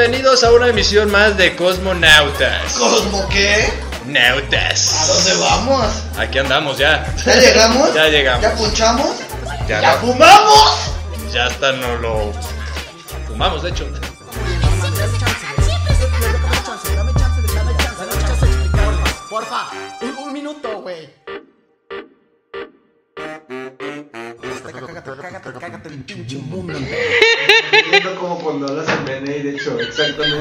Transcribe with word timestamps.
Bienvenidos 0.00 0.42
a 0.44 0.52
una 0.52 0.68
emisión 0.68 1.10
más 1.10 1.36
de 1.36 1.54
Cosmonautas. 1.54 2.72
¿Cosmo 2.72 3.28
qué? 3.28 3.70
Nautas. 4.06 4.94
¿A 4.98 5.06
dónde 5.12 5.34
vamos? 5.34 5.86
Aquí 6.16 6.38
andamos 6.38 6.78
ya. 6.78 7.14
¿Ya 7.26 7.36
llegamos? 7.36 7.92
Ya 7.92 8.08
llegamos. 8.08 8.42
¿Ya 8.42 8.54
punchamos? 8.54 9.16
Ya 9.68 9.82
¿Ya 9.82 9.92
no- 9.96 10.00
fumamos? 10.00 10.90
Ya 11.34 11.44
hasta 11.44 11.72
no 11.72 11.96
lo 11.96 12.32
fumamos, 13.28 13.62
de 13.62 13.68
hecho. 13.68 13.86
Porfa, 19.28 19.68
un, 20.00 20.16
un 20.16 20.32
minuto, 20.32 20.80
güey. 20.80 21.10
Cágate, 24.72 25.10
cágate, 25.20 25.52
cágate 25.60 25.88
el 25.88 26.04
pinche 26.04 26.36
mundo 26.38 26.78
como 28.18 28.38
cuando 28.38 28.68
hablas 28.68 28.88
en 28.88 29.04
BNI, 29.04 29.42
de 29.42 29.50
hecho, 29.56 29.78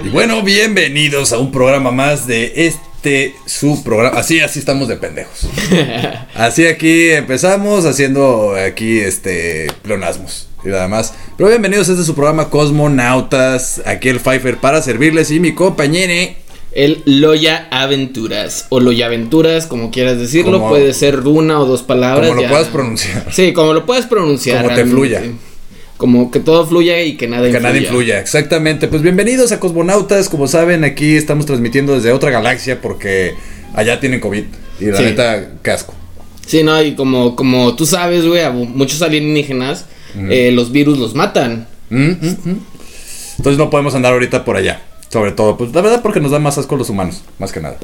Y 0.04 0.10
bueno, 0.10 0.42
bienvenidos 0.44 1.34
a 1.34 1.38
un 1.40 1.52
programa 1.52 1.92
más 1.92 2.26
de 2.28 2.54
este 2.68 3.36
su 3.46 3.84
programa. 3.84 4.18
Así, 4.18 4.40
así 4.40 4.60
estamos 4.60 4.88
de 4.88 4.96
pendejos. 4.98 5.48
Así 6.36 6.66
aquí 6.68 7.10
empezamos 7.10 7.86
haciendo 7.86 8.56
aquí 8.56 9.00
este 9.00 9.68
pleonasmos 9.82 10.48
y 10.64 10.70
nada 10.70 10.88
más. 10.88 11.14
Pero 11.38 11.50
bienvenidos 11.50 11.90
a 11.90 11.94
este 11.94 12.04
su 12.06 12.16
programa 12.16 12.50
Cosmonautas. 12.50 13.82
Aquí 13.86 14.10
el 14.10 14.20
Pfeiffer 14.20 14.58
para 14.58 14.82
servirles 14.82 15.32
y 15.32 15.40
mi 15.40 15.54
compañero. 15.54 16.34
El 16.72 17.02
Loya 17.06 17.68
Aventuras 17.72 18.68
o 18.70 18.80
Loya 18.80 19.08
Aventuras, 19.08 19.66
como 19.66 19.90
quieras 19.92 20.20
decirlo, 20.20 20.54
Como- 20.60 20.70
puede 20.70 20.94
ser 20.94 21.20
una 21.22 21.60
o 21.60 21.66
dos 21.66 21.82
palabras. 21.82 22.28
Como 22.28 22.36
lo 22.36 22.44
ya. 22.44 22.50
puedas 22.50 22.68
pronunciar. 22.68 23.26
Sí, 23.32 23.54
como 23.54 23.74
lo 23.74 23.86
puedes 23.86 24.06
pronunciar. 24.06 24.64
Como 24.64 24.76
te 24.76 24.86
fluya. 24.86 25.24
Como 26.00 26.32
que 26.32 26.40
todo 26.40 26.66
fluya 26.66 27.02
y 27.04 27.18
que 27.18 27.28
nada 27.28 27.42
Que 27.44 27.50
influya. 27.50 27.68
nada 27.68 27.78
influya, 27.78 28.20
exactamente. 28.22 28.88
Pues 28.88 29.02
bienvenidos 29.02 29.52
a 29.52 29.60
Cosmonautas. 29.60 30.30
Como 30.30 30.48
saben, 30.48 30.86
aquí 30.86 31.18
estamos 31.18 31.46
transmitiendo 31.46 31.94
desde 31.94 32.14
otra 32.14 32.32
galaxia 32.32 32.80
porque 32.80 33.34
allá 33.76 34.00
tienen 34.00 34.22
COVID. 34.22 34.46
Y 34.80 34.86
la 34.86 34.96
Sí. 34.98 35.04
neta, 35.04 35.50
casco. 35.62 35.94
Sí, 36.48 36.64
no, 36.64 36.82
y 36.82 36.96
como, 36.96 37.36
como 37.36 37.76
tú 37.76 37.86
sabes, 37.86 38.26
güey, 38.26 38.42
a 38.44 38.50
muchos 38.50 39.02
alienígenas, 39.02 39.88
eh, 40.30 40.52
los 40.54 40.72
virus 40.72 40.98
los 41.00 41.16
matan. 41.16 41.68
Mm, 41.90 41.98
mm, 42.12 42.38
mm. 42.46 42.60
Entonces 43.40 43.58
no 43.58 43.70
podemos 43.70 43.94
andar 43.94 44.14
ahorita 44.14 44.46
por 44.46 44.56
allá. 44.56 44.82
Sobre 45.10 45.32
todo, 45.32 45.58
pues 45.58 45.74
la 45.74 45.82
verdad 45.82 46.02
porque 46.04 46.20
nos 46.20 46.32
da 46.32 46.38
más 46.38 46.58
asco 46.60 46.76
los 46.76 46.90
humanos, 46.90 47.24
más 47.40 47.52
que 47.52 47.60
nada. 47.60 47.78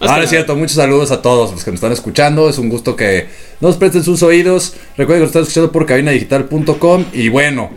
Más 0.00 0.10
Ahora 0.10 0.22
que 0.22 0.24
es 0.24 0.30
cierto, 0.30 0.56
muchos 0.56 0.76
saludos 0.76 1.12
a 1.12 1.22
todos 1.22 1.52
los 1.52 1.62
que 1.62 1.70
nos 1.70 1.78
están 1.78 1.92
escuchando. 1.92 2.48
Es 2.48 2.58
un 2.58 2.68
gusto 2.68 2.96
que 2.96 3.28
nos 3.60 3.76
presten 3.76 4.02
sus 4.02 4.22
oídos. 4.24 4.74
Recuerden 4.96 5.20
que 5.20 5.20
nos 5.20 5.28
están 5.28 5.42
escuchando 5.42 5.70
por 5.70 5.86
cabinadigital.com. 5.86 7.04
Y 7.12 7.28
bueno, 7.28 7.70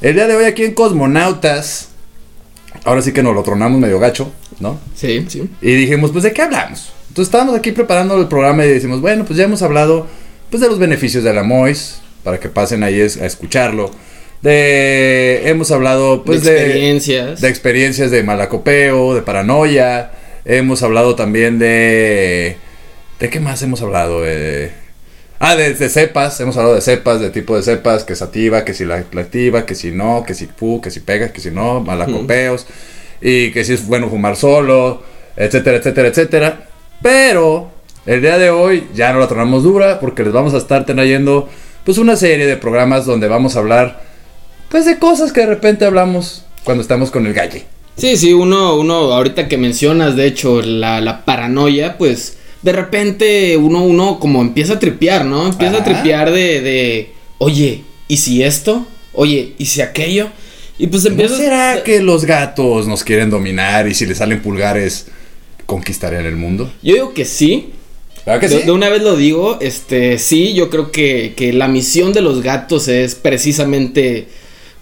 el 0.00 0.14
día 0.14 0.26
de 0.26 0.36
hoy 0.36 0.46
aquí 0.46 0.64
en 0.64 0.72
Cosmonautas, 0.72 1.88
ahora 2.84 3.02
sí 3.02 3.12
que 3.12 3.22
nos 3.22 3.34
lo 3.34 3.42
tronamos 3.42 3.78
medio 3.78 3.98
gacho, 3.98 4.32
¿no? 4.58 4.78
Sí, 4.94 5.26
sí. 5.28 5.50
Y 5.60 5.74
dijimos, 5.74 6.10
pues, 6.12 6.24
¿de 6.24 6.32
qué 6.32 6.40
hablamos? 6.40 6.92
Entonces 7.08 7.28
estábamos 7.28 7.54
aquí 7.56 7.72
preparando 7.72 8.18
el 8.18 8.26
programa 8.26 8.64
y 8.64 8.68
decimos, 8.68 9.02
bueno, 9.02 9.26
pues 9.26 9.38
ya 9.38 9.44
hemos 9.44 9.60
hablado, 9.60 10.06
pues, 10.50 10.62
de 10.62 10.68
los 10.68 10.78
beneficios 10.78 11.24
de 11.24 11.34
la 11.34 11.42
MOIS, 11.42 11.96
para 12.24 12.40
que 12.40 12.48
pasen 12.48 12.82
ahí 12.82 13.00
a 13.00 13.04
escucharlo. 13.04 13.90
De, 14.42 15.48
hemos 15.48 15.70
hablado, 15.70 16.22
pues, 16.24 16.44
de 16.44 16.52
de, 16.52 16.62
experiencias. 16.62 17.40
de 17.40 17.48
experiencias 17.48 18.10
de 18.10 18.22
malacopeo, 18.22 19.14
de 19.14 19.22
paranoia. 19.22 20.12
Hemos 20.44 20.82
hablado 20.82 21.16
también 21.16 21.58
de, 21.58 22.56
¿de 23.18 23.30
qué 23.30 23.40
más 23.40 23.62
hemos 23.62 23.82
hablado? 23.82 24.22
Eh, 24.24 24.70
ah, 25.40 25.56
de, 25.56 25.74
de 25.74 25.88
cepas, 25.88 26.38
hemos 26.40 26.56
hablado 26.56 26.76
de 26.76 26.80
cepas, 26.80 27.20
de 27.20 27.30
tipo 27.30 27.56
de 27.56 27.62
cepas, 27.62 28.04
que 28.04 28.12
es 28.12 28.22
activa, 28.22 28.64
que 28.64 28.74
si 28.74 28.84
la, 28.84 29.04
la 29.10 29.20
activa, 29.20 29.66
que 29.66 29.74
si 29.74 29.90
no, 29.90 30.24
que 30.24 30.34
si 30.34 30.46
fu, 30.46 30.80
que 30.80 30.90
si 30.90 31.00
pega, 31.00 31.32
que 31.32 31.40
si 31.40 31.50
no, 31.50 31.80
malacopeos, 31.80 32.66
y 33.20 33.50
que 33.50 33.64
si 33.64 33.72
es 33.72 33.86
bueno 33.86 34.08
fumar 34.08 34.36
solo, 34.36 35.02
etcétera, 35.36 35.78
etcétera, 35.78 36.08
etcétera. 36.08 36.68
Pero 37.02 37.70
el 38.06 38.20
día 38.20 38.38
de 38.38 38.50
hoy 38.50 38.88
ya 38.94 39.12
no 39.12 39.18
la 39.18 39.26
tornamos 39.26 39.64
dura 39.64 39.98
porque 39.98 40.22
les 40.22 40.32
vamos 40.32 40.54
a 40.54 40.58
estar 40.58 40.86
trayendo 40.86 41.48
pues 41.84 41.98
una 41.98 42.16
serie 42.16 42.46
de 42.46 42.56
programas 42.56 43.04
donde 43.04 43.28
vamos 43.28 43.56
a 43.56 43.58
hablar 43.58 44.05
pues 44.68 44.84
de 44.84 44.98
cosas 44.98 45.32
que 45.32 45.40
de 45.40 45.46
repente 45.46 45.84
hablamos 45.84 46.44
cuando 46.64 46.82
estamos 46.82 47.10
con 47.10 47.26
el 47.26 47.32
galle. 47.34 47.64
Sí, 47.96 48.16
sí, 48.16 48.32
uno, 48.32 48.76
uno, 48.76 48.94
ahorita 49.12 49.48
que 49.48 49.56
mencionas, 49.56 50.16
de 50.16 50.26
hecho, 50.26 50.60
la, 50.60 51.00
la 51.00 51.24
paranoia, 51.24 51.96
pues, 51.96 52.36
de 52.62 52.72
repente 52.72 53.56
uno, 53.56 53.84
uno 53.84 54.18
como 54.20 54.42
empieza 54.42 54.74
a 54.74 54.78
tripear, 54.78 55.24
¿no? 55.24 55.46
Empieza 55.46 55.76
Ajá. 55.78 55.82
a 55.82 55.84
tripear 55.84 56.30
de, 56.30 56.60
de, 56.60 57.10
oye, 57.38 57.84
¿y 58.08 58.16
si 58.18 58.42
esto? 58.42 58.86
Oye, 59.14 59.54
¿y 59.56 59.66
si 59.66 59.80
aquello? 59.80 60.28
Y 60.78 60.88
pues 60.88 61.04
¿No 61.04 61.10
empiezas... 61.10 61.38
será 61.38 61.82
que 61.82 62.02
los 62.02 62.26
gatos 62.26 62.86
nos 62.86 63.02
quieren 63.02 63.30
dominar 63.30 63.88
y 63.88 63.94
si 63.94 64.04
les 64.04 64.18
salen 64.18 64.42
pulgares 64.42 65.06
conquistarían 65.64 66.26
el 66.26 66.36
mundo? 66.36 66.70
Yo 66.82 66.94
digo 66.94 67.14
que 67.14 67.24
sí. 67.24 67.70
¿Verdad 68.26 68.40
que 68.40 68.48
De, 68.48 68.58
sí? 68.60 68.66
de 68.66 68.72
una 68.72 68.88
vez 68.90 69.02
lo 69.02 69.16
digo, 69.16 69.58
este, 69.62 70.18
sí, 70.18 70.52
yo 70.52 70.68
creo 70.68 70.90
que, 70.90 71.32
que 71.34 71.52
la 71.54 71.68
misión 71.68 72.12
de 72.12 72.20
los 72.20 72.42
gatos 72.42 72.88
es 72.88 73.14
precisamente, 73.14 74.28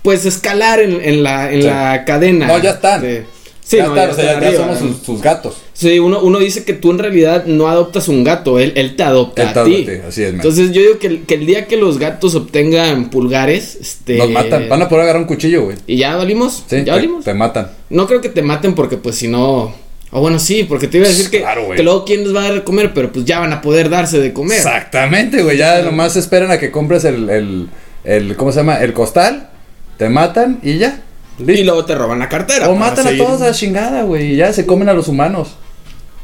pues, 0.04 0.24
escalar 0.26 0.78
en, 0.80 1.00
en 1.02 1.22
la, 1.24 1.50
en 1.52 1.62
Sí. 1.62 1.66
la 1.66 2.04
cadena. 2.04 2.46
No, 2.46 2.58
ya 2.62 2.70
están. 2.72 3.04
Este, 3.04 3.26
sí, 3.64 3.78
ya, 3.78 3.86
no, 3.86 3.96
está, 3.96 4.06
ya 4.06 4.12
o 4.12 4.14
sea, 4.14 4.24
ya- 4.24 4.30
están 4.32 4.42
ya 4.42 4.48
arriba. 4.48 4.76
somos 4.76 4.96
sus, 4.98 5.06
sus 5.06 5.22
gatos. 5.22 5.56
Sí, 5.72 5.98
uno, 5.98 6.20
uno 6.20 6.38
dice 6.38 6.64
que 6.64 6.72
tú 6.74 6.92
en 6.92 6.98
realidad 7.00 7.46
no 7.46 7.66
adoptas 7.68 8.06
un 8.08 8.22
gato, 8.22 8.60
él, 8.60 8.74
él 8.76 8.94
te 8.94 9.02
adopta 9.02 9.42
Él 9.42 9.52
te 9.52 9.58
a 9.60 9.64
ti. 9.64 9.74
adopta 9.74 9.90
a 9.92 9.94
ti, 9.96 10.00
así 10.08 10.22
es, 10.22 10.28
man. 10.32 10.36
Entonces 10.36 10.70
yo 10.72 10.82
digo 10.82 10.98
que 11.00 11.06
el, 11.08 11.22
que 11.24 11.34
el 11.34 11.46
día 11.46 11.66
que 11.66 11.76
los 11.76 11.98
gatos 11.98 12.34
obtengan 12.36 13.10
pulgares, 13.10 13.74
este... 13.80 14.16
Nos 14.18 14.30
matan. 14.30 14.68
Van 14.68 14.82
a 14.82 14.88
poder 14.88 15.02
agarrar 15.04 15.22
un 15.22 15.26
cuchillo, 15.26 15.64
güey. 15.64 15.76
¿Y 15.88 15.96
ya 15.96 16.14
valimos? 16.16 16.62
Sí, 16.68 16.76
¿Ya 16.76 16.84
te, 16.84 16.90
valimos? 16.92 17.24
te 17.24 17.34
matan. 17.34 17.70
No 17.90 18.06
creo 18.06 18.20
que 18.20 18.28
te 18.28 18.42
maten 18.42 18.74
porque 18.76 18.98
pues 18.98 19.16
si 19.16 19.26
no... 19.26 19.74
O 20.12 20.20
bueno, 20.20 20.38
sí, 20.38 20.62
porque 20.62 20.86
te 20.86 20.98
iba 20.98 21.06
a 21.06 21.10
decir 21.10 21.28
que, 21.28 21.40
Claro, 21.40 21.64
güey. 21.64 21.76
que 21.76 21.82
luego 21.82 22.04
quién 22.04 22.22
les 22.22 22.32
va 22.32 22.42
a 22.42 22.44
dar 22.44 22.54
de 22.54 22.62
comer, 22.62 22.92
pero 22.94 23.10
pues 23.10 23.24
ya 23.24 23.40
van 23.40 23.52
a 23.52 23.60
poder 23.60 23.88
darse 23.90 24.20
de 24.20 24.32
comer. 24.32 24.58
Exactamente, 24.58 25.42
güey. 25.42 25.56
Ya 25.56 25.82
nomás 25.82 26.14
esperan 26.14 26.52
a 26.52 26.58
que 26.60 26.70
compres 26.70 27.04
el, 27.04 27.28
el, 27.28 27.68
el, 28.04 28.36
¿cómo 28.36 28.52
se 28.52 28.58
llama? 28.60 28.76
El 28.76 28.92
costal. 28.92 29.50
Te 29.96 30.08
matan 30.08 30.60
y 30.62 30.78
ya. 30.78 31.00
Y 31.38 31.64
luego 31.64 31.84
te 31.84 31.94
roban 31.94 32.18
la 32.18 32.28
cartera. 32.28 32.68
O 32.68 32.76
matan 32.76 33.06
a 33.06 33.16
todos 33.16 33.42
a 33.42 33.46
la 33.46 33.52
chingada, 33.52 34.02
güey. 34.02 34.32
Y 34.32 34.36
ya 34.36 34.52
se 34.52 34.66
comen 34.66 34.88
a 34.88 34.94
los 34.94 35.08
humanos. 35.08 35.56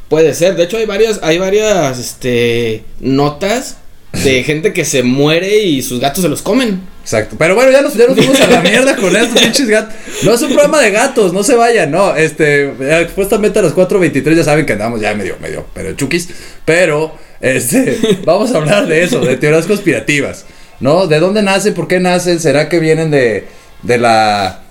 Puede 0.09 0.33
ser. 0.33 0.55
De 0.55 0.63
hecho, 0.63 0.77
hay 0.77 0.85
varias, 0.85 1.19
hay 1.23 1.37
varias, 1.37 1.97
este, 1.99 2.83
notas 2.99 3.77
de 4.23 4.43
gente 4.45 4.73
que 4.73 4.85
se 4.85 5.03
muere 5.03 5.63
y 5.63 5.81
sus 5.81 5.99
gatos 5.99 6.21
se 6.21 6.29
los 6.29 6.41
comen. 6.41 6.81
Exacto. 7.01 7.35
Pero 7.37 7.55
bueno, 7.55 7.71
ya 7.71 7.81
nos, 7.81 7.93
ya 7.95 8.07
nos 8.07 8.15
fuimos 8.15 8.39
a 8.39 8.47
la 8.47 8.61
mierda 8.69 8.95
con 8.95 9.15
estos 9.15 9.41
pinches 9.41 9.67
gatos. 9.67 9.95
No 10.23 10.33
es 10.33 10.41
un 10.41 10.49
programa 10.49 10.79
de 10.81 10.91
gatos, 10.91 11.33
no 11.33 11.43
se 11.43 11.55
vayan, 11.55 11.91
no. 11.91 12.15
Este, 12.15 13.07
supuestamente 13.07 13.59
a 13.59 13.61
las 13.63 13.75
4.23 13.75 14.35
ya 14.35 14.43
saben 14.43 14.65
que 14.65 14.73
andamos 14.73 15.01
ya 15.01 15.13
medio, 15.13 15.37
medio, 15.41 15.65
pero 15.73 15.93
chukis. 15.93 16.29
Pero, 16.63 17.15
este, 17.39 17.97
vamos 18.25 18.53
a 18.53 18.57
hablar 18.57 18.87
de 18.87 19.03
eso, 19.03 19.19
de 19.19 19.35
teorías 19.37 19.65
conspirativas, 19.65 20.45
¿no? 20.79 21.07
¿De 21.07 21.19
dónde 21.19 21.41
nacen? 21.41 21.73
¿Por 21.73 21.87
qué 21.87 21.99
nacen? 21.99 22.39
¿Será 22.39 22.69
que 22.69 22.79
vienen 22.79 23.11
de, 23.11 23.47
de 23.83 23.97
la, 23.97 24.63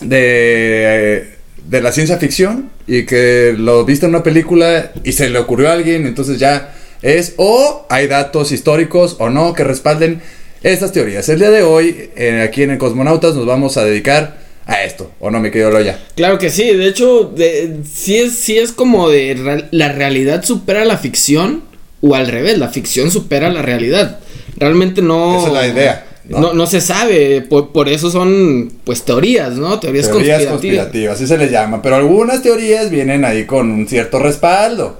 de, 0.00 1.34
de 1.66 1.80
la 1.80 1.92
ciencia 1.92 2.18
ficción? 2.18 2.70
Y 2.86 3.06
que 3.06 3.54
lo 3.56 3.84
viste 3.84 4.06
en 4.06 4.14
una 4.14 4.22
película 4.22 4.92
y 5.04 5.12
se 5.12 5.30
le 5.30 5.38
ocurrió 5.38 5.68
a 5.68 5.72
alguien, 5.74 6.06
entonces 6.06 6.38
ya 6.38 6.74
es, 7.02 7.34
o 7.36 7.86
hay 7.88 8.08
datos 8.08 8.50
históricos 8.52 9.16
o 9.20 9.30
no 9.30 9.52
que 9.52 9.64
respalden 9.64 10.20
estas 10.62 10.92
teorías. 10.92 11.28
El 11.28 11.38
día 11.38 11.50
de 11.50 11.62
hoy, 11.62 12.10
eh, 12.16 12.42
aquí 12.42 12.62
en 12.62 12.70
el 12.70 12.78
Cosmonautas, 12.78 13.34
nos 13.34 13.46
vamos 13.46 13.76
a 13.76 13.84
dedicar 13.84 14.38
a 14.66 14.84
esto, 14.84 15.10
¿o 15.20 15.30
no, 15.30 15.40
mi 15.40 15.50
querido 15.50 15.70
Loya? 15.70 15.98
Claro 16.16 16.38
que 16.38 16.50
sí. 16.50 16.74
De 16.74 16.86
hecho, 16.86 17.24
de, 17.24 17.78
sí, 17.90 18.16
es, 18.16 18.34
sí 18.34 18.58
es 18.58 18.72
como 18.72 19.08
de 19.08 19.64
la 19.70 19.92
realidad 19.92 20.44
supera 20.44 20.84
la 20.84 20.98
ficción 20.98 21.62
o 22.00 22.14
al 22.14 22.26
revés, 22.26 22.58
la 22.58 22.68
ficción 22.68 23.10
supera 23.10 23.50
la 23.50 23.62
realidad. 23.62 24.18
Realmente 24.56 25.00
no... 25.00 25.38
Esa 25.38 25.46
es 25.46 25.52
la 25.52 25.66
idea, 25.68 26.06
¿no? 26.30 26.40
No, 26.40 26.52
no 26.54 26.66
se 26.66 26.80
sabe, 26.80 27.42
por, 27.42 27.70
por 27.72 27.88
eso 27.88 28.10
son 28.10 28.72
pues 28.84 29.02
teorías, 29.02 29.56
¿no? 29.56 29.78
Teorías, 29.78 30.06
Teorías 30.06 30.38
conspirativas. 30.46 30.50
conspirativas, 30.52 31.14
así 31.16 31.26
se 31.26 31.36
les 31.36 31.50
llama. 31.50 31.82
Pero 31.82 31.96
algunas 31.96 32.42
teorías 32.42 32.88
vienen 32.90 33.24
ahí 33.24 33.44
con 33.44 33.70
un 33.70 33.86
cierto 33.86 34.18
respaldo. 34.18 34.98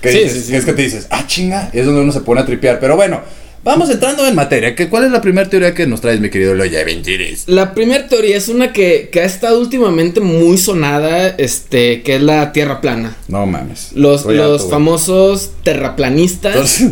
¿Qué 0.00 0.12
Sí, 0.12 0.18
dices? 0.18 0.32
sí, 0.34 0.40
sí. 0.42 0.50
¿Qué 0.52 0.56
es 0.58 0.64
que 0.64 0.72
te 0.74 0.82
dices? 0.82 1.06
Ah, 1.10 1.24
chinga. 1.26 1.70
Y 1.72 1.78
es 1.80 1.86
donde 1.86 2.02
uno 2.02 2.12
se 2.12 2.20
pone 2.20 2.42
a 2.42 2.46
tripear. 2.46 2.78
Pero 2.78 2.94
bueno, 2.96 3.22
vamos 3.64 3.88
entrando 3.90 4.26
en 4.26 4.34
materia. 4.34 4.74
¿Qué, 4.76 4.88
¿Cuál 4.90 5.04
es 5.04 5.10
la 5.10 5.20
primera 5.22 5.48
teoría 5.48 5.74
que 5.74 5.86
nos 5.86 6.02
traes, 6.02 6.20
mi 6.20 6.28
querido 6.30 6.54
Loya 6.54 6.84
Ventires? 6.84 7.44
La 7.46 7.72
primera 7.74 8.06
teoría 8.06 8.36
es 8.36 8.48
una 8.48 8.72
que, 8.74 9.08
que 9.10 9.22
ha 9.22 9.24
estado 9.24 9.58
últimamente 9.58 10.20
muy 10.20 10.58
sonada, 10.58 11.28
este, 11.38 12.02
que 12.02 12.16
es 12.16 12.22
la 12.22 12.52
Tierra 12.52 12.80
plana. 12.82 13.16
No 13.28 13.46
mames. 13.46 13.92
Los, 13.94 14.26
los 14.26 14.68
famosos 14.70 15.50
terraplanistas 15.64 16.84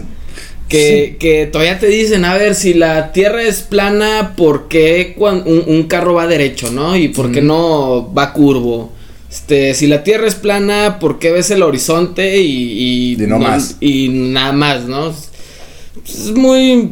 Que, 0.68 1.16
que 1.20 1.46
todavía 1.46 1.78
te 1.78 1.86
dicen, 1.86 2.24
a 2.24 2.34
ver, 2.36 2.54
si 2.54 2.74
la 2.74 3.12
Tierra 3.12 3.42
es 3.42 3.60
plana, 3.62 4.34
¿por 4.36 4.66
qué 4.68 5.14
cuan- 5.16 5.42
un, 5.46 5.62
un 5.66 5.82
carro 5.84 6.14
va 6.14 6.26
derecho, 6.26 6.70
no? 6.70 6.96
Y 6.96 7.08
por 7.08 7.30
qué 7.30 7.42
no 7.42 8.12
va 8.12 8.32
curvo. 8.32 8.90
Este, 9.30 9.74
si 9.74 9.86
la 9.86 10.02
Tierra 10.02 10.26
es 10.26 10.34
plana, 10.36 10.98
¿por 10.98 11.18
qué 11.18 11.30
ves 11.32 11.50
el 11.50 11.62
horizonte 11.62 12.38
y, 12.40 13.12
Y 13.12 13.16
no 13.26 13.38
más. 13.38 13.76
Y 13.80 14.08
nada 14.08 14.52
más, 14.52 14.84
¿no? 14.84 15.10
Es 16.06 16.30
muy... 16.32 16.90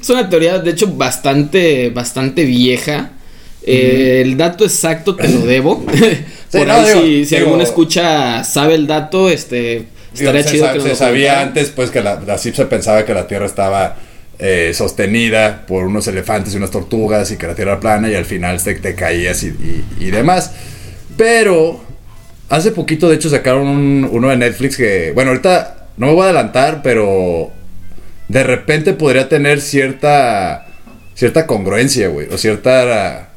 Es 0.00 0.10
una 0.10 0.28
teoría, 0.28 0.58
de 0.58 0.70
hecho, 0.70 0.88
bastante, 0.88 1.90
bastante 1.90 2.44
vieja. 2.44 3.12
Eh, 3.62 4.22
El 4.24 4.36
dato 4.36 4.64
exacto 4.64 5.14
te 5.14 5.28
lo 5.28 5.40
debo. 5.40 5.84
Por 6.52 6.66
no, 6.66 6.72
ahí, 6.74 6.86
digo, 6.86 7.00
si, 7.02 7.24
si 7.26 7.34
digo- 7.36 7.46
alguno 7.46 7.62
escucha, 7.62 8.42
sabe 8.44 8.74
el 8.74 8.86
dato, 8.86 9.28
este. 9.28 9.84
Estaría 10.20 10.42
se 10.42 10.50
chido 10.50 10.66
sa- 10.66 10.72
que 10.72 10.80
se 10.80 10.94
sabía 10.94 11.40
antes 11.40 11.70
pues 11.70 11.90
que 11.90 12.02
la, 12.02 12.20
así 12.30 12.52
se 12.52 12.66
pensaba 12.66 13.04
que 13.04 13.14
la 13.14 13.26
Tierra 13.26 13.46
estaba 13.46 13.96
eh, 14.38 14.72
sostenida 14.74 15.64
por 15.66 15.84
unos 15.84 16.06
elefantes 16.06 16.54
y 16.54 16.56
unas 16.58 16.70
tortugas 16.70 17.30
y 17.32 17.36
que 17.36 17.46
la 17.46 17.54
Tierra 17.54 17.72
era 17.72 17.80
plana 17.80 18.08
y 18.10 18.14
al 18.14 18.24
final 18.24 18.62
te, 18.62 18.74
te 18.74 18.94
caías 18.94 19.42
y, 19.42 19.48
y- 19.48 19.84
y 20.00 20.10
demás. 20.10 20.52
Pero 21.16 21.80
hace 22.48 22.70
poquito 22.70 23.08
de 23.08 23.16
hecho 23.16 23.28
sacaron 23.30 23.66
un- 23.66 24.08
uno 24.10 24.28
de 24.30 24.36
Netflix 24.36 24.76
que, 24.76 25.12
bueno, 25.14 25.30
ahorita 25.30 25.88
no 25.96 26.06
me 26.06 26.12
voy 26.12 26.22
a 26.22 26.24
adelantar, 26.26 26.80
pero 26.82 27.50
de 28.28 28.42
repente 28.44 28.92
podría 28.92 29.28
tener 29.28 29.60
cierta 29.60 30.66
cierta 31.14 31.46
congruencia, 31.48 32.06
güey, 32.08 32.28
o 32.32 32.38
cierta 32.38 33.27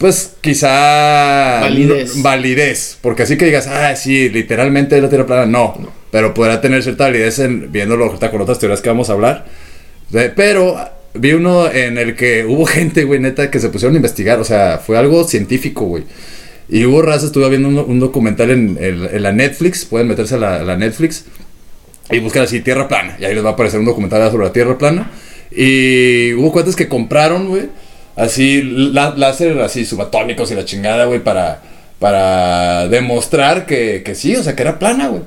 pues 0.00 0.32
quizá 0.40 1.60
Validez. 1.60 2.16
no- 2.16 2.22
validez, 2.22 2.98
porque 3.02 3.24
así 3.24 3.36
que 3.36 3.44
digas, 3.44 3.66
ah, 3.66 3.94
sí, 3.96 4.30
literalmente 4.30 4.96
es 4.96 5.02
la 5.02 5.10
Tierra 5.10 5.26
plana, 5.26 5.44
no, 5.46 5.76
pero 6.10 6.32
podrá 6.32 6.60
tener 6.62 6.82
cierta 6.82 7.04
validez 7.04 7.38
en 7.38 7.70
viéndolo 7.70 8.06
ahorita 8.06 8.30
con 8.30 8.40
otras 8.40 8.58
teorías 8.58 8.80
que 8.80 8.88
vamos 8.88 9.10
a 9.10 9.12
hablar. 9.12 9.44
De- 10.08 10.30
pero 10.30 10.76
vi 11.14 11.34
uno 11.34 11.70
en 11.70 11.98
el 11.98 12.16
que 12.16 12.46
hubo 12.46 12.64
gente, 12.64 13.04
güey, 13.04 13.20
neta, 13.20 13.50
que 13.50 13.60
se 13.60 13.68
pusieron 13.68 13.94
a 13.94 13.98
investigar, 13.98 14.40
o 14.40 14.44
sea, 14.44 14.78
fue 14.84 14.96
algo 14.96 15.24
científico, 15.24 15.84
güey. 15.84 16.04
Y 16.70 16.86
hubo 16.86 17.02
raza, 17.02 17.26
estuve 17.26 17.48
viendo 17.50 17.68
un, 17.68 17.78
un 17.78 18.00
documental 18.00 18.50
en, 18.52 18.78
en- 18.80 19.08
en 19.12 19.22
la 19.22 19.32
Netflix, 19.32 19.84
pueden 19.84 20.08
meterse 20.08 20.36
a 20.36 20.38
la, 20.38 20.56
a 20.56 20.62
la 20.64 20.76
Netflix 20.78 21.26
y 22.10 22.20
buscar 22.20 22.44
así 22.44 22.60
Tierra 22.60 22.88
plana, 22.88 23.16
y 23.20 23.24
ahí 23.26 23.34
les 23.34 23.44
va 23.44 23.50
a 23.50 23.52
aparecer 23.52 23.78
un 23.80 23.86
documental 23.86 24.30
sobre 24.30 24.46
la 24.46 24.52
Tierra 24.52 24.78
plana. 24.78 25.10
Y 25.50 26.32
hubo 26.34 26.52
cuentas 26.52 26.74
que 26.76 26.88
compraron, 26.88 27.48
güey, 27.48 27.64
así 28.16 28.62
lá- 28.62 29.14
láser 29.16 29.60
así 29.60 29.84
subatónicos 29.84 30.50
y 30.50 30.54
la 30.54 30.64
chingada, 30.64 31.04
güey, 31.06 31.20
para, 31.22 31.60
para 31.98 32.88
demostrar 32.88 33.66
que, 33.66 34.02
que 34.04 34.14
sí, 34.14 34.34
o 34.36 34.42
sea, 34.42 34.54
que 34.56 34.62
era 34.62 34.78
plana, 34.78 35.08
güey. 35.08 35.22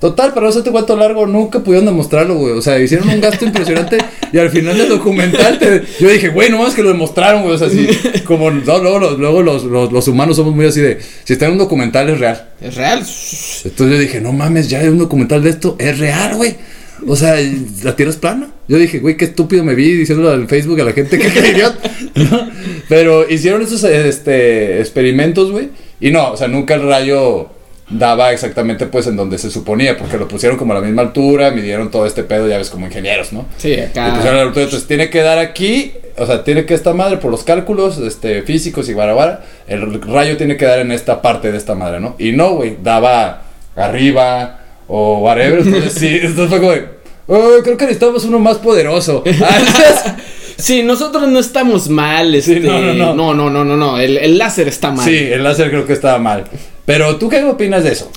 Total, 0.00 0.30
para 0.34 0.44
no 0.44 0.50
hacerte 0.50 0.70
cuento 0.70 0.96
largo, 0.96 1.26
nunca 1.26 1.60
pudieron 1.60 1.86
demostrarlo, 1.86 2.34
güey. 2.36 2.52
O 2.54 2.60
sea, 2.62 2.78
hicieron 2.78 3.08
un 3.08 3.20
gasto 3.20 3.44
impresionante 3.46 3.98
y 4.32 4.38
al 4.38 4.50
final 4.50 4.76
del 4.76 4.88
documental 4.88 5.58
te- 5.58 5.82
yo 6.00 6.08
dije, 6.10 6.28
güey, 6.28 6.50
no 6.50 6.58
más 6.58 6.74
que 6.74 6.82
lo 6.82 6.88
demostraron, 6.90 7.42
güey. 7.42 7.54
O 7.54 7.58
sea, 7.58 7.68
así, 7.68 7.86
como 8.24 8.50
no, 8.50 8.78
luego, 8.78 8.98
los- 8.98 9.18
luego 9.18 9.42
los, 9.42 9.64
los, 9.64 9.92
los 9.92 10.08
humanos 10.08 10.36
somos 10.36 10.54
muy 10.54 10.66
así 10.66 10.80
de, 10.80 10.98
si 11.24 11.32
está 11.34 11.46
en 11.46 11.52
un 11.52 11.58
documental 11.58 12.08
es 12.10 12.18
real. 12.18 12.48
Es 12.60 12.74
real. 12.74 12.98
Entonces 12.98 13.96
yo 13.96 13.98
dije, 13.98 14.20
no 14.20 14.32
mames, 14.32 14.68
ya 14.68 14.80
hay 14.80 14.88
un 14.88 14.98
documental 14.98 15.42
de 15.42 15.50
esto, 15.50 15.76
es 15.78 15.98
real, 15.98 16.34
güey. 16.36 16.56
O 17.06 17.16
sea, 17.16 17.36
la 17.82 17.96
tierra 17.96 18.10
es 18.10 18.16
plana. 18.16 18.48
Yo 18.68 18.78
dije, 18.78 18.98
güey, 18.98 19.16
qué 19.16 19.26
estúpido 19.26 19.62
me 19.64 19.74
vi 19.74 19.92
diciéndolo 19.92 20.32
en 20.34 20.48
Facebook 20.48 20.80
a 20.80 20.84
la 20.84 20.92
gente 20.92 21.18
que 21.18 21.30
qué 21.30 21.48
idiota. 21.54 21.90
¿no? 22.14 22.50
Pero 22.88 23.28
hicieron 23.28 23.62
esos 23.62 23.84
este, 23.84 24.80
experimentos, 24.80 25.50
güey. 25.50 25.68
Y 26.00 26.10
no, 26.10 26.32
o 26.32 26.36
sea, 26.36 26.48
nunca 26.48 26.74
el 26.74 26.82
rayo 26.82 27.50
daba 27.90 28.32
exactamente 28.32 28.86
pues 28.86 29.06
en 29.06 29.16
donde 29.16 29.36
se 29.38 29.50
suponía, 29.50 29.96
porque 29.96 30.16
lo 30.16 30.26
pusieron 30.26 30.56
como 30.58 30.72
a 30.72 30.76
la 30.76 30.80
misma 30.80 31.02
altura, 31.02 31.50
midieron 31.50 31.90
todo 31.90 32.06
este 32.06 32.24
pedo, 32.24 32.48
ya 32.48 32.56
ves, 32.56 32.70
como 32.70 32.86
ingenieros, 32.86 33.32
¿no? 33.32 33.46
Sí, 33.58 33.72
Y 33.72 33.82
pusieron 33.82 34.16
acá. 34.16 34.32
la 34.32 34.42
altura, 34.42 34.64
entonces 34.64 34.88
tiene 34.88 35.10
que 35.10 35.20
dar 35.20 35.38
aquí, 35.38 35.92
o 36.16 36.26
sea, 36.26 36.44
tiene 36.44 36.64
que 36.64 36.74
esta 36.74 36.94
madre 36.94 37.18
por 37.18 37.30
los 37.30 37.44
cálculos 37.44 37.98
este, 37.98 38.42
físicos 38.42 38.88
y 38.88 38.94
guarabara, 38.94 39.44
el 39.66 40.00
rayo 40.02 40.36
tiene 40.36 40.56
que 40.56 40.64
dar 40.64 40.78
en 40.78 40.92
esta 40.92 41.20
parte 41.20 41.52
de 41.52 41.58
esta 41.58 41.74
madre, 41.74 42.00
¿no? 42.00 42.16
Y 42.18 42.32
no, 42.32 42.54
güey, 42.54 42.76
daba 42.82 43.42
arriba 43.76 44.63
o 44.88 45.18
whatever, 45.18 45.60
entonces 45.60 45.92
sí, 45.98 46.08
entonces 46.22 46.48
fue 46.48 46.60
como, 46.60 46.72
de, 46.72 46.84
"Oh, 47.26 47.62
creo 47.62 47.76
que 47.76 47.84
necesitamos 47.84 48.24
uno 48.24 48.38
más 48.38 48.58
poderoso. 48.58 49.22
Ah, 49.42 50.16
Sí, 50.56 50.84
nosotros 50.84 51.26
no 51.28 51.40
estamos 51.40 51.88
mal. 51.88 52.32
Este, 52.32 52.60
no, 52.60 52.80
no, 52.80 52.94
no. 52.94 53.14
no, 53.14 53.34
no, 53.34 53.50
no, 53.50 53.64
no, 53.64 53.76
no, 53.76 53.98
El, 53.98 54.16
el 54.18 54.38
láser 54.38 54.68
está 54.68 54.92
mal. 54.92 55.04
sí, 55.04 55.16
el 55.16 55.42
láser 55.42 55.68
creo 55.68 55.84
que 55.84 55.92
estaba 55.92 56.18
mal. 56.20 56.44
Pero 56.84 57.16
tú 57.16 57.28
qué 57.28 57.42
opinas 57.42 57.82
de 57.82 57.90
eso? 57.92 58.10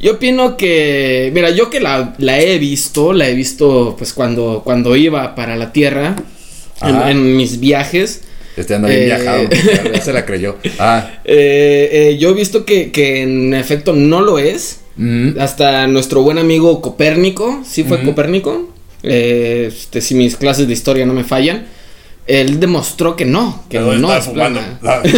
Yo 0.00 0.14
opino 0.14 0.56
que, 0.56 1.30
mira, 1.32 1.50
yo 1.50 1.70
que 1.70 1.78
la, 1.78 2.14
la 2.18 2.40
he 2.40 2.58
visto, 2.58 3.12
la 3.12 3.28
he 3.28 3.34
visto 3.34 3.94
pues 3.96 4.12
cuando, 4.12 4.62
cuando 4.64 4.96
iba 4.96 5.36
para 5.36 5.54
la 5.56 5.72
Tierra, 5.72 6.16
en, 6.82 6.96
en 7.02 7.36
mis 7.36 7.60
viajes. 7.60 8.22
Este 8.56 8.74
anda 8.74 8.88
bien 8.88 9.02
Eh. 9.02 9.04
viajado, 9.06 9.48
ya 9.94 10.00
se 10.00 10.12
la 10.12 10.26
creyó. 10.26 10.56
Ah, 10.80 11.08
eh, 11.24 11.88
eh, 11.92 12.18
yo 12.18 12.30
he 12.30 12.34
visto 12.34 12.64
que, 12.64 12.90
que 12.90 13.22
en 13.22 13.54
efecto 13.54 13.92
no 13.92 14.20
lo 14.20 14.40
es. 14.40 14.80
Mm, 14.96 15.38
Hasta 15.38 15.86
nuestro 15.86 16.22
buen 16.22 16.38
amigo 16.38 16.80
Copérnico, 16.80 17.62
sí 17.64 17.84
fue. 17.84 18.02
Copérnico, 18.02 18.70
eh, 19.02 19.70
este, 19.72 20.00
si 20.00 20.14
mis 20.14 20.36
clases 20.36 20.66
de 20.66 20.72
historia 20.72 21.06
no 21.06 21.12
me 21.12 21.24
fallan, 21.24 21.66
él 22.26 22.58
demostró 22.58 23.16
que 23.16 23.24
no, 23.24 23.64
que 23.68 23.78
¿dónde 23.78 23.98
no 23.98 24.14
es 24.14 24.26
plana. 24.28 24.78
Ah, 24.82 25.02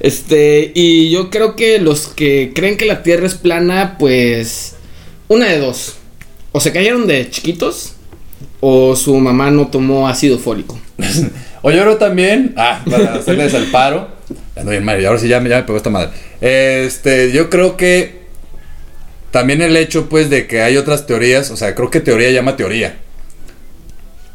Este, 0.00 0.72
y 0.74 1.10
yo 1.10 1.28
creo 1.28 1.56
que 1.56 1.78
los 1.78 2.06
que 2.08 2.52
creen 2.54 2.78
que 2.78 2.86
la 2.86 3.02
Tierra 3.02 3.26
es 3.26 3.34
plana, 3.34 3.96
pues, 3.98 4.76
una 5.28 5.46
de 5.46 5.58
dos. 5.58 5.96
O 6.52 6.60
se 6.60 6.72
cayeron 6.72 7.06
de 7.06 7.28
chiquitos, 7.28 7.92
o 8.60 8.96
su 8.96 9.14
mamá 9.18 9.50
no 9.50 9.68
tomó 9.68 10.08
ácido 10.08 10.38
fólico. 10.38 10.78
O 11.62 11.70
yo 11.70 11.82
creo 11.82 11.98
también, 11.98 12.54
ah, 12.56 12.82
para 12.90 13.16
hacerles 13.16 13.52
el 13.52 13.64
paro. 13.66 14.08
Ando 14.60 14.70
bien 14.72 14.84
mal, 14.84 15.00
y 15.00 15.04
ahora 15.04 15.18
sí 15.18 15.26
ya 15.28 15.40
me, 15.40 15.48
ya 15.48 15.56
me 15.58 15.62
pegó 15.64 15.76
esta 15.78 15.90
madre. 15.90 16.10
Este, 16.40 17.32
yo 17.32 17.50
creo 17.50 17.76
que 17.76 18.20
también 19.30 19.62
el 19.62 19.76
hecho, 19.76 20.08
pues, 20.08 20.28
de 20.30 20.46
que 20.46 20.62
hay 20.62 20.76
otras 20.76 21.06
teorías, 21.06 21.50
o 21.50 21.56
sea, 21.56 21.74
creo 21.74 21.90
que 21.90 22.00
teoría 22.00 22.30
llama 22.30 22.56
teoría. 22.56 22.96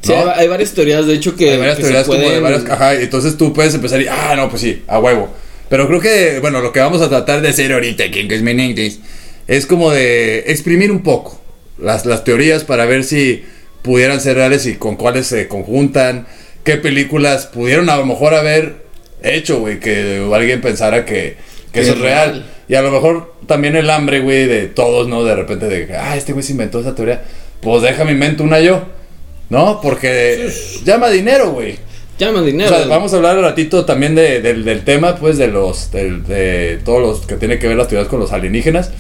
Sí, 0.01 0.11
¿No? 0.11 0.29
hay, 0.31 0.41
hay 0.41 0.47
varias 0.47 0.73
teorías, 0.73 1.05
de 1.07 1.13
hecho, 1.13 1.35
que, 1.35 1.51
hay 1.51 1.57
varias 1.57 1.77
que 1.77 1.83
se 1.83 1.87
teorías 1.89 2.07
como 2.07 2.19
de 2.19 2.25
pueden- 2.25 2.43
varias, 2.43 2.69
ajá, 2.69 2.93
entonces 2.95 3.37
tú 3.37 3.53
puedes 3.53 3.73
empezar 3.73 4.01
y, 4.01 4.07
ah, 4.07 4.33
no, 4.35 4.49
pues 4.49 4.61
sí, 4.61 4.83
a 4.87 4.99
huevo. 4.99 5.33
Pero 5.69 5.87
creo 5.87 5.99
que, 5.99 6.39
bueno, 6.39 6.61
lo 6.61 6.71
que 6.71 6.79
vamos 6.79 7.01
a 7.01 7.09
tratar 7.09 7.41
de 7.41 7.49
hacer 7.49 7.73
ahorita 7.73 8.03
aquí 8.03 8.19
en 8.19 8.27
Cosmin 8.29 8.59
English 8.59 8.99
es 9.47 9.65
como 9.65 9.91
de 9.91 10.39
exprimir 10.47 10.91
un 10.91 11.01
poco 11.01 11.41
las, 11.79 12.05
las 12.05 12.23
teorías 12.23 12.63
para 12.63 12.85
ver 12.85 13.03
si 13.03 13.43
pudieran 13.81 14.21
ser 14.21 14.37
reales 14.37 14.65
y 14.65 14.75
con 14.75 14.95
cuáles 14.95 15.27
se 15.27 15.47
conjuntan, 15.47 16.27
qué 16.63 16.77
películas 16.77 17.47
pudieron 17.47 17.89
a 17.89 17.97
lo 17.97 18.05
mejor 18.05 18.33
haber 18.35 18.84
hecho, 19.25 19.59
güey, 19.59 19.79
que 19.79 20.27
alguien 20.33 20.61
pensara 20.61 21.05
que, 21.05 21.37
que 21.71 21.81
eso 21.81 21.93
Es 21.93 21.99
real. 21.99 22.29
real. 22.31 22.45
Y 22.67 22.75
a 22.75 22.81
lo 22.81 22.91
mejor 22.91 23.33
también 23.47 23.75
el 23.75 23.89
hambre, 23.89 24.19
güey, 24.21 24.45
de 24.47 24.67
todos, 24.67 25.07
¿no? 25.07 25.23
De 25.23 25.35
repente 25.35 25.67
de, 25.67 25.95
ah, 25.97 26.15
este 26.17 26.33
güey 26.33 26.43
se 26.43 26.51
inventó 26.53 26.79
esa 26.79 26.95
teoría. 26.95 27.21
Pues 27.61 27.81
déjame 27.83 28.11
invento 28.11 28.43
una 28.43 28.59
yo, 28.59 28.83
¿no? 29.49 29.79
Porque 29.81 30.49
llama 30.83 31.09
dinero, 31.09 31.51
güey. 31.51 31.77
Llama 32.17 32.39
O 32.39 32.43
dinero. 32.43 32.69
sea, 32.69 32.87
vamos 32.87 33.11
a 33.13 33.17
hablar 33.17 33.37
un 33.37 33.43
ratito 33.43 33.83
también 33.85 34.15
de- 34.15 34.39
del, 34.41 34.63
del 34.63 34.83
tema, 34.85 35.15
pues, 35.17 35.37
de 35.37 35.47
los, 35.49 35.91
del- 35.91 36.23
de 36.25 36.79
todos 36.85 37.01
los 37.01 37.25
que 37.27 37.35
tiene 37.35 37.59
que 37.59 37.67
ver 37.67 37.75
las 37.77 37.87
teorías 37.89 38.07
con 38.09 38.19
los 38.19 38.31
alienígenas. 38.31 38.91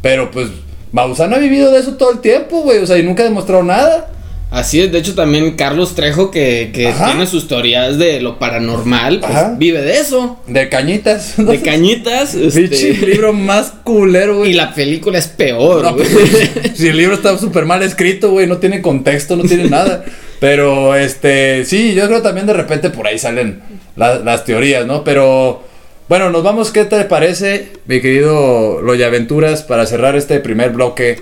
Pero, 0.00 0.30
pues, 0.30 0.48
Maussan 0.90 1.32
ha 1.34 1.38
vivido 1.38 1.70
de 1.70 1.80
eso 1.80 1.96
todo 1.96 2.12
el 2.12 2.20
tiempo, 2.20 2.62
güey. 2.62 2.78
O 2.78 2.86
sea, 2.86 2.96
y 2.98 3.02
nunca 3.02 3.22
ha 3.22 3.26
demostrado 3.26 3.62
nada. 3.62 4.10
Así 4.52 4.82
es, 4.82 4.92
de 4.92 4.98
hecho 4.98 5.14
también 5.14 5.56
Carlos 5.56 5.94
Trejo, 5.94 6.30
que, 6.30 6.70
tiene 6.74 7.26
sus 7.26 7.48
teorías 7.48 7.96
de 7.96 8.20
lo 8.20 8.38
paranormal, 8.38 9.20
pues 9.20 9.32
vive 9.56 9.80
de 9.80 9.94
eso. 9.98 10.40
De 10.46 10.68
cañitas. 10.68 11.34
De 11.38 11.60
cañitas. 11.62 12.34
este, 12.34 12.92
libro 13.06 13.32
más 13.32 13.72
culero, 13.82 14.36
güey. 14.36 14.50
y 14.50 14.52
la 14.52 14.74
película 14.74 15.18
es 15.18 15.26
peor. 15.26 15.82
No, 15.82 15.94
güey. 15.94 16.06
pues, 16.06 16.50
si 16.74 16.88
el 16.88 16.98
libro 16.98 17.14
está 17.14 17.38
súper 17.38 17.64
mal 17.64 17.82
escrito, 17.82 18.30
güey, 18.30 18.46
no 18.46 18.58
tiene 18.58 18.82
contexto, 18.82 19.36
no 19.36 19.44
tiene 19.44 19.70
nada. 19.70 20.04
Pero, 20.38 20.94
este, 20.96 21.64
sí, 21.64 21.94
yo 21.94 22.06
creo 22.06 22.20
también 22.20 22.46
de 22.46 22.52
repente 22.52 22.90
por 22.90 23.06
ahí 23.06 23.18
salen 23.18 23.62
la- 23.96 24.18
las 24.18 24.44
teorías, 24.44 24.84
¿no? 24.86 25.02
Pero, 25.02 25.62
bueno, 26.10 26.28
nos 26.28 26.42
vamos, 26.42 26.70
¿qué 26.72 26.84
te 26.84 27.02
parece, 27.04 27.68
mi 27.86 28.02
querido 28.02 28.82
Loya 28.82 29.06
Aventuras, 29.06 29.62
para 29.62 29.86
cerrar 29.86 30.14
este 30.14 30.40
primer 30.40 30.72
bloque? 30.72 31.20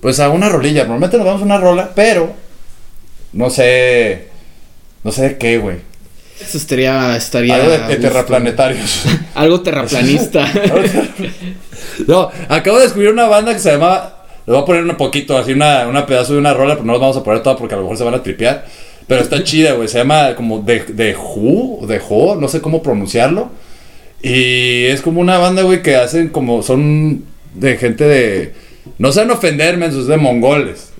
Pues 0.00 0.20
a 0.20 0.28
una 0.28 0.50
rolilla, 0.50 0.82
normalmente 0.82 1.16
nos 1.16 1.26
vamos 1.26 1.42
a 1.42 1.44
una 1.46 1.58
rola, 1.58 1.90
pero, 1.96 2.43
no 3.34 3.50
sé, 3.50 4.28
no 5.02 5.12
sé 5.12 5.22
de 5.22 5.38
qué, 5.38 5.58
güey. 5.58 5.76
Eso 6.40 6.58
estaría, 6.58 7.16
estaría 7.16 7.54
Algo 7.54 7.70
de, 7.88 7.96
terraplanetarios. 7.96 9.04
Algo 9.34 9.60
terraplanista. 9.60 10.50
No, 12.08 12.28
acabo 12.48 12.78
de 12.78 12.84
descubrir 12.84 13.10
una 13.10 13.26
banda 13.26 13.52
que 13.52 13.60
se 13.60 13.70
llamaba. 13.70 14.24
Le 14.46 14.52
voy 14.52 14.62
a 14.62 14.64
poner 14.64 14.84
un 14.84 14.96
poquito, 14.96 15.38
así 15.38 15.52
una, 15.52 15.86
una 15.86 16.06
pedazo 16.06 16.32
de 16.32 16.40
una 16.40 16.52
rola, 16.52 16.74
pero 16.74 16.86
no 16.86 16.92
los 16.92 17.00
vamos 17.00 17.16
a 17.16 17.22
poner 17.22 17.42
toda 17.42 17.56
porque 17.56 17.74
a 17.74 17.76
lo 17.76 17.84
mejor 17.84 17.98
se 17.98 18.04
van 18.04 18.14
a 18.14 18.22
tripear. 18.22 18.66
Pero 19.06 19.20
está 19.20 19.44
chida, 19.44 19.74
güey. 19.74 19.86
Se 19.86 19.98
llama 19.98 20.34
como 20.34 20.60
de, 20.60 20.80
de 20.80 21.14
Who, 21.14 21.86
de 21.86 22.00
Who, 22.00 22.36
no 22.36 22.48
sé 22.48 22.60
cómo 22.60 22.82
pronunciarlo. 22.82 23.50
Y 24.22 24.86
es 24.86 25.02
como 25.02 25.20
una 25.20 25.38
banda, 25.38 25.62
güey, 25.62 25.82
que 25.82 25.94
hacen 25.96 26.30
como. 26.30 26.62
Son 26.62 27.24
de 27.54 27.76
gente 27.76 28.04
de. 28.04 28.54
No 28.98 29.12
sean 29.12 29.30
ofenderme, 29.30 29.86
es 29.86 30.06
de 30.06 30.16
mongoles. 30.16 30.92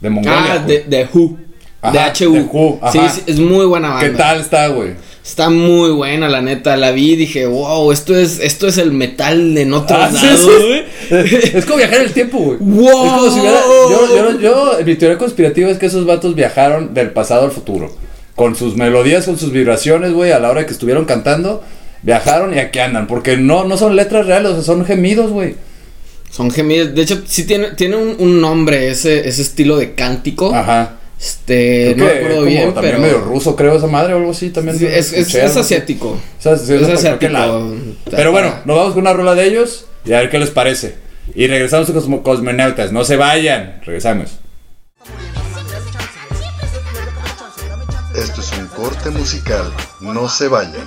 De 0.00 0.08
Mongolia. 0.08 0.54
ah, 0.54 0.62
güey. 0.64 0.78
de, 0.78 0.84
de 0.84 1.08
Who. 1.12 1.45
Ajá, 1.88 2.12
de 2.12 2.26
HU. 2.26 2.32
de 2.32 2.90
Sí, 2.92 2.98
ajá. 2.98 3.08
sí, 3.10 3.22
es 3.26 3.38
muy 3.38 3.66
buena 3.66 3.90
banda. 3.90 4.08
¿Qué 4.10 4.14
tal 4.16 4.40
está, 4.40 4.68
güey? 4.68 4.90
Está 5.24 5.50
muy 5.50 5.90
buena, 5.90 6.28
la 6.28 6.40
neta. 6.40 6.76
La 6.76 6.92
vi 6.92 7.12
y 7.12 7.16
dije, 7.16 7.46
wow, 7.46 7.90
esto 7.90 8.14
es, 8.16 8.38
esto 8.38 8.68
es 8.68 8.78
el 8.78 8.92
metal 8.92 9.58
en 9.58 9.74
otros 9.74 9.98
Ah, 10.00 10.10
lados, 10.12 10.40
sí. 10.40 10.66
güey. 11.10 11.34
Es 11.54 11.64
como 11.64 11.78
viajar 11.78 11.96
en 11.96 12.02
el 12.02 12.12
tiempo, 12.12 12.38
güey. 12.38 12.58
¡Wow! 12.60 13.06
Es 13.06 13.12
como 13.12 13.30
si 13.30 13.40
hubiera. 13.40 13.60
Yo, 13.90 14.16
yo, 14.16 14.40
yo, 14.40 14.84
mi 14.84 14.94
teoría 14.94 15.18
conspirativa 15.18 15.68
es 15.70 15.78
que 15.78 15.86
esos 15.86 16.06
vatos 16.06 16.34
viajaron 16.36 16.94
del 16.94 17.10
pasado 17.10 17.44
al 17.44 17.50
futuro. 17.50 17.90
con 18.36 18.54
sus 18.54 18.76
melodías, 18.76 19.24
con 19.24 19.36
sus 19.38 19.50
vibraciones, 19.50 20.12
güey, 20.12 20.30
a 20.30 20.38
la 20.38 20.50
hora 20.50 20.64
que 20.66 20.72
estuvieron 20.72 21.06
cantando, 21.06 21.62
viajaron 22.02 22.54
y 22.54 22.58
aquí 22.60 22.78
andan, 22.78 23.06
porque 23.06 23.36
no, 23.38 23.64
no 23.64 23.76
son 23.78 23.96
letras 23.96 24.26
reales, 24.26 24.52
o 24.52 24.54
sea, 24.56 24.62
son 24.62 24.84
gemidos, 24.84 25.30
güey. 25.32 25.54
Son 26.30 26.50
gemidos. 26.50 26.94
De 26.94 27.02
hecho, 27.02 27.22
sí 27.26 27.44
tiene, 27.46 27.68
tiene 27.70 27.96
un, 27.96 28.14
un 28.18 28.40
nombre 28.40 28.90
ese, 28.90 29.26
ese 29.26 29.40
estilo 29.42 29.76
de 29.78 29.94
cántico. 29.94 30.54
Ajá. 30.54 30.96
Este, 31.18 31.94
Creo 31.94 32.06
no 32.06 32.12
recuerdo 32.12 32.36
como 32.36 32.46
bien, 32.46 32.74
también 32.74 32.94
pero. 32.96 33.02
medio 33.02 33.20
ruso, 33.20 33.56
creo, 33.56 33.76
esa 33.76 33.86
madre 33.86 34.14
o 34.14 34.18
algo 34.18 34.30
así 34.32 34.50
también. 34.50 34.78
Sí, 34.78 34.86
es, 34.86 35.12
es, 35.12 35.34
escuché, 35.34 35.42
asiático. 35.42 36.10
O 36.10 36.42
sea, 36.42 36.56
Es. 36.56 37.72
Pero 38.10 38.32
bueno, 38.32 38.54
nos 38.64 38.76
vamos 38.76 38.92
con 38.92 39.02
una 39.02 39.12
rola 39.12 39.34
de 39.34 39.46
ellos 39.46 39.86
y 40.04 40.12
a 40.12 40.20
ver 40.20 40.30
qué 40.30 40.38
les 40.38 40.50
parece. 40.50 40.96
Y 41.34 41.46
regresamos 41.46 41.90
con 41.90 42.22
Cosmonautas. 42.22 42.92
No 42.92 43.04
se 43.04 43.16
vayan. 43.16 43.80
Regresamos. 43.84 44.38
Esto 48.14 48.40
es 48.40 48.52
un 48.58 48.66
corte 48.68 49.10
musical, 49.10 49.70
no 50.00 50.28
se 50.28 50.48
vayan. 50.48 50.86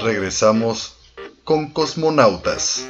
Regresamos 0.00 0.94
con 1.42 1.70
Cosmonautas. 1.70 2.86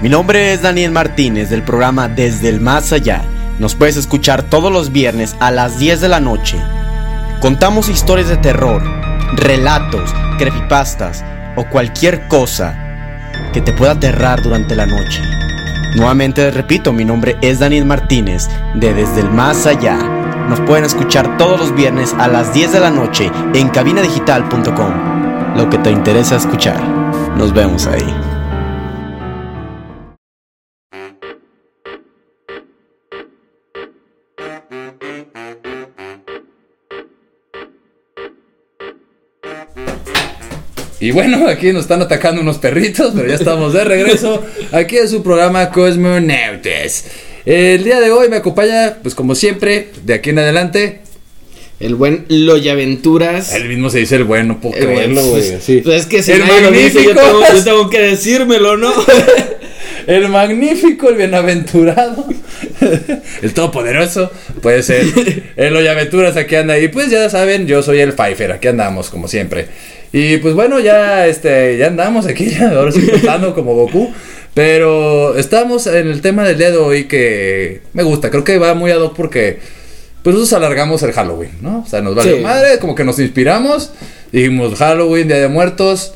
Mi 0.00 0.08
nombre 0.08 0.52
es 0.52 0.62
Daniel 0.62 0.92
Martínez 0.92 1.50
del 1.50 1.62
programa 1.62 2.08
Desde 2.08 2.48
el 2.48 2.60
Más 2.60 2.92
Allá. 2.92 3.22
Nos 3.58 3.74
puedes 3.74 3.96
escuchar 3.96 4.44
todos 4.44 4.72
los 4.72 4.92
viernes 4.92 5.36
a 5.40 5.50
las 5.50 5.80
10 5.80 6.00
de 6.00 6.08
la 6.08 6.20
noche. 6.20 6.56
Contamos 7.40 7.88
historias 7.88 8.28
de 8.28 8.36
terror, 8.36 8.80
relatos, 9.34 10.14
creepypastas 10.38 11.24
o 11.56 11.64
cualquier 11.64 12.28
cosa 12.28 12.78
que 13.52 13.60
te 13.60 13.72
pueda 13.72 13.92
aterrar 13.92 14.40
durante 14.40 14.76
la 14.76 14.86
noche. 14.86 15.20
Nuevamente 15.96 16.52
repito, 16.52 16.92
mi 16.92 17.04
nombre 17.04 17.36
es 17.40 17.58
Daniel 17.58 17.84
Martínez 17.84 18.48
de 18.76 18.94
Desde 18.94 19.20
el 19.20 19.30
Más 19.30 19.66
Allá. 19.66 19.98
Nos 20.48 20.60
pueden 20.60 20.84
escuchar 20.84 21.36
todos 21.38 21.58
los 21.58 21.74
viernes 21.74 22.14
a 22.18 22.28
las 22.28 22.54
10 22.54 22.72
de 22.72 22.80
la 22.80 22.90
noche 22.90 23.32
en 23.52 23.68
cabinadigital.com. 23.68 25.56
Lo 25.56 25.68
que 25.68 25.78
te 25.78 25.90
interesa 25.90 26.36
escuchar. 26.36 26.80
Nos 27.36 27.52
vemos 27.52 27.88
ahí. 27.88 28.27
Y 41.00 41.12
bueno, 41.12 41.46
aquí 41.48 41.72
nos 41.72 41.82
están 41.82 42.02
atacando 42.02 42.40
unos 42.40 42.58
perritos, 42.58 43.12
pero 43.14 43.28
ya 43.28 43.34
estamos 43.34 43.72
de 43.72 43.84
regreso. 43.84 44.44
Aquí 44.72 44.96
es 44.96 45.10
su 45.10 45.22
programa 45.22 45.70
Cosmonautas. 45.70 47.04
El 47.46 47.84
día 47.84 48.00
de 48.00 48.10
hoy 48.10 48.28
me 48.28 48.36
acompaña, 48.36 48.96
pues 49.02 49.14
como 49.14 49.34
siempre, 49.34 49.90
de 50.04 50.14
aquí 50.14 50.30
en 50.30 50.40
adelante. 50.40 51.00
El 51.78 51.94
buen 51.94 52.24
Loyaventuras. 52.28 53.54
Él 53.54 53.68
mismo 53.68 53.88
se 53.90 53.98
dice 53.98 54.16
el 54.16 54.24
bueno, 54.24 54.54
no 54.54 54.60
puedo 54.60 54.74
creerlo, 54.74 55.22
pues, 55.30 55.46
güey. 55.46 55.54
así. 55.54 55.80
pues 55.82 56.00
es 56.00 56.06
que 56.06 56.24
si 56.24 56.32
el 56.32 56.40
nadie 56.40 56.60
lo 56.62 56.70
dice, 56.72 57.04
yo 57.04 57.14
magnífico, 57.14 57.20
tengo, 57.20 57.54
yo 57.54 57.64
tengo 57.64 57.90
que 57.90 58.00
decírmelo, 58.00 58.76
¿no? 58.76 58.92
el 60.08 60.28
magnífico, 60.28 61.08
el 61.10 61.14
bienaventurado, 61.14 62.26
el 63.42 63.54
todopoderoso, 63.54 64.32
puede 64.60 64.82
ser. 64.82 65.04
El 65.56 65.76
Oyaventuras 65.76 66.36
aquí 66.36 66.56
anda 66.56 66.78
y 66.78 66.88
pues 66.88 67.10
ya 67.10 67.28
saben, 67.28 67.66
yo 67.66 67.82
soy 67.82 68.00
el 68.00 68.12
Pfeiffer, 68.12 68.52
aquí 68.52 68.68
andamos 68.68 69.10
como 69.10 69.28
siempre. 69.28 69.66
Y 70.12 70.38
pues 70.38 70.54
bueno, 70.54 70.80
ya 70.80 71.26
este 71.26 71.76
ya 71.78 71.86
andamos 71.88 72.26
aquí, 72.26 72.48
ya, 72.50 72.70
ahora 72.70 72.92
sí 72.92 73.06
contando 73.06 73.54
como 73.54 73.74
Goku. 73.74 74.12
Pero 74.54 75.36
estamos 75.36 75.86
en 75.86 76.08
el 76.08 76.20
tema 76.20 76.44
del 76.44 76.58
día 76.58 76.70
de 76.70 76.78
hoy 76.78 77.04
que 77.04 77.82
me 77.92 78.02
gusta, 78.02 78.30
creo 78.30 78.42
que 78.44 78.58
va 78.58 78.74
muy 78.74 78.90
ad 78.90 79.00
hoc 79.00 79.14
porque 79.14 79.60
pues 80.22 80.34
nosotros 80.34 80.52
alargamos 80.54 81.02
el 81.04 81.12
Halloween, 81.12 81.50
¿no? 81.60 81.84
O 81.86 81.88
sea, 81.88 82.00
nos 82.00 82.14
vale 82.16 82.36
Sí. 82.38 82.40
madre, 82.42 82.78
como 82.80 82.94
que 82.96 83.04
nos 83.04 83.18
inspiramos, 83.20 83.92
dijimos 84.32 84.74
Halloween, 84.76 85.28
Día 85.28 85.38
de 85.38 85.48
Muertos, 85.48 86.14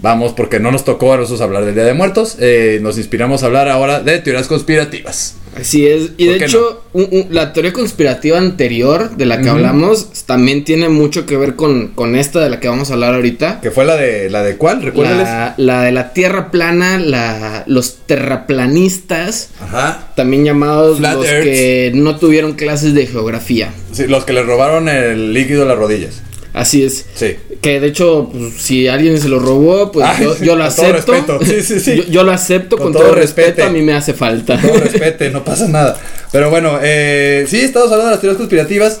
vamos 0.00 0.32
porque 0.32 0.60
no 0.60 0.70
nos 0.70 0.84
tocó 0.84 1.12
a 1.12 1.16
nosotros 1.16 1.40
hablar 1.40 1.64
del 1.64 1.74
Día 1.74 1.84
de 1.84 1.94
Muertos, 1.94 2.36
eh, 2.40 2.78
nos 2.82 2.98
inspiramos 2.98 3.42
a 3.42 3.46
hablar 3.46 3.68
ahora 3.68 4.00
de 4.00 4.18
teorías 4.18 4.46
conspirativas. 4.46 5.34
Así 5.58 5.86
es. 5.88 6.10
Y 6.18 6.26
¿Por 6.28 6.38
de 6.38 6.44
hecho, 6.44 6.84
un- 6.92 7.08
un- 7.10 7.26
la 7.30 7.52
teoría 7.52 7.72
conspirativa 7.72 8.38
anterior 8.38 9.16
de 9.16 9.26
la 9.26 9.40
que 9.40 9.48
hablamos 9.48 10.08
también 10.26 10.62
tiene 10.62 10.88
mucho 10.88 11.26
que 11.26 11.36
ver 11.36 11.56
con, 11.56 11.88
con 11.88 12.14
esta 12.14 12.38
de 12.38 12.48
la 12.50 12.60
que 12.60 12.68
vamos 12.68 12.90
a 12.90 12.94
hablar 12.94 13.14
ahorita. 13.14 13.60
Que 13.60 13.72
fue 13.72 13.84
la 13.84 13.96
de 13.96 14.30
la 14.30 14.44
de 14.44 14.56
cuál, 14.56 14.82
recuérdales. 14.82 15.24
La, 15.24 15.54
la 15.56 15.82
de 15.82 15.90
la 15.90 16.12
tierra 16.12 16.52
plana, 16.52 16.98
la, 17.00 17.64
los 17.66 17.96
terraplanistas, 18.06 19.50
Ajá. 19.60 20.08
también 20.14 20.44
llamados 20.44 20.98
Flat 20.98 21.14
los 21.16 21.24
que 21.24 21.90
no 21.94 22.16
tuvieron 22.18 22.52
clases 22.52 22.94
de 22.94 23.06
geografía. 23.06 23.72
Sí, 23.92 24.06
los 24.06 24.24
que 24.24 24.32
le 24.34 24.42
robaron 24.42 24.88
el 24.88 25.32
líquido 25.32 25.62
a 25.62 25.66
las 25.66 25.78
rodillas. 25.78 26.22
Así 26.58 26.82
es. 26.82 27.06
Sí. 27.14 27.36
Que 27.62 27.78
de 27.78 27.86
hecho, 27.86 28.30
pues, 28.32 28.54
si 28.54 28.88
alguien 28.88 29.20
se 29.20 29.28
lo 29.28 29.38
robó, 29.38 29.92
pues 29.92 30.06
Ay, 30.08 30.24
yo, 30.24 30.36
yo 30.38 30.56
lo 30.56 30.68
todo 30.74 30.86
acepto. 30.94 31.38
respeto. 31.38 31.44
Sí, 31.44 31.62
sí, 31.62 31.78
sí. 31.80 31.96
Yo, 31.98 32.04
yo 32.06 32.22
lo 32.24 32.32
acepto 32.32 32.76
con, 32.76 32.86
Con 32.86 32.92
todo, 32.94 33.02
todo 33.04 33.14
respeto. 33.14 33.64
A 33.64 33.70
mí 33.70 33.80
me 33.82 33.94
hace 33.94 34.12
falta. 34.12 34.56
No 34.56 34.72
respete, 34.80 35.30
no 35.30 35.44
pasa 35.44 35.68
nada. 35.68 35.96
Pero 36.32 36.50
bueno, 36.50 36.78
eh, 36.82 37.46
sí, 37.48 37.60
estamos 37.60 37.86
hablando 37.92 38.06
de 38.06 38.10
las 38.12 38.20
teorías 38.20 38.38
conspirativas. 38.38 38.98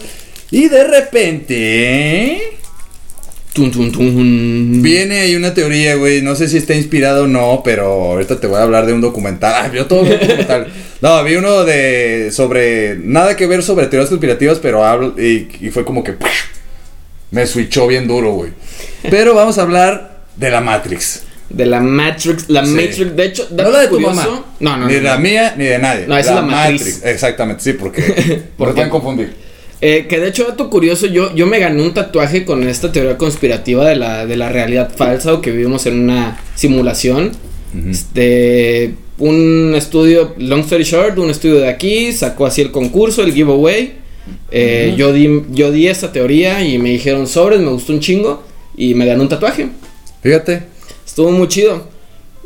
Y 0.52 0.68
de 0.68 0.84
repente. 0.84 2.42
Tun, 3.52 3.72
tun, 3.72 3.90
tun. 3.90 4.80
Viene 4.82 5.18
ahí 5.20 5.34
una 5.34 5.52
teoría, 5.52 5.96
güey. 5.96 6.22
No 6.22 6.36
sé 6.36 6.46
si 6.48 6.58
está 6.58 6.74
inspirado 6.76 7.24
o 7.24 7.26
no, 7.26 7.62
pero 7.64 7.86
ahorita 8.12 8.38
te 8.38 8.46
voy 8.46 8.58
a 8.58 8.62
hablar 8.62 8.86
de 8.86 8.92
un 8.92 9.00
documental. 9.00 9.52
Ah, 9.56 9.72
yo 9.74 9.86
todo 9.86 10.02
un 10.02 10.10
documental. 10.10 10.68
No, 11.00 11.22
vi 11.22 11.36
uno 11.36 11.64
de. 11.64 12.30
sobre. 12.32 12.96
Nada 12.96 13.36
que 13.36 13.46
ver 13.46 13.62
sobre 13.62 13.86
teorías 13.86 14.08
conspirativas, 14.08 14.58
pero 14.58 14.84
hablo. 14.84 15.14
Y, 15.16 15.48
y 15.60 15.70
fue 15.70 15.84
como 15.84 16.02
que. 16.02 16.14
Me 17.30 17.46
switchó 17.46 17.86
bien 17.86 18.06
duro, 18.08 18.32
güey. 18.32 18.52
Pero 19.10 19.34
vamos 19.34 19.58
a 19.58 19.62
hablar 19.62 20.22
de 20.36 20.50
la 20.50 20.60
Matrix. 20.60 21.22
De 21.50 21.66
la 21.66 21.80
Matrix. 21.80 22.48
La 22.48 22.64
Sí. 22.64 22.72
Matrix. 22.72 23.16
De 23.16 23.24
hecho, 23.24 23.46
No 23.50 23.56
dato 23.56 23.70
la 23.72 23.80
de 23.80 23.86
tu 23.88 23.94
curioso- 23.94 24.14
mamá. 24.14 24.44
No, 24.60 24.76
no, 24.76 24.86
Ni 24.86 24.94
no, 24.94 24.98
de 25.00 25.04
la 25.04 25.18
mía 25.18 25.54
ni 25.56 25.64
de 25.64 25.78
nadie. 25.78 26.06
No, 26.06 26.16
esa 26.16 26.30
es 26.30 26.36
la 26.36 26.42
matriz. 26.42 27.02
Exactamente, 27.04 27.62
sí, 27.62 27.72
porque. 27.74 28.02
¿Por 28.56 28.74
pueden 28.74 28.90
confundir. 28.90 29.34
Eh, 29.80 30.06
que 30.08 30.18
de 30.18 30.28
hecho, 30.28 30.44
dato 30.44 30.68
curioso, 30.70 31.06
yo, 31.06 31.32
yo 31.36 31.46
me 31.46 31.58
gané 31.60 31.80
un 31.82 31.94
tatuaje 31.94 32.44
con 32.44 32.66
esta 32.68 32.90
teoría 32.90 33.16
conspirativa 33.16 33.88
de 33.88 33.94
la, 33.94 34.26
de 34.26 34.36
la 34.36 34.48
realidad 34.48 34.90
falsa 34.94 35.32
o 35.34 35.40
que 35.40 35.52
vivimos 35.52 35.86
en 35.86 36.00
una 36.00 36.40
simulación. 36.56 37.30
Este, 37.88 38.94
un 39.18 39.74
estudio, 39.76 40.34
long 40.38 40.60
story 40.60 40.84
short, 40.84 41.18
un 41.18 41.30
estudio 41.30 41.56
de 41.56 41.68
aquí 41.68 42.12
sacó 42.12 42.46
así 42.46 42.60
el 42.62 42.70
concurso, 42.70 43.22
el 43.22 43.32
giveaway. 43.32 43.94
Eh, 44.50 44.94
yo, 44.96 45.12
di, 45.12 45.42
yo 45.50 45.70
di 45.70 45.88
esta 45.88 46.12
teoría 46.12 46.62
y 46.64 46.78
me 46.78 46.90
dijeron 46.90 47.26
sobres, 47.26 47.60
me 47.60 47.70
gustó 47.70 47.92
un 47.92 48.00
chingo 48.00 48.42
y 48.76 48.94
me 48.94 49.06
gané 49.06 49.20
un 49.22 49.28
tatuaje. 49.28 49.68
Fíjate. 50.22 50.62
Estuvo 51.06 51.30
muy 51.30 51.48
chido. 51.48 51.86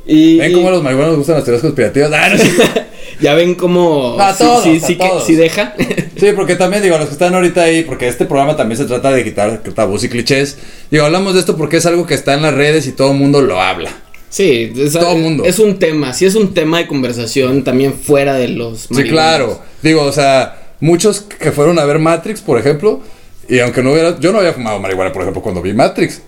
Y, 0.07 0.39
¿Ven 0.39 0.53
cómo 0.53 0.69
a 0.69 0.73
los 0.73 0.83
marihuanos 0.83 1.17
gustan 1.17 1.37
las 1.37 1.45
teorías 1.45 1.63
conspirativas? 1.63 2.11
Ah, 2.13 2.29
no, 2.31 2.83
ya 3.21 3.35
ven 3.35 3.55
cómo 3.55 4.17
A 4.19 4.33
sí, 4.33 4.43
todos, 4.43 4.65
sí, 4.65 4.81
a 4.83 4.87
sí 4.87 4.97
que- 4.97 5.11
sí 5.27 5.35
deja. 5.37 5.75
Sí, 6.17 6.27
porque 6.35 6.57
también 6.57 6.83
digo, 6.83 6.99
los 6.99 7.07
que 7.07 7.13
están 7.13 7.35
ahorita 7.35 7.63
ahí, 7.63 7.83
porque 7.85 8.09
este 8.09 8.25
programa 8.27 8.57
también 8.57 8.79
se 8.79 8.85
trata 8.85 9.11
de 9.13 9.23
quitar 9.25 9.63
tabús 9.75 10.03
y 10.05 10.09
clichés. 10.09 10.59
Digo, 10.91 11.05
hablamos 11.05 11.35
de 11.35 11.41
esto 11.41 11.57
porque 11.57 11.77
es 11.77 11.87
algo 11.87 12.07
que 12.07 12.15
está 12.15 12.35
en 12.35 12.43
las 12.43 12.55
redes 12.55 12.87
y 12.87 12.93
todo 12.93 13.13
el 13.13 13.19
mundo 13.19 13.41
lo 13.43 13.61
habla. 13.61 13.91
Sí, 14.29 14.73
es, 14.77 14.93
Todo 14.95 15.15
mundo. 15.17 15.45
es 15.45 15.59
un 15.59 15.79
tema, 15.79 16.15
sí 16.15 16.25
es 16.25 16.35
un 16.37 16.55
tema 16.55 16.79
de 16.79 16.87
conversación 16.87 17.65
también 17.65 17.93
fuera 17.93 18.35
de 18.35 18.49
los 18.49 18.89
Sí, 18.91 19.03
claro. 19.05 19.61
Digo, 19.83 20.03
o 20.03 20.13
sea, 20.13 20.62
muchos 20.83 21.21
que 21.21 21.53
fueron 21.53 21.79
a 21.79 21.85
ver 21.85 22.01
Matrix, 22.01 22.41
por 22.41 22.59
ejemplo, 22.59 23.01
y 23.49 23.61
aunque 23.61 23.83
no 23.85 23.93
hubiera, 23.93 24.19
yo 24.19 24.33
no 24.33 24.41
había 24.41 24.53
fumado 24.53 24.81
marihuana, 24.81 25.13
por 25.13 25.23
ejemplo, 25.23 25.41
cuando 25.41 25.63
vi 25.63 25.73
Matrix. 25.73 26.23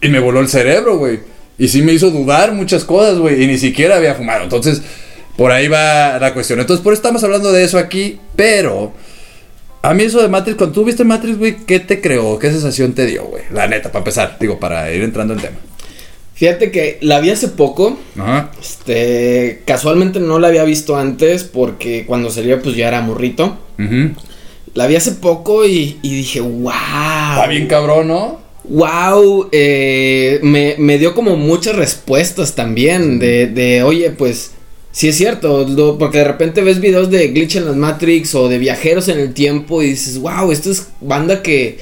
Y 0.00 0.08
me 0.08 0.20
voló 0.20 0.40
el 0.40 0.48
cerebro, 0.48 0.96
güey. 0.96 1.20
Y 1.58 1.68
sí 1.68 1.82
me 1.82 1.92
hizo 1.92 2.10
dudar 2.10 2.52
muchas 2.52 2.84
cosas, 2.84 3.18
güey. 3.18 3.42
Y 3.42 3.46
ni 3.46 3.58
siquiera 3.58 3.96
había 3.96 4.14
fumado. 4.14 4.44
Entonces, 4.44 4.82
por 5.36 5.50
ahí 5.50 5.66
va 5.68 6.18
la 6.20 6.34
cuestión. 6.34 6.60
Entonces, 6.60 6.84
por 6.84 6.92
eso 6.92 7.00
estamos 7.00 7.24
hablando 7.24 7.50
de 7.50 7.64
eso 7.64 7.78
aquí. 7.78 8.20
Pero, 8.36 8.92
a 9.82 9.92
mí 9.92 10.04
eso 10.04 10.22
de 10.22 10.28
Matrix, 10.28 10.56
cuando 10.56 10.74
tú 10.74 10.84
viste 10.84 11.02
Matrix, 11.02 11.38
güey, 11.38 11.56
¿qué 11.66 11.80
te 11.80 12.00
creó? 12.00 12.38
¿Qué 12.38 12.50
sensación 12.50 12.92
te 12.92 13.06
dio, 13.06 13.24
güey? 13.24 13.42
La 13.50 13.66
neta, 13.66 13.88
para 13.88 14.00
empezar. 14.00 14.36
Digo, 14.38 14.60
para 14.60 14.92
ir 14.92 15.02
entrando 15.02 15.34
en 15.34 15.40
tema. 15.40 15.56
Fíjate 16.34 16.70
que 16.70 16.98
la 17.00 17.18
vi 17.20 17.30
hace 17.30 17.48
poco, 17.48 17.98
Ajá. 18.18 18.50
este, 18.60 19.62
casualmente 19.64 20.20
no 20.20 20.38
la 20.38 20.48
había 20.48 20.64
visto 20.64 20.96
antes 20.96 21.44
porque 21.44 22.04
cuando 22.06 22.28
salió 22.30 22.60
pues 22.60 22.76
ya 22.76 22.88
era 22.88 23.00
morrito. 23.00 23.65
La 24.74 24.86
vi 24.86 24.96
hace 24.96 25.12
poco 25.12 25.64
y, 25.66 25.98
y 26.02 26.14
dije, 26.16 26.40
wow. 26.40 26.70
Está 27.34 27.46
bien 27.48 27.66
cabrón, 27.66 28.08
¿no? 28.08 28.40
Wow, 28.68 29.48
eh, 29.52 30.40
me, 30.42 30.74
me 30.78 30.98
dio 30.98 31.14
como 31.14 31.36
muchas 31.36 31.76
respuestas 31.76 32.54
también 32.54 33.18
de, 33.18 33.46
de 33.46 33.82
oye, 33.84 34.10
pues, 34.10 34.50
sí 34.90 35.08
es 35.08 35.16
cierto, 35.16 35.66
lo- 35.68 35.96
porque 35.98 36.18
de 36.18 36.24
repente 36.24 36.62
ves 36.62 36.80
videos 36.80 37.10
de 37.10 37.28
glitch 37.28 37.56
en 37.56 37.66
las 37.66 37.76
Matrix 37.76 38.34
o 38.34 38.48
de 38.48 38.58
viajeros 38.58 39.08
en 39.08 39.20
el 39.20 39.32
tiempo 39.34 39.82
y 39.82 39.90
dices, 39.90 40.18
wow, 40.18 40.50
esto 40.50 40.70
es 40.72 40.88
banda 41.00 41.42
que, 41.42 41.78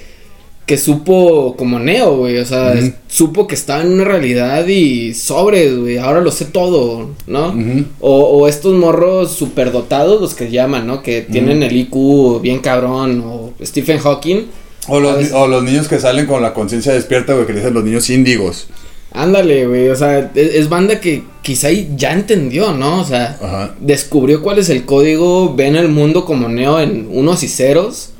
que 0.66 0.78
supo 0.78 1.56
como 1.56 1.78
Neo, 1.78 2.16
güey, 2.16 2.38
o 2.38 2.44
sea, 2.46 2.74
supo 3.06 3.46
que 3.46 3.54
estaba 3.54 3.82
en 3.82 3.92
una 3.92 4.04
realidad 4.04 4.66
y 4.66 5.12
sobres, 5.12 5.76
güey, 5.78 5.98
ahora 5.98 6.22
lo 6.22 6.30
sé 6.30 6.46
todo, 6.46 7.10
¿no? 7.26 7.54
O, 8.00 8.20
o 8.22 8.48
estos 8.48 8.74
morros 8.74 9.32
superdotados, 9.32 10.20
los 10.22 10.34
que 10.34 10.50
llaman, 10.50 10.86
¿no? 10.86 11.02
Que 11.02 11.20
tienen 11.20 11.62
el 11.62 11.76
IQ 11.76 12.40
bien 12.40 12.60
cabrón, 12.60 13.22
o 13.26 13.52
Stephen 13.62 13.98
Hawking. 13.98 14.46
O 14.88 15.00
los, 15.00 15.12
¿Sabes? 15.12 15.32
o 15.32 15.46
los 15.46 15.62
niños 15.64 15.86
que 15.86 15.98
salen 15.98 16.26
con 16.26 16.40
la 16.40 16.54
conciencia 16.54 16.92
despierta, 16.92 17.34
güey, 17.34 17.46
que 17.46 17.52
dicen 17.52 17.74
los 17.74 17.84
niños 17.84 18.08
índigos. 18.08 18.66
Ándale, 19.12 19.66
güey, 19.66 19.90
o 19.90 19.96
sea, 19.96 20.32
es, 20.34 20.54
es 20.54 20.68
banda 20.68 20.98
que 20.98 21.22
quizá 21.42 21.68
ya 21.70 22.12
entendió, 22.12 22.72
¿no? 22.72 23.02
O 23.02 23.04
sea, 23.04 23.38
Ajá. 23.40 23.74
descubrió 23.80 24.42
cuál 24.42 24.58
es 24.58 24.70
el 24.70 24.86
código, 24.86 25.54
ven 25.54 25.76
el 25.76 25.88
mundo 25.88 26.24
como 26.24 26.48
Neo 26.48 26.80
en 26.80 27.06
unos 27.10 27.42
y 27.42 27.48
ceros, 27.48 28.10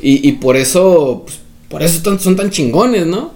y, 0.00 0.26
y 0.26 0.32
por 0.32 0.56
eso, 0.56 1.24
pues, 1.26 1.39
por 1.70 1.84
eso 1.84 2.18
son 2.18 2.34
tan 2.36 2.50
chingones, 2.50 3.06
¿no? 3.06 3.32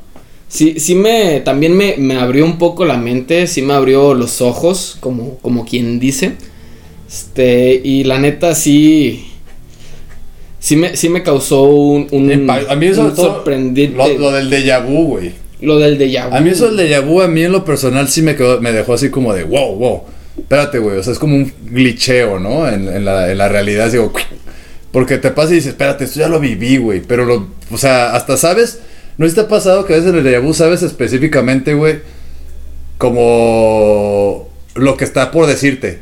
Sí, 0.49 0.79
sí 0.79 0.95
me, 0.97 1.41
también 1.41 1.77
me, 1.77 1.97
me 1.97 2.17
abrió 2.17 2.45
un 2.45 2.59
poco 2.59 2.85
la 2.85 2.97
mente, 2.97 3.47
sí 3.47 3.63
me 3.63 3.75
abrió 3.75 4.13
los 4.13 4.41
ojos, 4.41 4.97
como, 5.01 5.39
como 5.39 5.65
quien 5.65 5.99
dice, 6.01 6.33
este, 7.09 7.81
y 7.83 8.05
la 8.05 8.19
neta 8.19 8.55
sí, 8.57 9.27
sí 10.59 10.77
me, 10.77 10.97
sí 10.97 11.09
me 11.09 11.23
causó 11.23 11.63
un, 11.63 12.09
un, 12.11 12.51
a 12.51 12.75
mí 12.75 12.89
un 12.89 12.95
sobre 12.95 13.15
todo 13.15 13.35
sorprendente, 13.35 13.97
lo, 13.97 14.19
lo 14.19 14.33
del 14.33 14.51
déjà 14.51 14.85
vu, 14.85 15.05
güey. 15.05 15.33
lo 15.61 15.79
del 15.79 15.97
déjà 15.97 16.29
vu. 16.29 16.35
A 16.35 16.41
mí 16.41 16.51
eso 16.51 16.71
del 16.71 16.89
déjà 16.89 17.01
vu, 17.05 17.23
a 17.23 17.29
mí 17.29 17.43
en 17.43 17.53
lo 17.53 17.65
personal 17.65 18.09
sí 18.09 18.21
me 18.23 18.35
quedó, 18.35 18.61
me 18.61 18.73
dejó 18.73 18.95
así 18.95 19.11
como 19.11 19.33
de 19.33 19.45
wow, 19.45 19.77
wow. 19.77 20.03
Espérate, 20.37 20.81
güey, 20.81 20.99
o 20.99 21.03
sea, 21.03 21.13
es 21.13 21.21
como 21.21 21.37
un 21.37 21.53
glitcheo, 21.65 22.41
¿no? 22.41 22.69
En, 22.69 22.89
en 22.89 23.05
la, 23.05 23.31
en 23.31 23.39
la 23.39 23.49
realidad, 23.49 23.91
digo, 23.93 24.13
porque 24.95 25.19
te 25.19 25.33
pasa 25.33 25.51
y 25.51 25.57
dices, 25.57 25.71
espérate, 25.73 26.05
esto 26.05 26.21
ya 26.21 26.29
lo 26.29 26.39
viví, 26.39 26.77
güey, 26.77 27.01
pero 27.01 27.25
lo, 27.25 27.49
o 27.73 27.77
sea, 27.79 28.15
hasta 28.15 28.37
sabes, 28.37 28.79
¿no 29.19 29.29
te 29.29 29.41
ha 29.41 29.49
pasado 29.49 29.85
que 29.87 29.93
a 29.93 29.97
veces 29.97 30.15
en 30.15 30.25
el 30.25 30.41
vu 30.41 30.55
sabes 30.55 30.85
específicamente, 30.85 31.75
güey, 31.75 31.97
como 32.97 34.49
lo 34.77 34.97
que 34.97 35.03
está 35.05 35.33
por 35.33 35.47
decirte? 35.49 35.99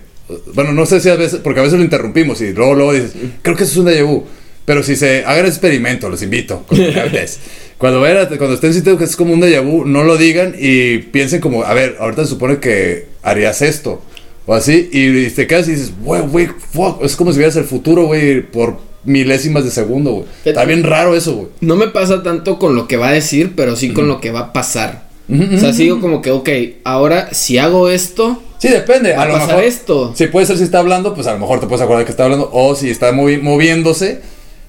Bueno, 0.55 0.73
no 0.73 0.85
sé 0.85 1.01
si 1.01 1.09
a 1.09 1.17
veces, 1.17 1.41
porque 1.43 1.61
a 1.61 1.63
veces 1.63 1.79
lo 1.79 1.85
interrumpimos 1.85 2.43
y 2.43 2.53
luego, 2.53 2.75
luego 2.75 2.93
dices, 2.93 3.13
creo 3.41 3.57
que 3.57 3.65
eso 3.65 3.73
es 3.73 3.79
un 3.79 3.87
déjà 3.87 4.05
vu. 4.05 4.25
Pero 4.67 4.83
si 4.83 4.95
se 4.95 5.25
hagan 5.25 5.47
experimento, 5.47 6.11
los 6.11 6.23
invito. 6.23 6.65
Cuando, 6.69 6.93
cuando, 7.79 8.01
vayan 8.03 8.19
a- 8.19 8.29
cuando 8.37 8.55
estén 8.55 8.75
sintiendo 8.75 8.99
que 8.99 9.05
es 9.07 9.17
como 9.17 9.33
un 9.33 9.41
déjà 9.41 9.63
vu, 9.65 9.87
no 9.87 10.05
lo 10.05 10.19
digan 10.19 10.55
y 10.59 10.99
piensen 10.99 11.41
como, 11.41 11.65
a 11.65 11.73
ver, 11.73 11.97
ahorita 11.99 12.25
se 12.25 12.29
supone 12.29 12.59
que 12.59 13.07
harías 13.23 13.63
esto. 13.63 14.03
O 14.47 14.55
así, 14.55 14.89
y 14.93 15.29
te 15.31 15.47
quedas 15.47 15.69
y 15.69 15.73
dices, 15.73 15.93
güey, 16.03 16.23
güey, 16.23 16.49
fuck. 16.73 17.03
Es 17.05 17.15
como 17.17 17.33
si 17.33 17.39
vieras 17.39 17.57
el 17.57 17.65
futuro, 17.65 18.07
güey, 18.07 18.43
por 18.43 18.77
milésimas 19.05 19.65
de 19.65 19.71
segundo, 19.71 20.13
güey. 20.13 20.25
Está 20.45 20.65
bien 20.65 20.83
raro 20.83 21.15
eso, 21.15 21.35
güey. 21.35 21.49
No 21.61 21.77
me 21.77 21.89
pasa 21.89 22.23
tanto 22.23 22.59
con 22.59 22.75
lo 22.75 22.89
que 22.89 22.97
va 22.97 23.09
a 23.09 23.13
decir, 23.13 23.53
pero 23.57 23.77
sí 23.77 23.93
con 23.93 24.09
lo 24.09 24.21
que 24.21 24.31
va 24.33 24.41
a 24.41 24.53
pasar. 24.53 25.11
O 25.29 25.59
sea, 25.59 25.73
sigo 25.73 26.01
como 26.01 26.21
que, 26.21 26.31
ok, 26.31 26.49
ahora 26.85 27.33
si 27.33 27.57
hago 27.57 27.89
esto, 27.89 28.43
Sí, 28.59 28.69
depende. 28.69 29.13
va 29.15 29.21
A 29.23 29.23
a 29.23 29.27
lo 29.29 29.33
pasar 29.35 29.49
mejor. 29.49 29.65
esto. 29.65 30.13
Si 30.15 30.27
puede 30.27 30.45
ser 30.47 30.59
si 30.59 30.65
está 30.65 30.79
hablando, 30.81 31.15
pues 31.15 31.27
a 31.27 31.33
lo 31.33 31.39
mejor 31.39 31.59
te 31.59 31.67
puedes 31.67 31.83
acordar 31.83 32.05
que 32.05 32.11
está 32.11 32.25
hablando. 32.25 32.51
O 32.53 32.75
si 32.75 32.91
está 32.91 33.11
movi- 33.13 33.41
moviéndose 33.41 34.21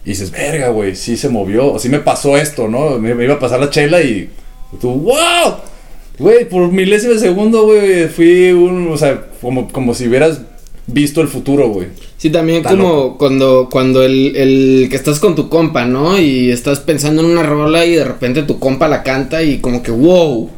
y 0.05 0.09
dices, 0.09 0.31
verga, 0.31 0.69
güey, 0.69 0.95
sí 0.95 1.17
se 1.17 1.29
movió. 1.29 1.73
O 1.73 1.79
sí 1.79 1.89
me 1.89 1.99
pasó 1.99 2.37
esto, 2.37 2.67
¿no? 2.67 2.97
Me, 2.99 3.13
me 3.13 3.23
iba 3.25 3.33
a 3.35 3.39
pasar 3.39 3.59
la 3.59 3.69
chela 3.69 4.01
y 4.01 4.29
tú, 4.79 4.89
wow. 4.93 5.55
Güey, 6.19 6.47
por 6.47 6.71
milésimo 6.71 7.13
de 7.13 7.19
segundo, 7.19 7.63
güey, 7.65 8.07
fui 8.07 8.51
un, 8.51 8.87
o 8.91 8.97
sea, 8.97 9.25
como, 9.41 9.67
como 9.71 9.93
si 9.93 10.07
hubieras 10.07 10.41
visto 10.85 11.21
el 11.21 11.27
futuro, 11.27 11.69
güey. 11.69 11.87
Sí, 12.17 12.29
también 12.29 12.61
como 12.63 12.75
loco. 12.83 13.17
cuando, 13.17 13.67
cuando 13.71 14.03
el, 14.03 14.35
el 14.35 14.87
que 14.89 14.95
estás 14.95 15.19
con 15.19 15.35
tu 15.35 15.49
compa, 15.49 15.85
¿no? 15.85 16.19
Y 16.19 16.51
estás 16.51 16.79
pensando 16.79 17.21
en 17.23 17.29
una 17.29 17.43
rola 17.43 17.85
y 17.85 17.95
de 17.95 18.03
repente 18.05 18.43
tu 18.43 18.59
compa 18.59 18.87
la 18.87 19.01
canta 19.03 19.43
y 19.43 19.57
como 19.59 19.81
que, 19.81 19.91
wow. 19.91 20.49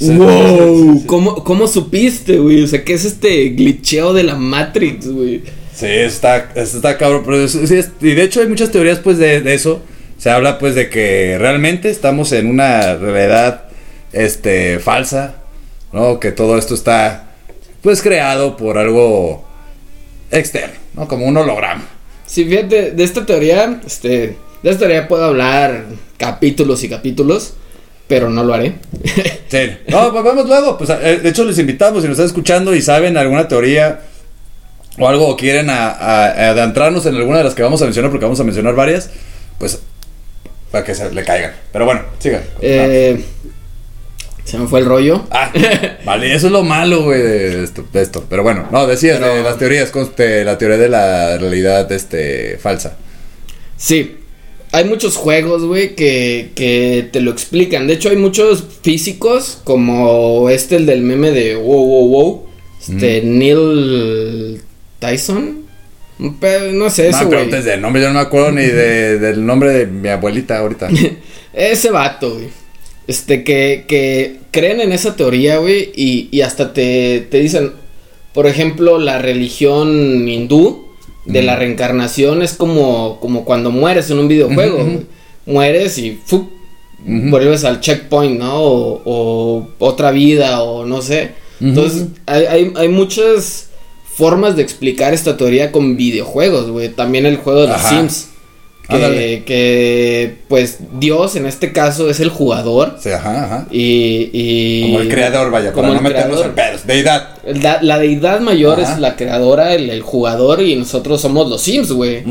Wow, 0.00 0.94
sí, 0.94 0.98
sí. 1.00 1.06
¿Cómo, 1.06 1.42
¿cómo 1.42 1.66
supiste, 1.66 2.38
güey? 2.38 2.62
O 2.62 2.66
sea, 2.68 2.84
¿qué 2.84 2.94
es 2.94 3.04
este 3.04 3.48
glitcheo 3.50 4.12
de 4.12 4.22
la 4.22 4.36
Matrix, 4.36 5.08
güey? 5.08 5.42
Sí, 5.74 5.86
está, 5.86 6.52
está 6.54 6.96
cabrón. 6.96 7.22
Pero 7.24 7.42
es- 7.42 7.90
y 8.00 8.10
de 8.14 8.22
hecho 8.22 8.40
hay 8.40 8.46
muchas 8.48 8.70
teorías 8.70 9.00
pues 9.00 9.18
de, 9.18 9.40
de 9.40 9.54
eso. 9.54 9.80
Se 10.18 10.30
habla 10.30 10.58
pues 10.58 10.74
de 10.76 10.88
que 10.88 11.36
realmente 11.38 11.90
estamos 11.90 12.30
en 12.32 12.46
una 12.48 12.96
realidad 12.96 13.64
este 14.12 14.78
falsa, 14.78 15.36
¿no? 15.92 16.18
Que 16.20 16.32
todo 16.32 16.58
esto 16.58 16.74
está 16.74 17.24
pues 17.82 18.02
creado 18.02 18.56
por 18.56 18.78
algo 18.78 19.44
externo, 20.30 20.74
¿no? 20.94 21.06
Como 21.08 21.26
un 21.26 21.36
holograma. 21.36 21.84
Sí, 22.26 22.44
fíjate, 22.44 22.90
de 22.92 23.04
esta 23.04 23.24
teoría, 23.24 23.80
este, 23.86 24.36
de 24.62 24.70
esta 24.70 24.80
teoría 24.80 25.08
puedo 25.08 25.24
hablar 25.24 25.84
capítulos 26.18 26.82
y 26.84 26.88
capítulos, 26.88 27.54
pero 28.06 28.28
no 28.30 28.44
lo 28.44 28.54
haré. 28.54 28.74
Sí. 29.48 29.78
No, 29.88 30.12
pues 30.12 30.22
vamos 30.24 30.46
luego. 30.46 30.76
Pues 30.76 30.90
eh, 30.90 31.20
de 31.22 31.28
hecho 31.30 31.42
les 31.46 31.58
invitamos 31.58 32.02
si 32.02 32.08
nos 32.08 32.16
están 32.16 32.26
escuchando 32.26 32.74
y 32.74 32.82
saben 32.82 33.16
alguna 33.16 33.48
teoría 33.48 34.00
o 34.98 35.08
algo 35.08 35.26
o 35.26 35.36
quieren 35.38 35.70
a- 35.70 35.88
a- 35.92 36.50
adentrarnos 36.50 37.06
en 37.06 37.14
alguna 37.14 37.38
de 37.38 37.44
las 37.44 37.54
que 37.54 37.62
vamos 37.62 37.80
a 37.80 37.86
mencionar, 37.86 38.10
porque 38.10 38.26
vamos 38.26 38.40
a 38.40 38.44
mencionar 38.44 38.74
varias, 38.74 39.08
pues 39.58 39.78
para 40.70 40.84
que 40.84 40.94
se 40.94 41.10
le 41.14 41.24
caigan. 41.24 41.52
Pero 41.72 41.86
bueno, 41.86 42.02
sigan. 42.18 42.42
Eh, 42.60 43.24
se 44.48 44.58
me 44.58 44.66
fue 44.66 44.80
el 44.80 44.86
rollo. 44.86 45.24
Ah, 45.30 45.52
vale, 46.04 46.34
eso 46.34 46.46
es 46.46 46.52
lo 46.52 46.62
malo, 46.62 47.02
güey, 47.04 47.20
de 47.22 47.64
esto, 47.64 47.84
de 47.92 48.00
esto. 48.02 48.24
Pero 48.28 48.42
bueno, 48.42 48.66
no, 48.72 48.86
decías 48.86 49.18
Pero- 49.18 49.34
de 49.34 49.42
las 49.42 49.58
teorías, 49.58 49.90
conste, 49.90 50.44
la 50.44 50.56
teoría 50.58 50.78
de 50.78 50.88
la 50.88 51.36
realidad 51.38 51.90
este, 51.92 52.58
falsa. 52.58 52.96
Sí. 53.76 54.14
Hay 54.72 54.84
muchos 54.84 55.16
juegos, 55.16 55.64
güey, 55.64 55.94
que, 55.94 56.50
que 56.54 57.08
te 57.10 57.20
lo 57.20 57.30
explican. 57.30 57.86
De 57.86 57.94
hecho, 57.94 58.10
hay 58.10 58.16
muchos 58.16 58.64
físicos, 58.82 59.60
como 59.64 60.50
este, 60.50 60.76
el 60.76 60.84
del 60.86 61.02
meme 61.02 61.30
de 61.30 61.54
wow, 61.56 61.86
wow, 61.86 62.08
wow. 62.08 62.46
Este, 62.80 63.22
Neil 63.22 64.60
Tyson. 64.98 65.62
No 66.18 66.90
sé, 66.90 67.08
ese 67.08 67.22
no, 67.24 67.30
pero 67.30 67.42
antes 67.42 67.64
del 67.64 67.80
nombre, 67.80 68.02
yo 68.02 68.08
no 68.08 68.14
me 68.14 68.20
acuerdo 68.20 68.50
ni 68.52 68.62
de- 68.64 69.18
del 69.18 69.44
nombre 69.46 69.70
de 69.72 69.86
mi 69.86 70.08
abuelita 70.08 70.58
ahorita. 70.58 70.88
Ese 71.52 71.90
vato, 71.90 72.34
güey. 72.34 72.48
Este, 73.08 73.42
que, 73.42 73.84
que 73.88 74.36
creen 74.52 74.80
en 74.80 74.92
esa 74.92 75.16
teoría, 75.16 75.58
güey, 75.58 75.90
y, 75.96 76.28
y 76.30 76.42
hasta 76.42 76.72
te, 76.72 77.26
te 77.28 77.40
dicen, 77.40 77.72
por 78.32 78.46
ejemplo, 78.46 78.98
la 78.98 79.18
religión 79.18 80.28
hindú 80.28 80.84
de 81.24 81.42
la 81.42 81.56
reencarnación 81.56 82.42
es 82.42 82.52
como, 82.52 83.18
como 83.20 83.44
cuando 83.44 83.70
mueres 83.70 84.10
en 84.10 84.18
un 84.18 84.28
videojuego. 84.28 84.84
Güey. 84.84 85.00
Mueres 85.46 85.98
y 85.98 86.18
¡fup! 86.24 86.50
Vuelves 87.04 87.64
al 87.64 87.80
checkpoint, 87.80 88.38
¿no? 88.38 88.62
O, 88.62 89.02
o 89.04 89.68
otra 89.78 90.10
vida, 90.10 90.62
o 90.62 90.84
no 90.84 91.00
sé. 91.00 91.30
Entonces, 91.60 92.08
hay, 92.26 92.44
hay, 92.44 92.72
hay 92.76 92.88
muchas 92.88 93.70
formas 94.14 94.56
de 94.56 94.62
explicar 94.62 95.14
esta 95.14 95.36
teoría 95.36 95.72
con 95.72 95.96
videojuegos, 95.96 96.70
güey. 96.70 96.90
También 96.90 97.24
el 97.24 97.36
juego 97.36 97.62
de 97.62 97.68
los. 97.68 97.80
Sims. 97.80 98.28
Que, 98.88 99.42
que, 99.44 100.36
pues, 100.48 100.78
Dios 100.98 101.36
en 101.36 101.44
este 101.44 101.72
caso 101.72 102.08
es 102.08 102.20
el 102.20 102.30
jugador. 102.30 102.96
Sí, 102.98 103.10
ajá, 103.10 103.44
ajá. 103.44 103.66
Y, 103.70 104.30
y- 104.32 104.82
Como 104.86 105.00
el 105.00 105.08
creador, 105.10 105.50
vaya, 105.50 105.72
como 105.72 105.88
para 105.88 106.00
no 106.00 106.08
meternos 106.08 106.42
en 106.44 106.52
pedos. 106.54 106.86
Deidad. 106.86 107.28
La, 107.46 107.82
la 107.82 107.98
deidad 107.98 108.40
mayor 108.40 108.80
Ajá. 108.80 108.94
es 108.94 108.98
la 108.98 109.14
creadora, 109.16 109.74
el, 109.74 109.90
el 109.90 110.00
jugador, 110.00 110.62
y 110.62 110.74
nosotros 110.76 111.20
somos 111.20 111.48
los 111.50 111.60
Sims, 111.60 111.92
güey. 111.92 112.22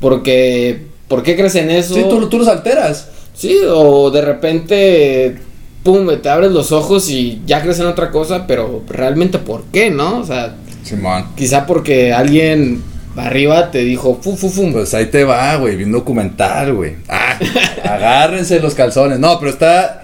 Porque, 0.00 0.82
¿por 1.08 1.22
qué 1.22 1.34
crees 1.36 1.54
en 1.54 1.70
eso? 1.70 1.94
Sí, 1.94 2.04
tú, 2.08 2.28
tú 2.28 2.38
los 2.38 2.48
alteras. 2.48 3.08
Sí, 3.34 3.56
o 3.66 4.10
de 4.10 4.20
repente, 4.22 5.36
pum, 5.82 6.08
te 6.22 6.28
abres 6.28 6.52
los 6.52 6.72
ojos 6.72 7.08
y 7.08 7.40
ya 7.46 7.62
crees 7.62 7.78
en 7.80 7.86
otra 7.86 8.10
cosa, 8.10 8.46
pero 8.46 8.82
realmente 8.88 9.38
¿por 9.38 9.64
qué, 9.72 9.90
no? 9.90 10.18
O 10.20 10.24
sea, 10.26 10.54
Simón. 10.82 11.24
quizá 11.36 11.66
porque 11.66 12.12
alguien 12.12 12.82
arriba 13.16 13.70
te 13.70 13.78
dijo, 13.78 14.18
fu, 14.20 14.36
fu, 14.36 14.48
fu. 14.50 14.72
Pues 14.72 14.94
ahí 14.94 15.06
te 15.06 15.24
va, 15.24 15.56
güey, 15.56 15.76
vi 15.76 15.84
un 15.84 15.92
documental, 15.92 16.74
güey. 16.74 16.96
Ah, 17.08 17.38
agárrense 17.84 18.60
los 18.60 18.74
calzones. 18.74 19.18
No, 19.18 19.38
pero 19.38 19.50
está... 19.50 20.02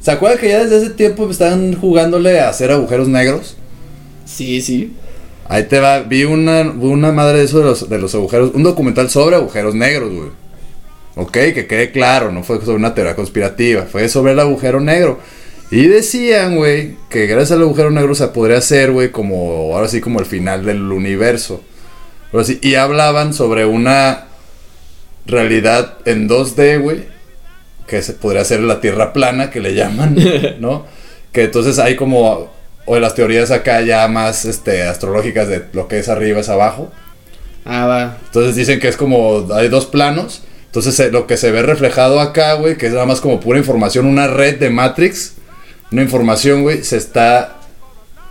¿Se 0.00 0.10
acuerdan 0.10 0.38
que 0.38 0.48
ya 0.50 0.62
desde 0.62 0.78
ese 0.78 0.90
tiempo 0.90 1.30
están 1.30 1.74
jugándole 1.74 2.40
a 2.40 2.50
hacer 2.50 2.70
agujeros 2.70 3.08
negros? 3.08 3.56
Sí, 4.26 4.60
sí. 4.60 4.92
Ahí 5.48 5.64
te 5.64 5.80
va, 5.80 6.00
vi 6.00 6.24
una, 6.24 6.62
una 6.62 7.12
madre 7.12 7.38
de 7.38 7.44
eso 7.44 7.58
de 7.58 7.64
los, 7.64 7.88
de 7.88 7.98
los 7.98 8.14
agujeros, 8.14 8.52
un 8.54 8.62
documental 8.62 9.10
sobre 9.10 9.36
agujeros 9.36 9.74
negros, 9.74 10.12
güey. 10.12 10.28
Ok, 11.16 11.32
que 11.32 11.66
quede 11.66 11.92
claro, 11.92 12.32
no 12.32 12.42
fue 12.42 12.58
sobre 12.60 12.76
una 12.76 12.94
teoría 12.94 13.14
conspirativa, 13.14 13.82
fue 13.82 14.08
sobre 14.08 14.32
el 14.32 14.40
agujero 14.40 14.80
negro. 14.80 15.20
Y 15.70 15.86
decían, 15.86 16.56
güey, 16.56 16.96
que 17.08 17.26
gracias 17.26 17.52
al 17.52 17.62
agujero 17.62 17.90
negro 17.90 18.14
se 18.14 18.26
podría 18.28 18.58
hacer, 18.58 18.90
güey, 18.90 19.10
como, 19.10 19.74
ahora 19.74 19.88
sí, 19.88 20.00
como 20.00 20.20
el 20.20 20.26
final 20.26 20.64
del 20.64 20.92
universo. 20.92 21.62
Sí, 22.42 22.58
y 22.62 22.74
hablaban 22.74 23.32
sobre 23.32 23.64
una 23.64 24.26
realidad 25.26 25.98
en 26.04 26.28
2D, 26.28 26.80
güey, 26.80 27.04
que 27.86 28.02
se 28.02 28.14
podría 28.14 28.44
ser 28.44 28.60
la 28.60 28.80
Tierra 28.80 29.12
plana, 29.12 29.50
que 29.50 29.60
le 29.60 29.74
llaman, 29.74 30.16
¿no? 30.58 30.86
Que 31.32 31.44
entonces 31.44 31.78
hay 31.78 31.96
como, 31.96 32.50
o 32.86 32.94
de 32.94 33.00
las 33.00 33.14
teorías 33.14 33.50
acá 33.50 33.80
ya 33.82 34.08
más, 34.08 34.44
este, 34.44 34.82
astrológicas 34.82 35.48
de 35.48 35.64
lo 35.72 35.88
que 35.88 35.98
es 35.98 36.08
arriba 36.08 36.40
es 36.40 36.48
abajo. 36.48 36.90
Ah, 37.64 37.86
va. 37.86 38.18
Entonces 38.26 38.56
dicen 38.56 38.80
que 38.80 38.88
es 38.88 38.96
como, 38.96 39.48
hay 39.54 39.68
dos 39.68 39.86
planos. 39.86 40.42
Entonces 40.66 40.98
eh, 40.98 41.10
lo 41.10 41.26
que 41.28 41.36
se 41.36 41.52
ve 41.52 41.62
reflejado 41.62 42.18
acá, 42.20 42.54
güey, 42.54 42.76
que 42.76 42.86
es 42.86 42.92
nada 42.92 43.06
más 43.06 43.20
como 43.20 43.38
pura 43.38 43.60
información, 43.60 44.06
una 44.06 44.26
red 44.26 44.58
de 44.58 44.70
Matrix, 44.70 45.34
una 45.92 46.02
información, 46.02 46.62
güey, 46.62 46.82
se 46.82 46.96
está, 46.96 47.53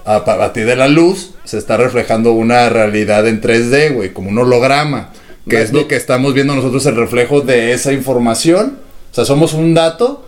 a 0.05 0.25
partir 0.25 0.65
de 0.65 0.75
la 0.75 0.87
luz, 0.87 1.31
se 1.43 1.57
está 1.57 1.77
reflejando 1.77 2.33
una 2.33 2.69
realidad 2.69 3.27
en 3.27 3.41
3D, 3.41 3.93
güey, 3.93 4.13
como 4.13 4.29
un 4.29 4.37
holograma, 4.37 5.11
que 5.49 5.61
es 5.61 5.73
lo 5.73 5.87
que 5.87 5.95
estamos 5.95 6.33
viendo 6.33 6.55
nosotros, 6.55 6.85
el 6.85 6.95
reflejo 6.95 7.41
de 7.41 7.73
esa 7.73 7.93
información. 7.93 8.77
O 9.11 9.15
sea, 9.15 9.25
somos 9.25 9.53
un 9.53 9.73
dato 9.73 10.25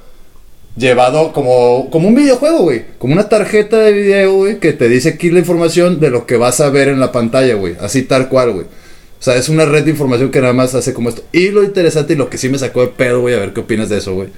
llevado 0.78 1.32
como, 1.34 1.90
como 1.90 2.08
un 2.08 2.16
videojuego, 2.16 2.60
güey. 2.60 2.86
Como 2.98 3.14
una 3.14 3.30
tarjeta 3.30 3.78
de 3.78 3.92
video, 3.94 4.34
güey, 4.34 4.60
que 4.60 4.74
te 4.74 4.88
dice 4.90 5.10
aquí 5.10 5.30
la 5.30 5.40
información 5.40 6.00
de 6.00 6.10
lo 6.10 6.26
que 6.26 6.38
vas 6.38 6.60
a 6.60 6.70
ver 6.70 6.90
en 6.90 7.00
la 7.00 7.12
pantalla, 7.12 7.56
güey. 7.56 7.76
Así 7.80 8.04
tal 8.04 8.30
cual, 8.30 8.52
güey. 8.52 8.66
O 8.66 9.24
sea, 9.26 9.36
es 9.36 9.50
una 9.50 9.66
red 9.66 9.84
de 9.84 9.92
información 9.92 10.30
que 10.30 10.42
nada 10.42 10.54
más 10.54 10.76
hace 10.76 10.94
como 10.94 11.10
esto. 11.10 11.24
Y 11.32 11.50
lo 11.50 11.64
interesante 11.64 12.14
y 12.14 12.16
lo 12.16 12.30
que 12.30 12.38
sí 12.38 12.50
me 12.50 12.60
sacó 12.60 12.82
de 12.82 12.88
pedo, 12.88 13.22
güey, 13.22 13.34
a 13.34 13.40
ver 13.40 13.54
qué 13.54 13.62
opinas 13.62 13.90
de 13.90 13.98
eso, 13.98 14.14
güey. 14.14 14.30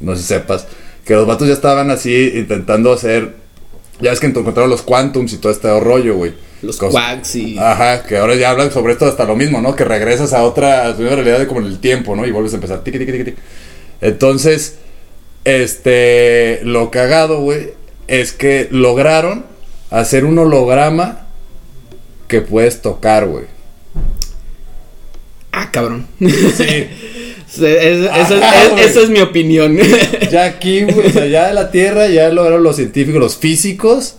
No 0.00 0.14
sé 0.14 0.22
si 0.22 0.28
sepas. 0.28 0.66
Que 1.04 1.14
los 1.14 1.26
vatos 1.26 1.48
ya 1.48 1.54
estaban 1.54 1.90
así 1.90 2.32
intentando 2.34 2.92
hacer. 2.92 3.41
Ya 4.02 4.10
ves 4.10 4.20
que 4.20 4.26
encontraron 4.26 4.68
los 4.68 4.82
quantums 4.82 5.32
y 5.32 5.38
todo 5.38 5.52
este 5.52 5.80
rollo, 5.80 6.16
güey. 6.16 6.34
Los 6.60 6.78
Cos- 6.78 6.90
quacks 6.90 7.36
y... 7.36 7.58
Ajá, 7.58 8.02
que 8.04 8.16
ahora 8.18 8.34
ya 8.34 8.50
hablan 8.50 8.70
sobre 8.70 8.92
esto 8.92 9.06
hasta 9.06 9.24
lo 9.24 9.34
mismo, 9.36 9.60
¿no? 9.60 9.74
Que 9.74 9.84
regresas 9.84 10.32
a 10.32 10.42
otra, 10.42 10.86
a 10.88 10.96
tu 10.96 11.02
realidad 11.02 11.38
de 11.38 11.46
como 11.46 11.60
en 11.60 11.66
el 11.66 11.78
tiempo, 11.80 12.14
¿no? 12.14 12.26
Y 12.26 12.30
vuelves 12.30 12.52
a 12.52 12.56
empezar. 12.56 12.82
Tiqui, 12.84 12.98
tiqui, 12.98 13.12
tiqui. 13.12 13.34
Entonces, 14.00 14.76
este, 15.44 16.60
lo 16.64 16.90
cagado, 16.90 17.40
güey, 17.40 17.70
es 18.08 18.32
que 18.32 18.68
lograron 18.70 19.44
hacer 19.90 20.24
un 20.24 20.38
holograma 20.38 21.26
que 22.28 22.40
puedes 22.42 22.82
tocar, 22.82 23.26
güey. 23.26 23.44
Ah, 25.52 25.70
cabrón. 25.70 26.06
Sí. 26.18 26.88
Es- 27.60 28.08
Ajá, 28.10 28.20
esa, 28.22 28.64
es, 28.64 28.70
güey. 28.70 28.84
esa 28.84 29.00
es 29.00 29.10
mi 29.10 29.20
opinión. 29.20 29.76
Ya 30.30 30.44
aquí, 30.44 30.84
güey, 30.84 31.06
o 31.08 31.10
sea, 31.10 31.26
ya 31.26 31.48
en 31.50 31.54
la 31.56 31.70
Tierra 31.70 32.08
ya 32.08 32.30
lograron 32.30 32.62
los 32.62 32.76
científicos, 32.76 33.20
los 33.20 33.36
físicos. 33.36 34.14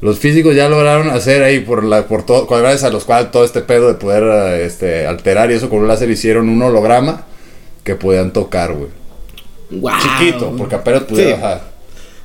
Los 0.00 0.18
físicos 0.18 0.54
ya 0.54 0.68
lograron 0.68 1.08
hacer 1.10 1.42
ahí 1.42 1.60
por 1.60 1.82
la 1.84 2.06
por 2.06 2.24
todo, 2.24 2.46
gracias 2.46 2.84
a 2.84 2.90
los 2.90 3.04
cuales 3.04 3.30
todo 3.30 3.44
este 3.44 3.60
pedo 3.62 3.88
de 3.88 3.94
poder 3.94 4.22
eh, 4.24 4.64
este 4.66 5.06
alterar 5.06 5.50
y 5.50 5.54
eso 5.54 5.68
con 5.70 5.80
un 5.80 5.88
láser 5.88 6.10
hicieron 6.10 6.48
un 6.50 6.60
holograma 6.62 7.24
que 7.82 7.94
podían 7.94 8.32
tocar, 8.32 8.72
güey. 8.74 8.90
wow. 9.70 9.92
Chiquito, 10.00 10.54
porque 10.56 10.74
apenas 10.74 11.02
pudieron, 11.04 11.40
Sí. 11.40 11.46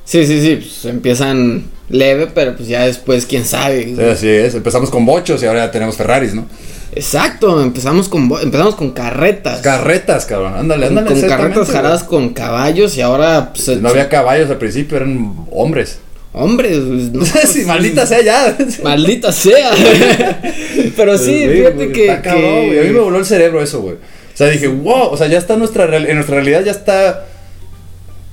Sí, 0.04 0.26
sí, 0.26 0.40
sí. 0.42 0.56
Pues 0.56 0.84
empiezan 0.92 1.64
leve, 1.88 2.28
pero 2.34 2.56
pues 2.56 2.68
ya 2.68 2.84
después, 2.86 3.24
quién 3.24 3.44
sabe. 3.44 3.84
Sí, 3.96 4.02
así 4.02 4.28
es. 4.28 4.54
Empezamos 4.54 4.90
con 4.90 5.06
bochos 5.06 5.42
y 5.42 5.46
ahora 5.46 5.66
ya 5.66 5.70
tenemos 5.70 5.96
Ferraris, 5.96 6.34
¿no? 6.34 6.46
Exacto, 6.94 7.62
empezamos 7.62 8.08
con 8.08 8.30
empezamos 8.42 8.74
con 8.74 8.90
carretas. 8.92 9.60
Carretas, 9.62 10.26
cabrón. 10.26 10.54
Ándale, 10.54 10.88
con, 10.88 10.98
ándale. 10.98 11.06
con 11.08 11.16
exactamente, 11.16 11.54
carretas 11.54 11.74
jaradas 11.74 12.04
con 12.04 12.28
caballos 12.34 12.96
y 12.96 13.00
ahora 13.00 13.52
pues, 13.54 13.68
No 13.80 13.88
había 13.88 14.08
caballos 14.08 14.50
al 14.50 14.58
principio, 14.58 14.98
eran 14.98 15.34
hombres. 15.50 15.98
hombres, 16.34 16.78
pues, 16.86 17.12
no, 17.12 17.24
sí, 17.24 17.64
maldita 17.64 18.04
sea 18.06 18.20
ya. 18.22 18.56
maldita 18.82 19.32
sea. 19.32 19.70
pero 20.96 21.16
sí, 21.16 21.42
Pues, 21.44 21.56
fíjate 21.56 21.74
güey, 21.76 21.92
que, 21.92 22.06
está 22.08 22.22
cabrón, 22.22 22.66
güey. 22.66 22.78
A 22.78 22.82
mí 22.82 22.88
me 22.88 22.94
que 22.94 23.00
voló 23.00 23.18
el 23.18 23.24
cerebro 23.26 23.62
eso, 23.62 23.80
güey. 23.80 23.94
O 23.94 24.36
sea, 24.36 24.48
dije, 24.48 24.66
wow, 24.68 25.08
o 25.10 25.16
sea, 25.16 25.28
ya 25.28 25.38
está 25.38 25.56
nuestra 25.56 25.86
real- 25.86 26.06
en 26.06 26.16
nuestra 26.16 26.36
realidad 26.36 26.62
ya 26.64 26.72
está 26.72 27.26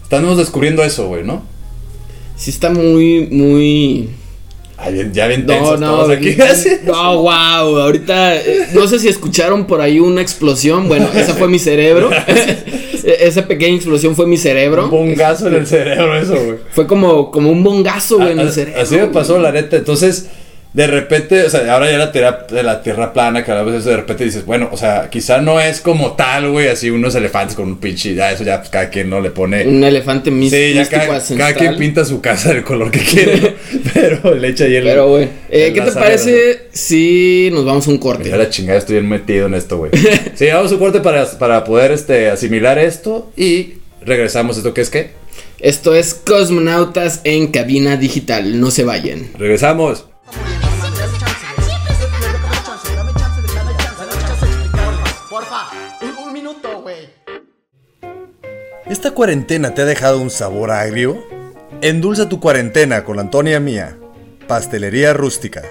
estamos 0.03 0.37
descubriendo 0.37 0.83
eso, 0.83 1.07
güey, 1.07 1.23
¿no? 1.23 1.43
sí 2.35 2.51
está 2.51 2.69
muy 2.69 3.27
muy 3.31 4.09
Ay, 4.81 4.93
bien- 4.93 5.13
ya 5.13 5.27
bien 5.27 5.41
no, 5.45 5.53
tensos 5.53 5.79
no, 5.79 5.87
todos 5.91 6.09
aquí. 6.11 6.37
no, 6.85 7.17
wow, 7.21 7.29
ahorita 7.79 8.37
eh, 8.37 8.67
no 8.73 8.87
sé 8.87 8.99
si 8.99 9.07
escucharon 9.09 9.65
por 9.67 9.81
ahí 9.81 9.99
una 9.99 10.21
explosión, 10.21 10.87
bueno, 10.87 11.07
esa 11.15 11.33
fue 11.35 11.47
mi 11.47 11.59
cerebro. 11.59 12.09
E- 13.01 13.27
Esa 13.27 13.47
pequeña 13.47 13.75
explosión 13.77 14.13
fue 14.15 14.27
mi 14.27 14.37
cerebro. 14.37 14.83
Un 14.85 14.89
bongazo 14.91 15.47
en 15.47 15.55
el 15.55 15.65
cerebro 15.67 16.17
eso, 16.19 16.33
güey. 16.35 16.57
Fue 16.71 16.85
como, 16.85 17.31
como 17.31 17.49
un 17.49 17.63
bongazo, 17.63 18.17
güey, 18.17 18.33
en 18.33 18.39
el 18.39 18.51
cerebro. 18.51 18.81
Así 18.81 18.95
me 18.97 19.07
pasó, 19.07 19.39
la 19.39 19.51
neta. 19.53 19.77
Entonces, 19.77 20.27
de 20.71 20.85
repente, 20.85 21.43
o 21.43 21.49
sea, 21.49 21.73
ahora 21.73 21.89
ya 21.89 21.97
la 21.97 22.11
tierra, 22.11 22.45
la 22.51 22.83
tierra 22.83 23.11
plana, 23.11 23.43
que 23.43 23.51
a 23.51 23.63
veces 23.63 23.85
de 23.85 23.95
repente 23.97 24.23
dices, 24.23 24.45
bueno, 24.45 24.69
o 24.71 24.77
sea, 24.77 25.09
quizá 25.09 25.41
no 25.41 25.59
es 25.59 25.81
como 25.81 26.13
tal, 26.13 26.51
güey, 26.51 26.67
así 26.67 26.91
unos 26.91 27.15
elefantes 27.15 27.55
con 27.55 27.67
un 27.67 27.77
pinche, 27.79 28.13
ya 28.13 28.31
eso 28.31 28.43
ya 28.43 28.59
pues, 28.59 28.69
cada 28.69 28.89
quien 28.89 29.09
no 29.09 29.19
le 29.19 29.31
pone. 29.31 29.65
Un 29.65 29.83
elefante 29.83 30.29
mis- 30.29 30.51
Sí, 30.51 30.73
ya 30.73 30.81
místico 30.81 31.01
cada, 31.07 31.21
cada 31.37 31.53
quien 31.55 31.75
pinta 31.75 32.05
su 32.05 32.21
casa 32.21 32.53
del 32.53 32.63
color 32.63 32.91
que 32.91 32.99
quiere, 32.99 33.37
¿no? 33.41 33.49
pero 33.93 34.35
le 34.35 34.49
echa 34.49 34.65
ahí 34.65 34.75
el. 34.75 34.83
Pero, 34.83 35.09
güey, 35.09 35.27
eh, 35.49 35.71
¿qué 35.73 35.81
te 35.81 35.91
parece 35.91 36.67
si 36.71 37.49
nos 37.51 37.65
vamos 37.65 37.87
a 37.87 37.89
un 37.89 37.95
Ya 37.97 38.01
corte? 38.01 38.29
la 38.37 38.49
chingada, 38.51 38.77
estoy 38.77 38.97
bien 38.97 39.09
metido 39.09 39.47
en 39.47 39.55
esto, 39.55 39.77
güey. 39.77 39.91
Sí, 40.35 40.45
vamos 40.53 40.71
a 40.71 40.75
un 40.75 40.79
corte 40.79 40.99
para, 41.01 41.25
para 41.39 41.63
poder 41.63 41.91
este, 41.91 42.29
asimilar 42.29 42.77
esto 42.77 43.31
y 43.35 43.73
regresamos. 44.05 44.57
¿Esto 44.57 44.73
qué 44.73 44.81
es 44.81 44.89
qué? 44.91 45.09
Esto 45.59 45.95
es 45.95 46.13
Cosmonautas 46.13 47.21
en 47.23 47.47
cabina 47.47 47.97
digital. 47.97 48.59
No 48.61 48.71
se 48.71 48.83
vayan. 48.83 49.29
Regresamos. 49.37 50.05
¿Esta 58.89 59.11
cuarentena 59.11 59.73
te 59.75 59.83
ha 59.83 59.85
dejado 59.85 60.19
un 60.19 60.31
sabor 60.31 60.71
agrio? 60.71 61.23
Endulza 61.81 62.27
tu 62.27 62.39
cuarentena 62.39 63.03
con 63.03 63.17
la 63.17 63.21
Antonia 63.21 63.59
Mía, 63.59 63.95
Pastelería 64.47 65.13
Rústica. 65.13 65.61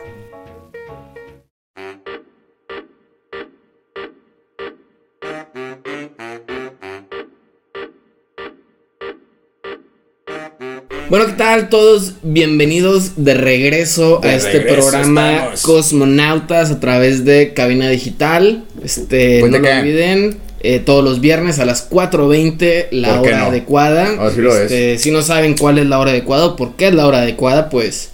Bueno, 11.09 11.27
¿qué 11.27 11.33
tal 11.33 11.71
todos? 11.71 12.15
Bienvenidos 12.23 13.13
de 13.17 13.33
regreso 13.33 14.21
De 14.21 14.29
a 14.29 14.37
este 14.37 14.59
regreso 14.59 14.91
programa 14.91 15.33
estamos. 15.37 15.63
Cosmonautas 15.63 16.71
a 16.71 16.81
través 16.81 17.25
de 17.25 17.55
Cabina 17.55 17.89
Digital. 17.89 18.65
Este, 18.85 19.41
Pues, 19.41 19.51
no 19.51 19.59
¿de 19.59 19.75
lo 19.75 19.81
olviden, 19.81 20.37
eh, 20.61 20.81
todos 20.81 21.05
los 21.05 21.21
viernes 21.21 21.59
a 21.59 21.65
las 21.65 21.89
4.20 21.91 22.89
la 22.93 23.15
¿Por 23.15 23.23
qué 23.23 23.29
hora 23.29 23.39
no? 23.41 23.47
adecuada. 23.47 24.09
Ah, 24.19 24.31
sí 24.35 24.41
lo 24.41 24.57
Este, 24.57 24.99
Si 24.99 25.11
no 25.11 25.23
saben 25.23 25.57
cuál 25.57 25.79
es 25.79 25.87
la 25.87 25.99
hora 25.99 26.11
adecuada 26.11 26.47
o 26.47 26.57
por 26.57 26.77
qué 26.77 26.89
es 26.89 26.95
la 26.95 27.07
hora 27.07 27.19
adecuada, 27.19 27.69
pues 27.71 28.11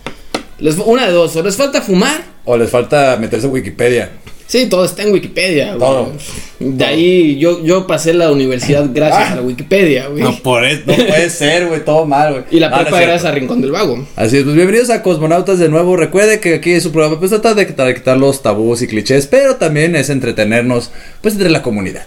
les, 0.58 0.76
una 0.78 1.06
de 1.06 1.12
dos, 1.12 1.34
o 1.36 1.42
les 1.42 1.56
falta 1.56 1.80
fumar. 1.82 2.22
O 2.44 2.56
les 2.56 2.70
falta 2.70 3.16
meterse 3.20 3.46
en 3.46 3.52
Wikipedia. 3.52 4.10
Sí, 4.46 4.66
todo 4.66 4.84
está 4.84 5.02
en 5.02 5.12
Wikipedia. 5.12 5.68
güey. 5.74 5.78
Todo. 5.78 6.12
De 6.60 6.84
ahí 6.84 7.38
yo, 7.38 7.64
yo 7.64 7.86
pasé 7.86 8.12
la 8.12 8.30
universidad 8.30 8.84
gracias 8.92 9.30
Ah. 9.30 9.32
a 9.32 9.36
la 9.36 9.42
Wikipedia, 9.42 10.08
güey. 10.08 10.22
No, 10.22 10.36
por 10.42 10.64
eso, 10.66 10.82
no 10.86 10.94
puede 10.94 11.30
ser, 11.30 11.66
güey, 11.66 11.82
todo 11.82 12.04
mal, 12.04 12.30
güey. 12.32 12.44
y 12.50 12.60
la 12.60 12.68
No, 12.68 12.76
no 12.76 12.82
es 12.82 12.84
prepa 12.84 12.98
cierto. 12.98 13.12
gracias 13.12 13.32
a 13.32 13.34
Rincón 13.34 13.62
del 13.62 13.72
Vago. 13.72 14.06
Así 14.16 14.36
es, 14.36 14.44
pues 14.44 14.54
bienvenidos 14.54 14.90
a 14.90 15.02
Cosmonautas 15.02 15.58
de 15.58 15.70
nuevo. 15.70 15.96
Recuerde 15.96 16.40
que 16.40 16.56
aquí 16.56 16.72
es 16.72 16.82
su 16.82 16.92
programa, 16.92 17.18
pues 17.18 17.30
trata 17.30 17.54
de 17.54 17.66
quitar 17.66 18.18
los 18.18 18.42
tabús 18.42 18.82
y 18.82 18.86
clichés, 18.86 19.26
pero 19.26 19.56
también 19.56 19.96
es 19.96 20.10
entretenernos, 20.10 20.90
pues 21.22 21.34
entre 21.34 21.48
la 21.48 21.62
comunidad. 21.62 22.06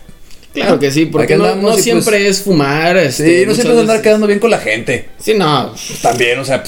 Claro 0.62 0.80
que 0.80 0.92
sí, 0.92 1.06
porque 1.06 1.36
no, 1.36 1.78
y, 1.78 1.82
siempre 1.82 2.18
pues, 2.20 2.38
es 2.38 2.44
fumar. 2.44 3.00
Sí, 3.12 3.24
este, 3.24 3.46
no 3.46 3.54
siempre 3.54 3.76
es 3.76 3.82
andar 3.82 4.02
quedando 4.02 4.28
bien 4.28 4.40
con 4.40 4.52
la 4.52 4.60
gente. 4.60 5.10
Sí, 5.20 5.34
no. 5.36 5.74
También, 6.02 6.40
o 6.40 6.46
sea, 6.46 6.64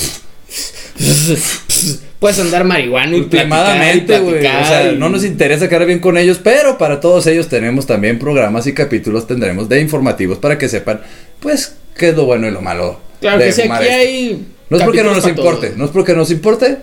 Puedes 2.20 2.38
andar 2.40 2.66
marihuana 2.66 3.16
y 3.16 3.22
platicar 3.22 4.22
güey. 4.22 4.40
O 4.40 4.42
sea, 4.42 4.92
y- 4.92 4.98
no 4.98 5.10
nos 5.10 5.24
interesa 5.24 5.70
quedar 5.70 5.86
bien 5.86 6.00
con 6.00 6.18
ellos, 6.18 6.40
pero 6.44 6.78
para 6.78 7.00
todos 7.00 7.26
ellos 7.28 7.48
tenemos 7.48 7.86
también 7.86 8.20
programas 8.20 8.68
y 8.68 8.74
capítulos 8.74 9.26
tendremos 9.26 9.70
de 9.70 9.80
informativos 9.80 10.38
para 10.38 10.58
que 10.58 10.68
sepan, 10.68 11.02
pues, 11.40 11.76
qué 11.98 12.10
es 12.10 12.16
lo 12.16 12.26
bueno 12.26 12.48
y 12.48 12.52
lo 12.52 12.62
malo. 12.62 13.00
Claro 13.22 13.40
de 13.40 13.46
que 13.46 13.52
sí, 13.54 13.62
fumar 13.62 13.82
aquí 13.82 13.90
esto. 13.90 14.00
hay. 14.02 14.48
No 14.70 14.78
es 14.78 14.84
porque 14.84 15.04
no 15.04 15.14
nos 15.14 15.28
importe, 15.28 15.74
no 15.78 15.86
es 15.86 15.92
porque 15.92 16.14
nos 16.14 16.32
importe, 16.32 16.78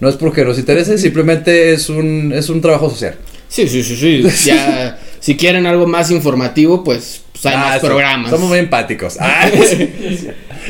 no 0.00 0.08
es 0.10 0.16
porque 0.16 0.44
nos 0.44 0.58
interese, 0.58 0.98
simplemente 0.98 1.72
es 1.72 1.88
un, 1.88 2.32
es 2.34 2.50
un 2.50 2.60
trabajo 2.60 2.90
social. 2.90 3.16
Sí, 3.48 3.66
sí, 3.68 3.82
sí, 3.82 3.96
sí. 3.96 4.46
Ya, 4.46 4.98
si 5.22 5.36
quieren 5.36 5.64
algo 5.66 5.86
más 5.86 6.10
informativo, 6.10 6.82
pues, 6.84 7.22
pues 7.32 7.46
hay 7.46 7.54
Ah, 7.56 7.68
más 7.70 7.78
programas. 7.80 8.30
Somos 8.30 8.48
muy 8.50 8.58
empáticos. 8.58 9.16
Ah. 9.20 9.48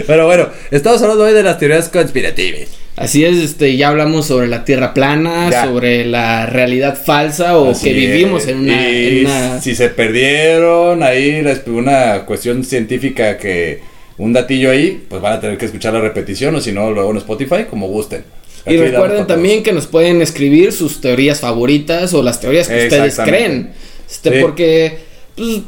Pero 0.06 0.26
bueno, 0.26 0.48
estamos 0.70 1.02
hablando 1.02 1.24
hoy 1.24 1.32
de 1.34 1.42
las 1.42 1.58
teorías 1.58 1.88
conspirativas. 1.88 2.68
Así 2.96 3.24
es, 3.24 3.36
este, 3.38 3.76
ya 3.76 3.88
hablamos 3.88 4.26
sobre 4.26 4.48
la 4.48 4.64
tierra 4.64 4.92
plana, 4.94 5.50
Ya. 5.50 5.64
sobre 5.64 6.04
la 6.04 6.46
realidad 6.46 6.98
falsa 7.02 7.56
o 7.58 7.70
Así 7.70 7.88
que 7.88 7.94
vivimos 7.94 8.46
en 8.48 8.58
una, 8.60 8.90
Y 8.90 9.20
en 9.20 9.26
una- 9.26 9.60
si 9.60 9.74
se 9.74 9.88
perdieron 9.88 11.02
ahí 11.02 11.42
una 11.66 12.24
cuestión 12.26 12.64
científica 12.64 13.36
que 13.38 13.80
un 14.18 14.32
datillo 14.34 14.70
ahí, 14.70 15.02
pues 15.08 15.20
van 15.22 15.34
a 15.34 15.40
tener 15.40 15.56
que 15.58 15.64
escuchar 15.66 15.94
la 15.94 16.00
repetición 16.00 16.54
o 16.54 16.60
si 16.60 16.72
no 16.72 16.90
luego 16.90 17.10
en 17.10 17.16
Spotify 17.18 17.64
como 17.68 17.88
gusten. 17.88 18.24
Y 18.66 18.70
Aquí 18.70 18.76
recuerden 18.76 19.26
también 19.26 19.62
que 19.62 19.72
nos 19.72 19.86
pueden 19.86 20.22
escribir 20.22 20.72
sus 20.72 21.00
teorías 21.00 21.40
favoritas 21.40 22.14
o 22.14 22.22
las 22.22 22.40
teorías 22.40 22.68
que 22.68 22.84
ustedes 22.84 23.18
creen. 23.24 23.70
Este, 24.12 24.30
Sí. 24.30 24.38
porque 24.42 24.98
pues, 25.36 25.60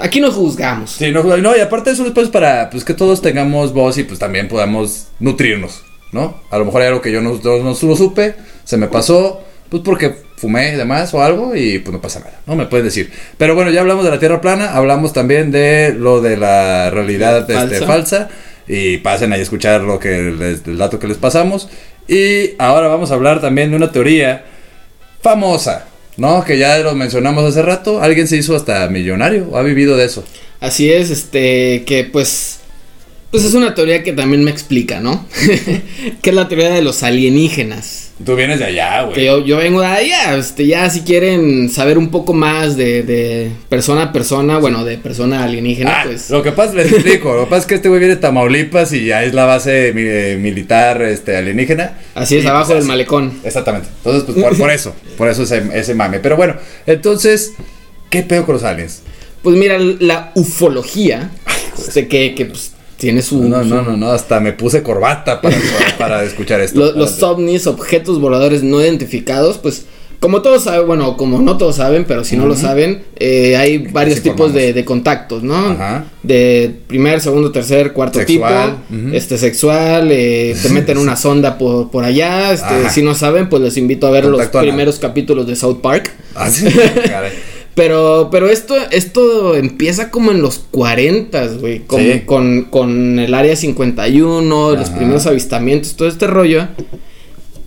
aquí 0.00 0.20
no 0.20 0.30
juzgamos. 0.32 0.90
Sí, 0.90 1.10
no, 1.12 1.22
no, 1.22 1.56
y 1.56 1.60
aparte 1.60 1.90
de 1.90 1.94
eso 1.94 2.02
después 2.04 2.28
para 2.28 2.68
pues 2.70 2.84
que 2.84 2.94
todos 2.94 3.22
tengamos 3.22 3.72
voz 3.72 3.96
y 3.98 4.02
pues 4.04 4.18
también 4.18 4.48
podamos 4.48 5.06
nutrirnos, 5.20 5.82
¿no? 6.10 6.42
A 6.50 6.58
lo 6.58 6.64
mejor 6.64 6.82
hay 6.82 6.88
algo 6.88 7.00
que 7.00 7.12
yo 7.12 7.20
no, 7.22 7.38
no, 7.42 7.58
no 7.58 7.76
lo 7.80 7.96
supe, 7.96 8.34
se 8.64 8.76
me 8.76 8.88
pasó, 8.88 9.40
pues 9.70 9.82
porque 9.84 10.16
fumé 10.36 10.72
y 10.72 10.76
demás 10.76 11.14
o 11.14 11.22
algo 11.22 11.54
y 11.54 11.78
pues 11.78 11.92
no 11.92 12.00
pasa 12.00 12.18
nada, 12.18 12.40
¿no? 12.46 12.56
Me 12.56 12.66
puedes 12.66 12.84
decir. 12.84 13.12
Pero 13.38 13.54
bueno, 13.54 13.70
ya 13.70 13.80
hablamos 13.80 14.04
de 14.04 14.10
la 14.10 14.18
Tierra 14.18 14.40
plana, 14.40 14.74
hablamos 14.74 15.12
también 15.12 15.52
de 15.52 15.94
lo 15.96 16.20
de 16.20 16.36
la 16.36 16.90
realidad 16.90 17.46
Falsa. 17.46 17.64
este, 17.74 17.86
falsa 17.86 18.28
y 18.66 18.96
pasen 18.98 19.32
ahí 19.32 19.38
a 19.38 19.42
escuchar 19.44 19.82
lo 19.82 20.00
que 20.00 20.32
les- 20.36 20.66
el 20.66 20.78
dato 20.78 20.98
que 20.98 21.06
les 21.06 21.16
pasamos. 21.16 21.68
Y 22.08 22.56
ahora 22.58 22.88
vamos 22.88 23.12
a 23.12 23.14
hablar 23.14 23.40
también 23.40 23.70
de 23.70 23.76
una 23.76 23.92
teoría 23.92 24.44
famosa, 25.20 25.86
¿no? 26.16 26.44
Que 26.44 26.58
ya 26.58 26.78
lo 26.78 26.94
mencionamos 26.94 27.44
hace 27.44 27.62
rato, 27.62 28.02
alguien 28.02 28.28
se 28.28 28.36
hizo 28.36 28.56
hasta 28.56 28.88
millonario 28.88 29.56
ha 29.56 29.62
vivido 29.62 29.96
de 29.96 30.04
eso. 30.04 30.24
Así 30.60 30.92
es, 30.92 31.10
este, 31.10 31.84
que 31.84 32.04
pues, 32.04 32.60
pues 33.32 33.44
es 33.44 33.54
una 33.54 33.74
teoría 33.74 34.02
que 34.02 34.12
también 34.12 34.44
me 34.44 34.50
explica, 34.50 35.00
¿no? 35.00 35.26
que 36.22 36.30
es 36.30 36.36
la 36.36 36.48
teoría 36.48 36.68
de 36.68 36.82
los 36.82 37.02
alienígenas. 37.02 38.10
Tú 38.22 38.36
vienes 38.36 38.58
de 38.58 38.66
allá, 38.66 39.04
güey. 39.04 39.14
Que 39.14 39.24
yo, 39.24 39.42
yo 39.42 39.56
vengo 39.56 39.80
de 39.80 39.86
allá, 39.86 40.36
este, 40.36 40.66
ya 40.66 40.90
si 40.90 41.00
quieren 41.00 41.70
saber 41.70 41.96
un 41.96 42.10
poco 42.10 42.34
más 42.34 42.76
de, 42.76 43.02
de 43.02 43.50
persona 43.70 44.02
a 44.02 44.12
persona, 44.12 44.58
bueno, 44.58 44.84
de 44.84 44.98
persona 44.98 45.44
alienígena, 45.44 46.02
Ah, 46.02 46.02
pues... 46.04 46.28
Lo 46.28 46.42
que 46.42 46.52
pasa, 46.52 46.74
les 46.74 46.92
explico, 46.92 47.34
lo 47.34 47.44
que 47.44 47.50
pasa 47.50 47.62
es 47.62 47.66
que 47.66 47.74
este 47.76 47.88
güey 47.88 48.00
viene 48.00 48.16
de 48.16 48.20
Tamaulipas 48.20 48.92
y 48.92 49.06
ya 49.06 49.24
es 49.24 49.32
la 49.32 49.46
base 49.46 49.94
eh, 49.96 50.36
militar 50.36 51.00
este, 51.00 51.34
alienígena. 51.34 51.98
Así 52.14 52.36
es, 52.36 52.44
Y, 52.44 52.46
abajo 52.46 52.66
pues, 52.72 52.80
del 52.80 52.86
malecón. 52.86 53.32
Exactamente. 53.44 53.88
Entonces, 53.96 54.24
pues 54.24 54.44
por, 54.44 54.58
por 54.58 54.70
eso, 54.70 54.94
por 55.16 55.30
eso 55.30 55.44
ese, 55.44 55.62
ese 55.72 55.94
mame. 55.94 56.20
Pero 56.20 56.36
bueno, 56.36 56.56
entonces, 56.84 57.54
¿qué 58.10 58.22
pedo 58.22 58.44
con 58.44 58.56
los 58.56 58.62
aliens? 58.62 59.00
Pues 59.42 59.56
mira, 59.56 59.78
la 59.78 60.32
ufología, 60.34 61.30
este, 61.78 62.08
que, 62.08 62.34
que 62.34 62.44
pues, 62.44 62.71
tiene 63.02 63.20
su... 63.20 63.42
No, 63.42 63.64
no, 63.64 63.82
no, 63.82 63.96
no, 63.96 64.12
hasta 64.12 64.38
me 64.38 64.52
puse 64.52 64.84
corbata 64.84 65.40
para, 65.40 65.56
para 65.98 66.22
escuchar 66.22 66.60
esto. 66.60 66.78
Lo- 66.78 66.92
los 66.92 67.20
ovnis, 67.20 67.66
objetos 67.66 68.20
voladores 68.20 68.62
no 68.62 68.80
identificados, 68.80 69.58
pues 69.58 69.86
como 70.20 70.40
todos 70.40 70.62
saben, 70.62 70.86
bueno, 70.86 71.16
como 71.16 71.40
no 71.40 71.56
todos 71.56 71.74
saben, 71.74 72.04
pero 72.04 72.22
si 72.24 72.36
no 72.36 72.46
lo 72.46 72.54
saben, 72.54 73.02
eh, 73.16 73.56
hay 73.56 73.78
varios 73.78 74.22
tipos 74.22 74.54
de, 74.54 74.72
de 74.72 74.84
contactos, 74.84 75.42
¿no? 75.42 75.56
Ajá. 75.70 76.04
De 76.22 76.72
primer, 76.86 77.20
segundo, 77.20 77.50
tercer, 77.50 77.92
cuarto 77.92 78.20
Sexual, 78.20 78.76
tipo, 78.88 79.16
este 79.16 79.36
sexual, 79.36 80.10
eh, 80.12 80.54
te 80.62 80.68
meten 80.72 80.98
una 80.98 81.16
sonda 81.16 81.58
por, 81.58 81.90
por 81.90 82.04
allá, 82.04 82.52
este, 82.52 82.66
Ajá. 82.72 82.90
si 82.90 83.02
no 83.02 83.16
saben, 83.16 83.48
pues 83.48 83.62
les 83.62 83.76
invito 83.76 84.06
a 84.06 84.10
ver 84.12 84.22
Contacto 84.22 84.58
los 84.58 84.64
primeros 84.68 85.00
capítulos 85.00 85.48
de 85.48 85.56
South 85.56 85.80
Park. 85.82 86.12
Ah, 86.36 86.48
sí, 86.48 86.66
caray. 87.06 87.32
Pero, 87.74 88.28
pero 88.30 88.48
esto, 88.50 88.74
esto 88.90 89.56
empieza 89.56 90.10
como 90.10 90.30
en 90.30 90.42
los 90.42 90.58
40, 90.70 91.46
güey. 91.58 91.80
Con, 91.80 92.00
Sí. 92.02 92.20
con, 92.26 92.64
con 92.64 93.18
el 93.18 93.32
área 93.32 93.56
51, 93.56 94.72
los 94.76 94.88
Ajá. 94.88 94.96
primeros 94.98 95.26
avistamientos, 95.26 95.96
todo 95.96 96.08
este 96.08 96.26
rollo. 96.26 96.68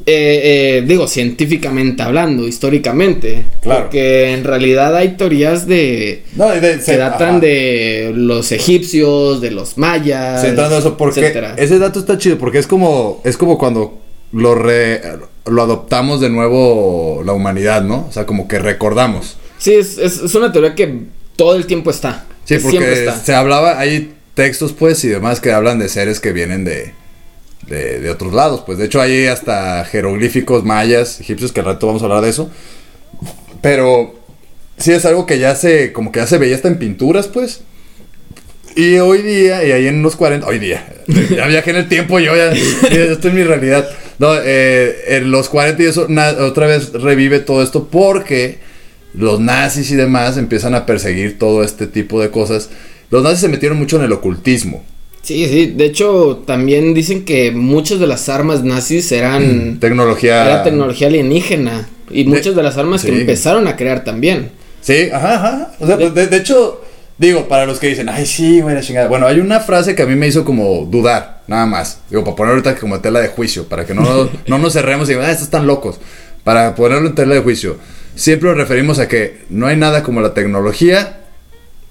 Eh, 0.07 0.77
eh, 0.77 0.83
digo, 0.87 1.07
científicamente 1.07 2.03
hablando, 2.03 2.47
históricamente. 2.47 3.43
Claro. 3.63 3.81
Porque 3.85 4.33
en 4.33 4.43
realidad 4.43 4.95
hay 4.95 5.15
teorías 5.17 5.65
de. 5.65 6.21
No, 6.35 6.49
de- 6.49 6.59
que 6.75 6.79
se- 6.81 6.97
datan 6.97 7.29
ajá. 7.29 7.39
de 7.39 8.11
los 8.15 8.51
egipcios, 8.51 9.41
de 9.41 9.49
los 9.49 9.79
mayas. 9.79 10.41
Sí, 10.41 10.47
entrando 10.47 10.75
a 10.75 10.79
eso, 10.79 10.95
porque 10.97 11.21
etcétera. 11.21 11.55
ese 11.57 11.79
dato 11.79 11.97
está 11.99 12.19
chido, 12.19 12.37
porque 12.37 12.59
es 12.59 12.67
como, 12.67 13.21
es 13.23 13.35
como 13.37 13.57
cuando 13.57 13.97
lo, 14.31 14.53
re- 14.53 15.01
lo 15.47 15.61
adoptamos 15.63 16.21
de 16.21 16.29
nuevo 16.29 17.23
la 17.25 17.33
humanidad, 17.33 17.81
¿no? 17.81 18.05
O 18.07 18.11
sea, 18.11 18.27
como 18.27 18.47
que 18.47 18.59
recordamos. 18.59 19.37
Sí, 19.57 19.73
es, 19.73 19.97
es- 19.97 20.21
es 20.21 20.35
una 20.35 20.51
teoría 20.51 20.75
que 20.75 20.99
todo 21.35 21.55
el 21.55 21.65
tiempo 21.65 21.89
está. 21.91 22.25
Sí, 22.45 22.57
porque 22.59 22.93
está. 22.93 23.17
se 23.19 23.33
hablaba, 23.33 23.79
hay 23.79 24.13
textos 24.35 24.73
pues 24.73 25.03
y 25.03 25.07
demás 25.09 25.39
que 25.39 25.51
hablan 25.51 25.79
de 25.79 25.89
seres 25.89 26.19
que 26.19 26.31
vienen 26.33 26.63
de, 26.65 26.93
de, 27.67 27.99
de 27.99 28.09
otros 28.09 28.33
lados. 28.33 28.61
Pues 28.65 28.77
de 28.77 28.85
hecho 28.85 29.01
hay 29.01 29.27
hasta 29.27 29.83
jeroglíficos 29.85 30.63
mayas, 30.63 31.19
egipcios, 31.19 31.51
que 31.51 31.61
al 31.61 31.65
rato 31.67 31.87
vamos 31.87 32.01
a 32.01 32.05
hablar 32.05 32.21
de 32.21 32.29
eso. 32.29 32.51
Pero 33.61 34.13
sí 34.77 34.91
es 34.91 35.05
algo 35.05 35.25
que 35.25 35.39
ya 35.39 35.55
se, 35.55 35.91
como 35.93 36.11
que 36.11 36.19
ya 36.19 36.27
se 36.27 36.37
veía 36.37 36.55
hasta 36.55 36.67
en 36.67 36.77
pinturas, 36.77 37.27
pues. 37.27 37.61
Y 38.75 38.97
hoy 38.97 39.21
día, 39.21 39.63
y 39.65 39.71
ahí 39.71 39.87
en 39.87 40.01
los 40.01 40.17
40, 40.17 40.45
hoy 40.47 40.59
día, 40.59 40.85
ya 41.07 41.47
viajé 41.47 41.69
en 41.71 41.77
el 41.77 41.87
tiempo, 41.87 42.19
yo 42.19 42.35
ya, 42.35 42.53
ya 42.53 43.03
estoy 43.05 43.31
en 43.31 43.37
mi 43.37 43.43
realidad. 43.43 43.89
No, 44.19 44.33
eh, 44.43 45.15
en 45.17 45.31
los 45.31 45.47
40 45.49 45.81
y 45.81 45.85
eso, 45.85 46.07
na- 46.09 46.35
otra 46.41 46.67
vez 46.67 46.91
revive 46.91 47.39
todo 47.39 47.63
esto 47.63 47.87
porque 47.87 48.59
los 49.17 49.39
nazis 49.39 49.91
y 49.91 49.95
demás 49.95 50.37
empiezan 50.37 50.75
a 50.75 50.85
perseguir 50.85 51.39
todo 51.39 51.63
este 51.63 51.87
tipo 51.87 52.21
de 52.21 52.29
cosas. 52.29 52.69
Los 53.09 53.23
nazis 53.23 53.41
se 53.41 53.49
metieron 53.49 53.77
mucho 53.77 53.97
en 53.97 54.03
el 54.03 54.11
ocultismo. 54.11 54.83
Sí, 55.21 55.47
sí. 55.47 55.73
De 55.75 55.85
hecho, 55.85 56.43
también 56.45 56.93
dicen 56.93 57.25
que 57.25 57.51
muchas 57.51 57.99
de 57.99 58.07
las 58.07 58.29
armas 58.29 58.63
nazis 58.63 59.11
eran. 59.11 59.79
Tecnología. 59.79 60.45
Era 60.45 60.63
tecnología 60.63 61.07
alienígena. 61.07 61.89
Y 62.11 62.25
muchas 62.25 62.55
de 62.55 62.61
las 62.61 62.77
armas 62.77 63.03
que 63.03 63.19
empezaron 63.19 63.67
a 63.67 63.75
crear 63.75 64.03
también. 64.03 64.51
Sí, 64.81 65.09
ajá, 65.11 65.35
ajá. 65.35 65.71
O 65.79 65.87
sea, 65.87 65.97
pues, 65.97 66.13
de, 66.13 66.27
de 66.27 66.37
hecho, 66.37 66.81
digo, 67.17 67.47
para 67.47 67.65
los 67.65 67.79
que 67.79 67.87
dicen, 67.87 68.07
ay, 68.07 68.27
sí, 68.27 68.61
güey, 68.61 68.75
la 68.75 68.81
chingada. 68.81 69.07
Bueno, 69.07 69.25
hay 69.25 69.39
una 69.39 69.59
frase 69.59 69.95
que 69.95 70.03
a 70.03 70.05
mí 70.05 70.15
me 70.15 70.27
hizo 70.27 70.45
como 70.45 70.85
dudar, 70.85 71.41
nada 71.47 71.65
más. 71.65 72.01
Digo, 72.11 72.23
para 72.23 72.35
poner 72.35 72.51
ahorita 72.51 72.75
como 72.75 72.99
tela 72.99 73.19
de 73.19 73.29
juicio, 73.29 73.67
para 73.67 73.85
que 73.85 73.95
no, 73.95 74.29
no 74.47 74.57
nos 74.59 74.73
cerremos 74.73 75.09
y 75.09 75.13
digan, 75.13 75.25
ah, 75.25 75.31
estos 75.31 75.45
están 75.45 75.65
locos. 75.65 75.99
Para 76.43 76.75
ponerlo 76.75 77.07
en 77.07 77.15
tela 77.15 77.33
de 77.33 77.41
juicio. 77.41 77.77
Siempre 78.15 78.49
nos 78.49 78.57
referimos 78.57 78.99
a 78.99 79.07
que 79.07 79.45
no 79.49 79.67
hay 79.67 79.75
nada 79.75 80.03
como 80.03 80.21
la 80.21 80.33
tecnología 80.33 81.21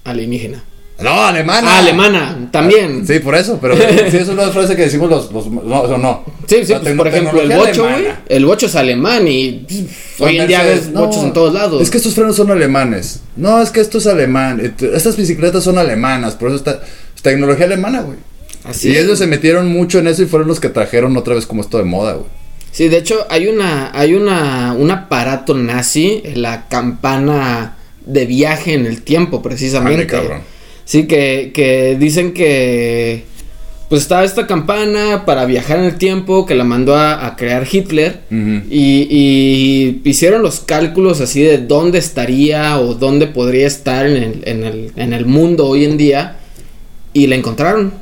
Alienígena. 0.05 0.63
No, 1.01 1.25
alemana. 1.25 1.67
Ah, 1.69 1.79
alemana, 1.79 2.49
también. 2.51 3.05
Sí, 3.05 3.19
por 3.19 3.35
eso, 3.35 3.59
pero 3.61 3.75
sí 4.09 4.17
es 4.17 4.29
una 4.29 4.49
frase 4.49 4.77
que 4.77 4.83
decimos 4.83 5.09
los, 5.09 5.31
los 5.31 5.47
no, 5.47 5.85
eso 5.85 5.97
no. 5.97 6.23
Sí, 6.47 6.63
sí, 6.63 6.73
pues, 6.81 6.95
por 6.95 7.07
ejemplo, 7.07 7.41
el 7.41 7.51
bocho, 7.51 7.83
güey. 7.83 8.05
El 8.29 8.45
bocho 8.45 8.67
es 8.67 8.75
alemán 8.75 9.27
y 9.27 9.65
pff, 9.67 10.21
hoy 10.21 10.37
en 10.37 10.47
día 10.47 10.63
ves 10.63 10.87
no, 10.89 11.07
bochos 11.07 11.23
en 11.23 11.33
todos 11.33 11.53
lados. 11.53 11.81
Es 11.81 11.89
que 11.89 11.97
estos 11.97 12.13
frenos 12.13 12.37
son 12.37 12.49
alemanes. 12.49 13.19
No, 13.35 13.61
es 13.61 13.71
que 13.71 13.81
esto 13.81 13.97
es 13.97 14.07
alemán. 14.07 14.75
Estas 14.93 15.17
bicicletas 15.17 15.65
son 15.65 15.77
alemanas, 15.77 16.35
por 16.35 16.47
eso 16.47 16.57
está 16.57 16.81
es 17.13 17.21
tecnología 17.21 17.65
alemana, 17.65 18.01
güey. 18.01 18.17
Así 18.63 18.89
y 18.89 18.97
ellos 18.97 19.19
se 19.19 19.27
metieron 19.27 19.67
mucho 19.67 19.99
en 19.99 20.07
eso 20.07 20.23
y 20.23 20.27
fueron 20.27 20.47
los 20.47 20.61
que 20.61 20.69
trajeron 20.69 21.17
otra 21.17 21.35
vez 21.35 21.45
como 21.45 21.61
esto 21.61 21.77
de 21.77 21.83
moda, 21.83 22.13
güey. 22.13 22.29
Sí, 22.75 22.89
de 22.89 22.97
hecho, 22.97 23.25
hay 23.29 23.47
una, 23.47 23.97
hay 23.97 24.15
una, 24.15 24.75
un 24.77 24.91
aparato 24.91 25.53
nazi, 25.53 26.21
la 26.35 26.67
campana 26.67 27.77
de 28.05 28.25
viaje 28.25 28.73
en 28.73 28.85
el 28.85 29.01
tiempo, 29.01 29.41
precisamente. 29.41 30.07
Cabrón. 30.07 30.41
Sí, 30.83 31.07
que, 31.07 31.51
que 31.53 31.95
dicen 31.97 32.33
que 32.33 33.23
pues 33.87 34.01
estaba 34.01 34.25
esta 34.25 34.45
campana 34.45 35.23
para 35.25 35.45
viajar 35.45 35.79
en 35.79 35.85
el 35.85 35.97
tiempo 35.97 36.45
que 36.45 36.53
la 36.53 36.65
mandó 36.65 36.97
a, 36.97 37.25
a 37.25 37.37
crear 37.37 37.65
Hitler 37.71 38.23
y, 38.29 39.07
y 39.09 40.01
hicieron 40.03 40.41
los 40.41 40.59
cálculos 40.59 41.21
así 41.21 41.43
de 41.43 41.59
dónde 41.59 41.99
estaría 41.99 42.77
o 42.77 42.95
dónde 42.95 43.27
podría 43.27 43.67
estar 43.67 44.05
en 44.05 44.17
el, 44.17 44.41
en 44.43 44.63
el, 44.65 44.91
en 44.97 45.13
el 45.13 45.25
mundo 45.25 45.65
hoy 45.65 45.85
en 45.85 45.95
día 45.95 46.39
y 47.13 47.27
la 47.27 47.35
encontraron. 47.35 47.93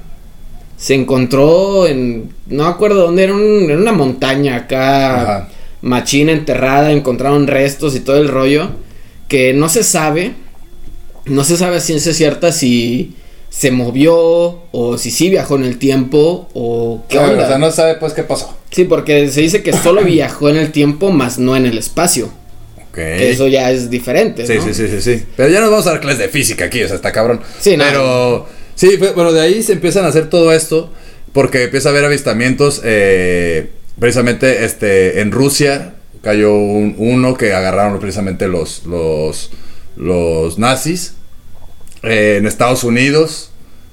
Se 0.78 0.96
encontró 0.96 1.86
en, 1.86 2.33
no 2.48 2.64
me 2.64 2.70
acuerdo 2.70 3.04
dónde, 3.04 3.24
era, 3.24 3.34
un- 3.34 3.70
en 3.70 3.80
una 3.80 3.92
montaña 3.92 4.56
acá, 4.56 5.22
Ajá. 5.22 5.50
machina 5.82 6.32
enterrada, 6.32 6.92
encontraron 6.92 7.48
restos 7.48 7.96
y 7.96 8.00
todo 8.02 8.18
el 8.18 8.28
rollo, 8.28 8.70
que 9.28 9.54
no 9.54 9.70
se 9.70 9.84
sabe, 9.84 10.34
no 11.26 11.44
se 11.44 11.58
sabe 11.58 11.78
a 11.78 11.80
ciencia 11.82 12.14
cierta 12.14 12.52
si 12.52 13.14
se 13.50 13.72
movió 13.72 14.64
o 14.72 14.98
si 14.98 15.12
sí 15.12 15.30
viajó 15.30 15.56
en 15.56 15.64
el 15.64 15.78
tiempo 15.78 16.50
o 16.54 17.04
qué 17.08 17.18
Claro, 17.18 17.34
onda. 17.34 17.46
O 17.46 17.48
sea, 17.48 17.58
no 17.60 17.72
sabe 17.72 17.96
pues 17.96 18.14
qué 18.14 18.24
pasó. 18.24 18.58
Sí, 18.72 18.86
porque 18.86 19.30
se 19.30 19.42
dice 19.42 19.62
que 19.62 19.74
solo 19.74 20.02
viajó 20.06 20.50
en 20.50 20.58
el 20.58 20.72
tiempo, 20.72 21.12
más 21.12 21.38
no 21.40 21.56
en 21.56 21.66
el 21.66 21.78
espacio. 21.78 22.26
Ok. 22.90 22.96
Que 22.96 23.32
eso 23.32 23.48
ya 23.48 23.72
es 23.72 23.90
diferente. 23.90 24.46
Sí, 24.48 24.56
¿no? 24.56 24.64
sí, 24.66 24.74
sí, 24.74 24.88
sí, 24.88 25.02
sí. 25.02 25.26
Pero 25.38 25.50
ya 25.50 25.62
nos 25.62 25.70
vamos 25.70 25.88
a 25.88 25.92
dar 25.92 26.00
clases 26.02 26.20
de 26.20 26.30
física 26.30 26.66
aquí, 26.66 26.82
o 26.84 26.88
sea, 26.88 26.96
está 26.96 27.12
cabrón. 27.12 27.42
Sí, 27.60 27.78
no. 27.78 27.84
Pero, 27.86 28.46
sí, 28.76 28.98
fue- 28.98 29.14
bueno, 29.14 29.32
de 29.32 29.42
ahí 29.42 29.62
se 29.64 29.74
empiezan 29.74 30.06
a 30.06 30.08
hacer 30.10 30.30
todo 30.30 30.52
esto, 30.52 30.92
porque 31.34 31.64
empieza 31.64 31.90
a 31.90 31.92
haber 31.92 32.06
avistamientos, 32.06 32.82
eh, 32.84 33.70
precisamente, 34.00 34.64
este, 34.66 35.22
en 35.22 35.32
Rusia 35.32 35.96
cayó 36.22 36.54
un- 36.56 36.96
uno 36.98 37.34
que 37.36 37.54
agarraron 37.54 38.00
precisamente 38.00 38.48
los, 38.48 38.84
los, 38.86 39.50
nazis. 40.58 41.16
Eh, 42.04 42.36
en 42.38 42.46
Estados 42.48 42.84
Unidos 42.84 43.50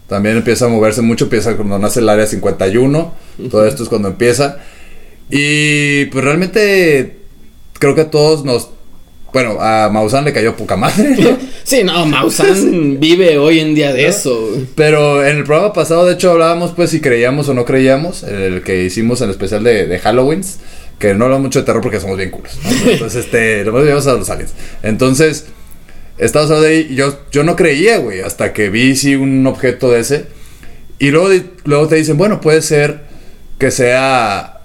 también 0.08 0.36
empieza 0.36 0.66
a 0.66 0.68
moverse 0.68 1.02
mucho, 1.02 1.24
empieza 1.24 1.56
cuando 1.56 1.78
nace 1.78 2.00
el 2.00 2.08
área 2.08 2.26
51, 2.26 3.14
todo 3.50 3.66
esto 3.66 3.82
es 3.82 3.88
cuando 3.88 4.08
empieza. 4.08 4.58
Y 5.30 6.06
pues 6.06 6.24
realmente 6.24 7.16
creo 7.78 7.94
que 7.94 8.00
a 8.02 8.10
todos 8.10 8.44
nos... 8.44 8.70
Bueno, 9.32 9.60
a 9.60 9.88
Maussan 9.90 10.24
le 10.24 10.32
cayó 10.32 10.56
poca 10.56 10.76
madre, 10.76 11.16
¿no? 11.18 11.38
Sí, 11.62 11.84
no, 11.84 12.04
Maussan 12.06 12.98
vive 13.00 13.38
hoy 13.38 13.60
en 13.60 13.74
día 13.74 13.92
de 13.92 14.06
eso. 14.06 14.50
Pero 14.74 15.24
en 15.24 15.36
el 15.36 15.44
programa 15.44 15.72
pasado, 15.72 16.06
de 16.06 16.14
hecho, 16.14 16.32
hablábamos 16.32 16.72
pues 16.72 16.90
si 16.90 17.00
creíamos 17.00 17.48
o 17.48 17.54
no 17.54 17.64
creíamos, 17.64 18.24
el 18.24 18.62
que 18.62 18.84
hicimos 18.84 19.20
en 19.20 19.26
el 19.26 19.30
especial 19.32 19.62
de, 19.62 19.86
de 19.86 19.98
Halloween, 19.98 20.42
que 20.98 21.14
no 21.14 21.26
hablamos 21.26 21.44
mucho 21.44 21.60
de 21.60 21.66
terror 21.66 21.82
porque 21.82 22.00
somos 22.00 22.16
bien 22.16 22.30
culos. 22.30 22.58
¿no? 22.64 22.70
Entonces, 22.90 23.24
este, 23.24 23.64
lo 23.64 23.82
llevamos 23.82 24.06
a 24.06 24.14
los 24.14 24.28
aliens. 24.30 24.52
Entonces, 24.82 25.46
estábamos 26.18 26.50
hablando 26.50 26.68
de 26.68 26.76
ahí, 26.76 26.94
yo, 26.94 27.20
yo 27.30 27.44
no 27.44 27.56
creía, 27.56 27.98
güey, 27.98 28.20
hasta 28.20 28.52
que 28.52 28.68
vi 28.68 28.96
sí 28.96 29.14
un 29.14 29.46
objeto 29.46 29.90
de 29.90 30.00
ese. 30.00 30.26
Y 30.98 31.10
luego, 31.10 31.28
luego 31.64 31.88
te 31.88 31.96
dicen, 31.96 32.18
bueno, 32.18 32.40
puede 32.40 32.62
ser 32.62 33.00
que 33.58 33.70
sea 33.70 34.60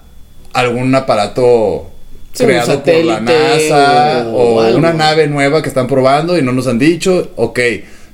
algún 0.52 0.94
aparato 0.94 1.90
Sí, 2.36 2.44
creado 2.44 2.82
por 2.82 2.94
la 3.04 3.20
NASA 3.20 4.28
o 4.28 4.60
o, 4.60 4.76
una 4.76 4.92
nave 4.92 5.26
nueva 5.26 5.62
que 5.62 5.68
están 5.68 5.86
probando 5.86 6.36
y 6.36 6.42
no 6.42 6.52
nos 6.52 6.66
han 6.66 6.78
dicho, 6.78 7.30
ok. 7.36 7.60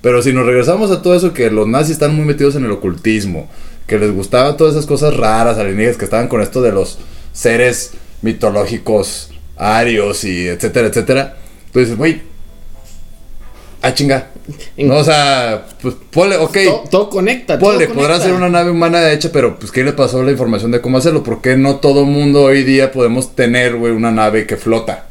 Pero 0.01 0.23
si 0.23 0.33
nos 0.33 0.47
regresamos 0.47 0.91
a 0.93 1.03
todo 1.03 1.17
eso, 1.17 1.33
que 1.33 1.51
los 1.51 1.67
nazis 1.67 1.93
están 1.93 2.15
muy 2.15 2.25
metidos 2.25 2.55
en 2.55 2.65
el 2.65 2.71
ocultismo, 2.71 3.51
que 3.87 3.99
les 3.99 4.13
gustaban 4.13 4.57
todas 4.57 4.75
esas 4.75 4.87
cosas 4.87 5.17
raras, 5.17 5.59
alienígenas, 5.59 5.97
que 5.97 6.05
estaban 6.05 6.29
con 6.29 6.41
esto 6.41 6.63
de 6.63 6.71
los 6.71 6.99
seres 7.33 7.93
mitológicos, 8.21 9.31
arios 9.57 10.23
y 10.25 10.49
etcétera, 10.49 10.89
etcétera. 10.89 11.37
Tú 11.73 11.81
dices, 11.81 11.97
güey, 11.97 12.23
ah, 13.81 13.93
chinga. 13.93 14.32
No, 14.77 14.97
o 14.97 15.05
sea, 15.05 15.67
pues 15.81 15.95
ponle, 16.11 16.37
ok. 16.37 16.59
Todo, 16.65 16.85
todo 16.91 17.11
conecta. 17.11 17.59
todo 17.59 17.71
Ponle, 17.71 17.87
conecta. 17.87 18.03
podrá 18.03 18.21
ser 18.21 18.33
una 18.33 18.49
nave 18.49 18.71
humana 18.71 19.13
hecha, 19.13 19.31
pero 19.33 19.59
pues 19.59 19.71
¿qué 19.71 19.85
le 19.85 19.93
pasó 19.93 20.23
la 20.23 20.31
información 20.33 20.71
de 20.71 20.81
cómo 20.81 20.99
hacerlo? 20.99 21.23
¿Por 21.23 21.41
qué 21.41 21.57
no 21.57 21.77
todo 21.77 22.05
mundo 22.05 22.43
hoy 22.43 22.63
día 22.65 22.91
podemos 22.93 23.35
tener, 23.35 23.77
güey, 23.77 23.93
una 23.93 24.11
nave 24.11 24.47
que 24.47 24.57
flota? 24.57 25.07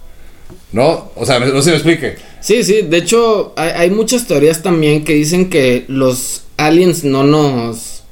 ¿No? 0.72 1.12
O 1.16 1.26
sea, 1.26 1.40
no 1.40 1.62
si 1.62 1.70
me 1.70 1.76
explique. 1.76 2.16
Sí, 2.40 2.64
sí, 2.64 2.82
de 2.84 2.98
hecho 2.98 3.54
hay, 3.56 3.70
hay 3.76 3.90
muchas 3.90 4.26
teorías 4.26 4.62
también 4.64 5.04
que 5.04 5.14
dicen 5.14 5.50
que 5.50 5.86
los 5.88 6.44
aliens 6.58 7.04
no 7.04 7.24
nos, 7.24 8.04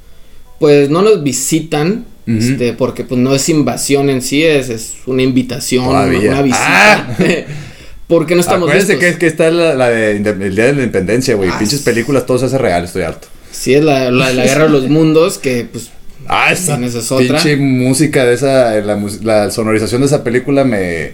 pues 0.58 0.90
no 0.90 1.02
nos 1.02 1.22
visitan, 1.22 2.04
este, 2.26 2.74
porque 2.74 3.02
pues 3.02 3.20
no 3.20 3.34
es 3.34 3.48
invasión 3.48 4.08
en 4.08 4.22
sí, 4.22 4.44
es, 4.44 4.68
es 4.68 4.94
una 5.06 5.22
invitación, 5.22 5.86
una, 5.86 6.02
una 6.04 6.42
visita. 6.42 7.16
porque 8.10 8.34
no 8.34 8.42
estamos 8.42 8.68
Acuérdense 8.68 8.98
que, 8.98 9.16
que 9.16 9.26
está 9.26 9.50
la, 9.50 9.74
la 9.74 9.88
de 9.88 10.16
el 10.18 10.22
Día 10.54 10.66
de 10.66 10.72
la 10.74 10.82
Independencia, 10.82 11.34
güey. 11.36 11.48
Ah, 11.50 11.56
Pinches 11.58 11.80
películas, 11.80 12.26
todo 12.26 12.38
se 12.38 12.44
hace 12.46 12.58
real, 12.58 12.84
estoy 12.84 13.02
harto. 13.02 13.28
Sí, 13.50 13.72
es 13.72 13.82
la, 13.82 14.10
la, 14.10 14.32
la 14.34 14.44
guerra 14.44 14.64
de 14.64 14.70
los 14.70 14.88
mundos, 14.88 15.38
que 15.38 15.66
pues 15.72 15.90
Ah, 16.28 16.52
esa 16.52 16.78
es 16.84 17.10
otra. 17.10 17.26
pinche 17.26 17.56
música 17.56 18.24
de 18.24 18.34
esa, 18.34 18.74
la, 18.82 19.00
la 19.22 19.50
sonorización 19.50 20.02
de 20.02 20.06
esa 20.08 20.22
película 20.22 20.62
me... 20.64 21.12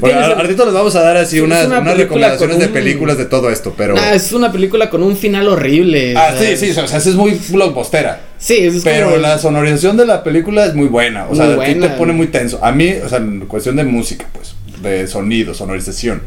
Bueno, 0.00 0.18
al 0.20 0.36
ratito 0.38 0.64
les 0.64 0.72
vamos 0.72 0.94
a 0.96 1.02
dar 1.02 1.16
así 1.18 1.40
unas, 1.40 1.66
una 1.66 1.80
unas 1.80 1.96
recomendaciones 1.96 2.58
de 2.58 2.68
películas 2.68 3.18
de 3.18 3.26
todo 3.26 3.50
esto, 3.50 3.74
pero... 3.76 3.94
Ah, 3.98 4.14
es 4.14 4.32
una 4.32 4.50
película 4.50 4.88
con 4.88 5.02
un 5.02 5.16
final 5.16 5.46
horrible. 5.48 6.14
Ah, 6.16 6.30
o 6.34 6.38
sea, 6.38 6.56
sí, 6.56 6.72
sí, 6.72 6.78
o 6.80 6.86
sea, 6.86 6.98
es 6.98 7.14
muy 7.14 7.38
blockbustera. 7.50 8.20
Sí, 8.38 8.56
es 8.58 8.82
Pero 8.82 9.06
como- 9.06 9.16
la 9.18 9.38
sonorización 9.38 9.96
de 9.96 10.06
la 10.06 10.22
película 10.24 10.64
es 10.66 10.74
muy 10.74 10.86
buena. 10.86 11.24
O 11.26 11.28
Muy 11.28 11.36
sea, 11.36 11.54
buena. 11.56 11.88
te 11.88 11.98
pone 11.98 12.12
muy 12.14 12.28
tenso. 12.28 12.64
A 12.64 12.72
mí, 12.72 12.94
o 13.04 13.08
sea, 13.08 13.18
en 13.18 13.40
cuestión 13.40 13.76
de 13.76 13.84
música, 13.84 14.26
pues, 14.32 14.53
de 14.84 15.06
sonido, 15.06 15.54
sonorización. 15.54 16.22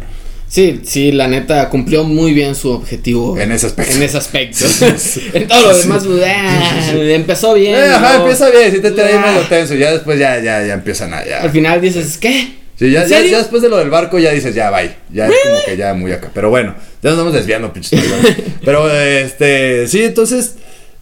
Sí, 0.50 0.80
sí, 0.86 1.12
la 1.12 1.28
neta 1.28 1.68
cumplió 1.70 2.06
muy 2.06 2.34
bien 2.34 2.56
su 2.56 2.72
objetivo. 2.72 3.38
En 3.38 3.52
ese 3.52 3.66
aspecto. 3.68 3.96
En 3.96 4.04
ese 4.04 4.18
aspecto. 4.18 4.66
en 5.34 5.48
todo 5.48 5.62
lo 5.72 5.78
demás, 5.78 6.04
pues, 6.06 6.24
ah, 6.26 6.92
empezó 6.94 7.54
bien. 7.54 7.76
Eh, 7.76 7.92
empieza 8.16 8.50
bien, 8.50 8.72
sí 8.72 8.80
te 8.80 8.92
trae 8.92 9.16
Ah. 9.16 9.26
medio 9.28 9.42
tenso. 9.48 9.76
Ya 9.76 9.92
después 9.92 10.18
ya, 10.18 10.40
ya, 10.42 10.66
ya 10.66 10.74
empiezan 10.74 11.14
a 11.14 11.26
ya. 11.26 11.42
Al 11.42 11.50
final 11.52 11.82
dices, 11.82 12.18
¿qué? 12.18 12.56
Sí, 12.80 12.92
ya, 12.92 13.04
¿En 13.04 13.10
ya, 13.10 13.22
ya 13.24 13.38
después 13.40 13.62
de 13.62 13.70
lo 13.70 13.78
del 13.78 13.90
barco 13.90 14.20
ya 14.20 14.32
dices, 14.32 14.56
ya, 14.56 14.70
bye. 14.72 14.92
Ya 15.12 15.28
es 15.28 15.34
como 15.44 15.58
que 15.66 15.76
ya 15.76 15.94
muy 15.94 16.12
acá. 16.14 16.30
Pero 16.34 16.50
bueno, 16.50 16.76
ya 17.04 17.10
nos 17.10 17.20
vamos 17.20 17.34
desviando, 17.34 17.74
pinches. 17.74 18.00
Pero, 18.64 18.90
este, 18.90 19.88
sí, 19.88 20.04
entonces, 20.04 20.54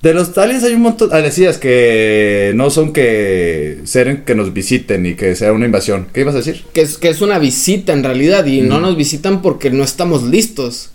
de 0.05 0.13
los 0.13 0.37
aliens 0.37 0.63
hay 0.63 0.73
un 0.73 0.81
montón. 0.81 1.09
Ah, 1.11 1.17
decías 1.19 1.57
que 1.57 2.51
no 2.55 2.69
son 2.69 2.93
que 2.93 3.79
seren 3.85 4.23
que 4.25 4.35
nos 4.35 4.53
visiten 4.53 5.05
y 5.05 5.15
que 5.15 5.35
sea 5.35 5.51
una 5.51 5.65
invasión. 5.65 6.07
¿Qué 6.13 6.21
ibas 6.21 6.35
a 6.35 6.37
decir? 6.39 6.63
Que 6.73 6.81
es, 6.81 6.97
que 6.97 7.09
es 7.09 7.21
una 7.21 7.39
visita 7.39 7.91
en 7.93 8.03
realidad 8.03 8.45
y 8.45 8.61
no 8.61 8.79
nos 8.79 8.95
visitan 8.97 9.41
porque 9.41 9.69
no 9.71 9.83
estamos 9.83 10.23
listos. 10.23 10.91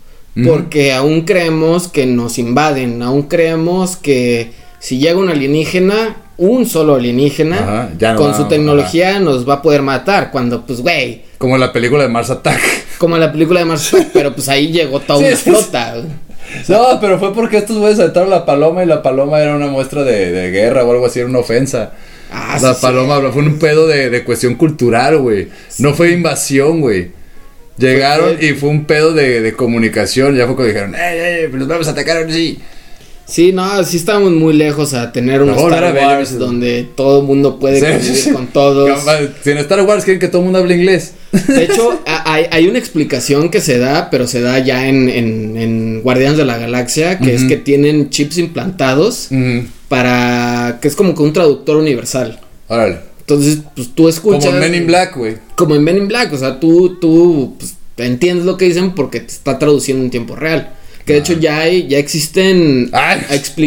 Porque 0.46 0.92
aún 0.92 1.22
creemos 1.22 1.88
que 1.88 2.06
nos 2.06 2.38
invaden, 2.38 3.02
aún 3.02 3.24
creemos 3.24 3.96
que 3.96 4.52
si 4.78 4.98
llega 4.98 5.18
un 5.18 5.28
alienígena, 5.28 6.16
un 6.38 6.64
solo 6.66 6.94
alienígena, 6.94 7.56
Ajá, 7.58 7.90
ya 7.98 8.12
no 8.12 8.18
con 8.20 8.30
va- 8.30 8.36
su 8.36 8.44
tecnología 8.48 9.18
nos 9.18 9.46
va 9.46 9.54
a 9.54 9.62
poder 9.62 9.82
matar. 9.82 10.30
Cuando, 10.30 10.64
pues, 10.64 10.80
güey, 10.80 11.22
Como 11.36 11.58
la 11.58 11.72
película 11.72 12.04
de 12.04 12.08
Mars 12.08 12.30
Attack. 12.30 12.60
como 12.96 13.16
en 13.16 13.20
la 13.22 13.32
película 13.32 13.58
de 13.60 13.66
Mars 13.66 13.92
Attack, 13.92 14.10
pero 14.14 14.32
pues 14.34 14.48
ahí 14.48 14.68
llegó 14.72 15.00
toda 15.00 15.18
Sí, 15.36 15.48
una 15.50 15.58
flota. 15.58 15.96
No, 16.68 16.98
pero 17.00 17.18
fue 17.18 17.34
porque 17.34 17.58
estos 17.58 17.78
güeyes 17.78 17.98
saltaron 17.98 18.30
la 18.30 18.44
paloma 18.44 18.82
y 18.82 18.86
la 18.86 19.02
paloma 19.02 19.40
era 19.40 19.54
una 19.56 19.68
muestra 19.68 20.02
de, 20.04 20.32
de 20.32 20.50
guerra 20.50 20.84
o 20.84 20.90
algo 20.92 21.06
así, 21.06 21.20
era 21.20 21.28
una 21.28 21.38
ofensa. 21.38 21.92
Ah, 22.32 22.58
la 22.60 22.74
sí, 22.74 22.82
paloma 22.82 23.20
fue 23.32 23.42
un 23.42 23.58
pedo 23.58 23.86
de, 23.86 24.10
de 24.10 24.24
cuestión 24.24 24.54
cultural, 24.54 25.18
güey. 25.18 25.48
No 25.78 25.94
fue 25.94 26.12
invasión, 26.12 26.80
güey. 26.80 27.10
Llegaron 27.76 28.36
y 28.40 28.52
fue 28.52 28.68
un 28.68 28.84
pedo 28.84 29.12
de, 29.14 29.40
de 29.40 29.52
comunicación. 29.54 30.36
Ya 30.36 30.46
fue 30.46 30.54
cuando 30.54 30.72
dijeron, 30.72 30.94
¡eh, 30.94 31.44
eh, 31.44 31.50
los 31.52 31.66
vamos 31.66 31.88
a 31.88 31.92
atacar 31.92 32.30
sí! 32.30 32.58
Sí, 33.30 33.52
no, 33.52 33.84
sí 33.84 33.96
estamos 33.96 34.32
muy 34.32 34.54
lejos 34.54 34.92
a 34.92 35.12
tener 35.12 35.40
un 35.40 35.48
No, 35.48 35.54
Star 35.54 35.94
Wars 35.94 36.36
donde 36.36 36.88
todo 36.96 37.20
el 37.20 37.26
mundo 37.26 37.60
puede 37.60 37.80
convivir 37.80 38.32
con 38.32 38.48
todos. 38.48 38.90
Si 39.42 39.50
en 39.50 39.58
Star 39.58 39.82
Wars 39.82 40.04
quieren 40.04 40.18
que 40.18 40.26
todo 40.26 40.38
el 40.38 40.44
mundo 40.46 40.58
hable 40.58 40.74
inglés. 40.74 41.12
De 41.46 41.64
hecho, 41.64 42.00
hay, 42.06 42.46
hay 42.50 42.66
una 42.66 42.78
explicación 42.78 43.50
que 43.50 43.60
se 43.60 43.78
da, 43.78 44.10
pero 44.10 44.26
se 44.26 44.40
da 44.40 44.58
ya 44.58 44.88
en, 44.88 45.08
en, 45.08 45.56
en 45.56 46.02
Guardianes 46.02 46.38
de 46.38 46.44
la 46.44 46.58
Galaxia, 46.58 47.20
que 47.20 47.34
es 47.34 47.44
que 47.44 47.56
tienen 47.56 48.10
chips 48.10 48.38
implantados 48.38 49.28
para... 49.88 50.78
que 50.82 50.88
es 50.88 50.96
como 50.96 51.14
que 51.14 51.22
un 51.22 51.32
traductor 51.32 51.76
universal. 51.76 52.40
órale. 52.66 53.10
Entonces, 53.20 53.58
pues 53.76 53.90
tú 53.94 54.08
escuchas... 54.08 54.46
Como 54.46 54.58
Men 54.58 54.74
in 54.74 54.88
Black, 54.88 55.16
güey. 55.16 55.36
Como 55.54 55.76
en 55.76 55.84
Men 55.84 55.98
in 55.98 56.08
Black, 56.08 56.32
o 56.32 56.36
sea, 56.36 56.58
tú, 56.58 56.98
tú 57.00 57.54
pues, 57.56 57.76
entiendes 57.96 58.44
lo 58.44 58.56
que 58.56 58.64
dicen 58.64 58.92
porque 58.96 59.20
te 59.20 59.28
está 59.28 59.56
traduciendo 59.56 60.02
en 60.02 60.10
tiempo 60.10 60.34
real. 60.34 60.70
Que 61.10 61.14
de 61.14 61.18
hecho 61.20 61.32
ya 61.40 61.58
hay, 61.60 61.86
ya 61.88 61.98
existen 61.98 62.90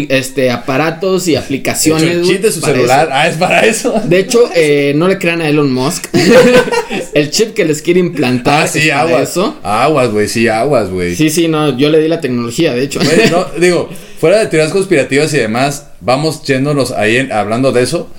este, 0.10 0.50
aparatos 0.52 1.28
y 1.28 1.32
De 1.32 1.38
hecho, 1.38 1.44
aplicaciones. 1.46 2.04
el 2.10 2.20
güey, 2.20 2.32
chip 2.32 2.42
de 2.42 2.52
su 2.52 2.62
celular. 2.62 3.06
eso. 3.08 3.14
Ah, 3.14 3.28
es 3.28 3.36
para 3.38 3.60
eso. 3.62 4.02
De 4.06 4.20
hecho, 4.20 4.50
eh, 4.56 4.94
no 4.96 5.08
le 5.08 5.18
crean 5.18 5.42
a 5.42 5.50
Elon 5.50 5.72
Musk. 5.72 6.06
el 7.14 7.30
chip 7.32 7.54
que 7.54 7.66
les 7.66 7.82
quiere 7.82 8.00
implantar 8.00 8.64
Ah, 8.64 8.68
sí, 8.68 8.80
es 8.90 8.92
aguas. 8.94 9.30
eso. 9.30 9.58
Aguas, 9.64 10.10
güey, 10.12 10.28
sí, 10.28 10.48
aguas, 10.48 10.90
güey. 10.90 11.16
Sí, 11.16 11.30
sí, 11.30 11.48
no, 11.48 11.78
yo 11.78 11.90
le 11.90 12.00
di 12.00 12.08
la 12.08 12.22
tecnología, 12.22 12.74
de 12.74 12.84
hecho. 12.84 13.00
No, 13.32 13.46
digo, 13.60 13.90
fuera 14.20 14.40
de 14.40 14.48
teorías 14.48 14.72
conspirativas 14.72 15.34
y 15.34 15.38
demás, 15.38 15.88
vamos 16.02 16.44
yéndonos 16.44 16.92
ahí 16.92 17.18
en- 17.18 17.32
hablando 17.32 17.72
de 17.72 17.84
eso, 17.84 18.10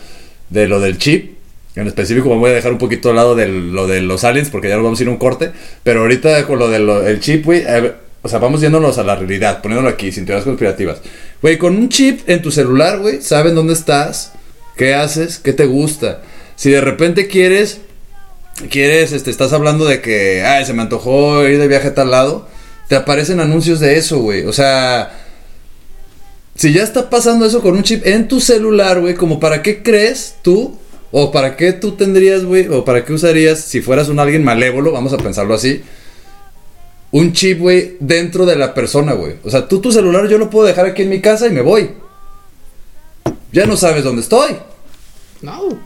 de 0.50 0.68
lo 0.68 0.80
del 0.80 0.98
chip. 0.98 1.34
En 1.76 1.88
específico, 1.88 2.28
me 2.28 2.36
voy 2.36 2.50
a 2.50 2.54
dejar 2.54 2.70
un 2.70 2.78
poquito 2.78 3.10
al 3.10 3.16
lado 3.16 3.34
de 3.34 3.48
lo 3.48 3.88
de 3.88 4.00
los 4.00 4.22
aliens, 4.22 4.48
porque 4.48 4.68
ya 4.68 4.76
nos 4.76 4.84
vamos 4.84 5.00
a 5.00 5.02
ir 5.02 5.08
a 5.08 5.12
un 5.12 5.16
corte. 5.16 5.50
Pero 5.82 6.02
ahorita 6.02 6.46
con 6.46 6.60
lo 6.60 6.68
del 6.68 7.18
chip, 7.18 7.44
güey, 7.44 7.64
o 8.24 8.28
sea, 8.28 8.38
vamos 8.38 8.62
yéndonos 8.62 8.96
a 8.96 9.04
la 9.04 9.16
realidad, 9.16 9.60
poniéndolo 9.60 9.90
aquí, 9.90 10.10
sin 10.10 10.24
teorías 10.24 10.46
conspirativas. 10.46 11.02
Güey, 11.42 11.58
con 11.58 11.76
un 11.76 11.90
chip 11.90 12.26
en 12.26 12.40
tu 12.40 12.50
celular, 12.50 12.98
güey, 12.98 13.20
saben 13.20 13.54
dónde 13.54 13.74
estás, 13.74 14.32
qué 14.78 14.94
haces, 14.94 15.38
qué 15.38 15.52
te 15.52 15.66
gusta. 15.66 16.22
Si 16.56 16.70
de 16.70 16.80
repente 16.80 17.26
quieres 17.26 17.80
quieres, 18.70 19.12
este, 19.12 19.30
estás 19.30 19.52
hablando 19.52 19.84
de 19.84 20.00
que, 20.00 20.42
ay, 20.42 20.64
se 20.64 20.72
me 20.72 20.80
antojó 20.80 21.46
ir 21.46 21.58
de 21.58 21.68
viaje 21.68 21.88
a 21.88 21.94
tal 21.94 22.10
lado, 22.10 22.48
te 22.88 22.96
aparecen 22.96 23.40
anuncios 23.40 23.78
de 23.78 23.98
eso, 23.98 24.20
güey. 24.20 24.46
O 24.46 24.54
sea, 24.54 25.12
si 26.54 26.72
ya 26.72 26.82
está 26.82 27.10
pasando 27.10 27.44
eso 27.44 27.60
con 27.60 27.76
un 27.76 27.82
chip 27.82 28.06
en 28.06 28.26
tu 28.26 28.40
celular, 28.40 29.00
güey, 29.00 29.14
como 29.16 29.38
para 29.38 29.60
qué 29.60 29.82
crees 29.82 30.36
tú, 30.40 30.78
o 31.10 31.30
para 31.30 31.56
qué 31.56 31.74
tú 31.74 31.92
tendrías, 31.92 32.42
güey, 32.42 32.68
o 32.68 32.86
para 32.86 33.04
qué 33.04 33.12
usarías, 33.12 33.60
si 33.60 33.82
fueras 33.82 34.08
un 34.08 34.18
alguien 34.18 34.44
malévolo, 34.44 34.92
vamos 34.92 35.12
a 35.12 35.18
pensarlo 35.18 35.54
así, 35.54 35.82
un 37.14 37.32
chip, 37.32 37.60
güey, 37.60 37.96
dentro 38.00 38.44
de 38.44 38.56
la 38.56 38.74
persona, 38.74 39.12
güey. 39.12 39.34
O 39.44 39.50
sea, 39.50 39.68
tú 39.68 39.80
tu 39.80 39.92
celular 39.92 40.28
yo 40.28 40.36
lo 40.36 40.50
puedo 40.50 40.66
dejar 40.66 40.86
aquí 40.86 41.02
en 41.02 41.10
mi 41.10 41.20
casa 41.20 41.46
y 41.46 41.52
me 41.52 41.60
voy. 41.60 41.90
Ya 43.52 43.66
no 43.66 43.76
sabes 43.76 44.02
dónde 44.02 44.22
estoy. 44.22 44.56
No. 45.40 45.78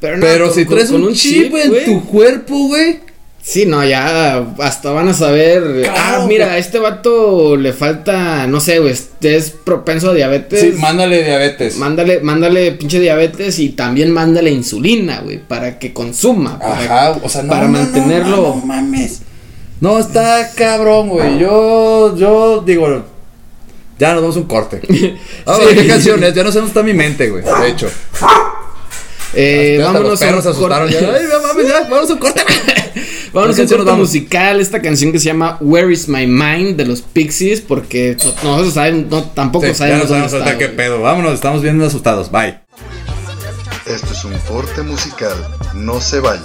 Pero, 0.00 0.18
no, 0.18 0.22
Pero 0.22 0.44
con- 0.44 0.54
si 0.54 0.64
traes 0.66 0.90
un, 0.90 1.12
chip, 1.14 1.50
güey, 1.50 1.64
en 1.64 1.84
tu 1.84 2.06
cuerpo, 2.06 2.68
güey. 2.68 3.00
Sí, 3.42 3.66
no, 3.66 3.84
ya 3.84 4.38
hasta 4.60 4.92
van 4.92 5.08
a 5.08 5.14
saber. 5.14 5.82
Claro, 5.82 6.22
ah, 6.22 6.26
mira, 6.28 6.52
a 6.52 6.58
este 6.58 6.78
vato 6.78 7.56
le 7.56 7.72
falta, 7.72 8.46
no 8.46 8.60
sé, 8.60 8.78
güey, 8.78 8.92
este 8.92 9.34
es 9.34 9.50
propenso 9.50 10.10
a 10.10 10.14
diabetes. 10.14 10.60
Sí, 10.60 10.72
mándale 10.78 11.24
diabetes. 11.24 11.76
Mándale, 11.76 12.20
mándale 12.20 12.70
pinche 12.72 13.00
diabetes 13.00 13.58
y 13.58 13.70
también 13.70 14.12
mándale 14.12 14.52
insulina, 14.52 15.22
güey, 15.22 15.38
para 15.38 15.80
que 15.80 15.92
consuma. 15.92 16.56
Para, 16.60 16.74
Ajá, 16.74 17.18
o 17.20 17.28
sea, 17.28 17.42
no, 17.42 17.48
para 17.48 17.66
no, 17.66 17.72
mantenerlo. 17.72 18.36
No 18.36 18.54
mames. 18.64 19.22
No, 19.80 19.98
está 19.98 20.50
cabrón, 20.56 21.08
güey. 21.08 21.38
Yo, 21.38 22.16
yo 22.16 22.62
digo, 22.66 23.04
ya 23.98 24.12
nos 24.12 24.22
vamos 24.22 24.36
a 24.36 24.40
un 24.40 24.46
corte. 24.46 24.80
Ah, 25.46 25.56
Sí. 25.68 25.74
¿qué 25.76 25.86
canciones? 25.86 26.34
Ya 26.34 26.42
no 26.44 26.50
sé 26.52 26.58
dónde 26.58 26.68
está 26.70 26.82
mi 26.82 26.92
mente, 26.94 27.30
güey. 27.30 27.42
De 27.44 27.68
hecho. 27.68 27.88
Eh, 29.34 29.78
vámonos 29.82 30.08
los 30.10 30.20
perros 30.20 30.42
se 30.42 30.48
a 30.48 30.52
un 30.52 30.56
asustaron. 30.56 30.88
corte. 30.90 31.04
Ya, 31.06 31.14
Ay, 31.14 31.24
no 31.30 31.46
mames, 31.46 31.68
ya, 31.68 31.80
vamos 31.88 32.10
a 32.10 32.12
un 32.14 32.18
corte. 32.18 32.42
Vámonos 33.32 33.56
¿Qué 33.56 33.62
a 33.62 33.64
un 33.66 33.70
corte 33.70 33.92
musical, 33.92 34.58
esta 34.60 34.80
canción 34.80 35.12
que 35.12 35.18
se 35.18 35.26
llama 35.26 35.58
Where 35.60 35.92
is 35.92 36.08
My 36.08 36.26
Mind 36.26 36.76
de 36.76 36.86
los 36.86 37.02
Pixies, 37.02 37.60
porque 37.60 38.16
no- 38.42 38.50
nosotros 38.50 38.72
sabemos, 38.74 39.10
no, 39.10 39.22
tampoco 39.24 39.66
Sí, 39.66 39.72
ya 39.72 39.78
sabemos 39.78 40.08
no 40.08 40.14
dónde 40.16 40.28
sabemos 40.30 40.54
qué 40.58 40.68
pedo. 40.68 41.02
Vámonos, 41.02 41.34
estamos 41.34 41.60
bien 41.62 41.80
asustados. 41.82 42.30
Bye. 42.32 42.58
Esto 43.86 44.12
es 44.12 44.24
un 44.24 44.32
corte 44.48 44.80
musical. 44.82 45.34
No 45.74 46.00
se 46.00 46.20
vayan. 46.20 46.42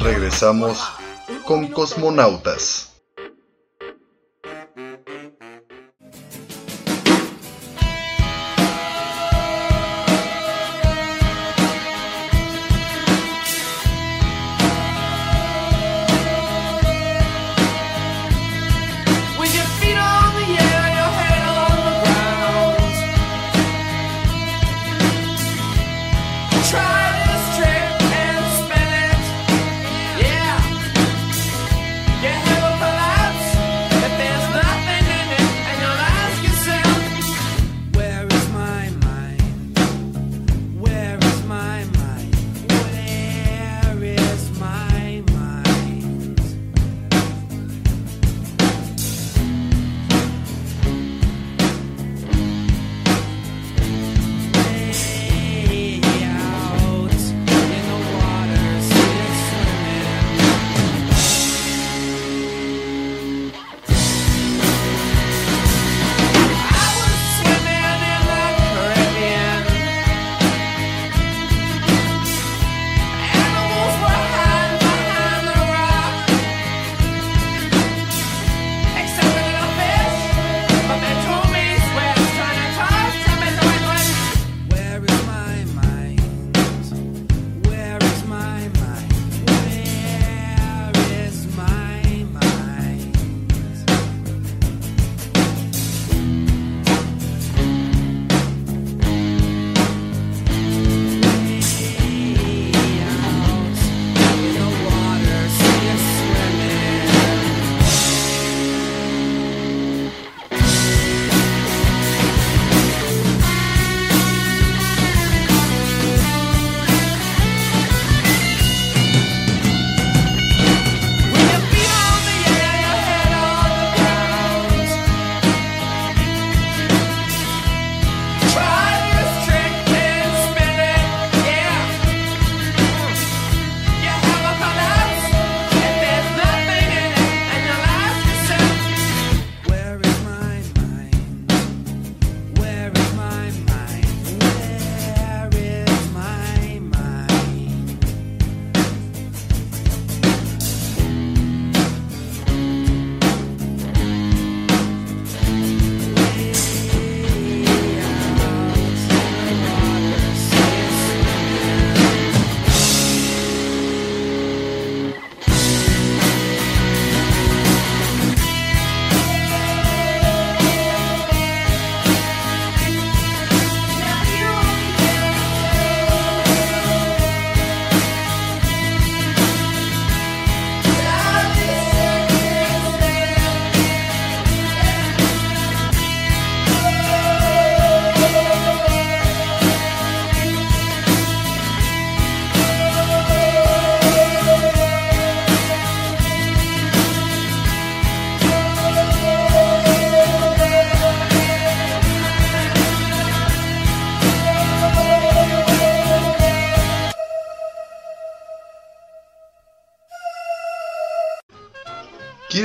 Regresamos 0.00 0.78
con 1.50 1.66
Cosmonautas. 1.66 2.89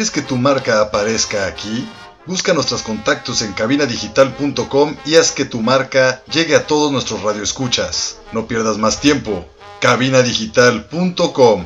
¿Quieres 0.06 0.24
que 0.24 0.30
tu 0.30 0.38
marca 0.38 0.82
aparezca 0.82 1.48
aquí? 1.48 1.84
Busca 2.28 2.54
nuestros 2.54 2.84
contactos 2.84 3.42
en 3.42 3.54
cabinadigital.com 3.54 4.96
y 5.04 5.16
haz 5.16 5.32
que 5.32 5.46
tu 5.46 5.62
marca 5.62 6.22
llegue 6.32 6.56
a 6.56 6.68
todos 6.68 6.92
nuestros 6.92 7.24
radioescuchas. 7.24 8.18
No 8.32 8.46
pierdas 8.46 8.78
más 8.78 9.02
tiempo. 9.02 9.48
cabinadigital.com 9.82 11.66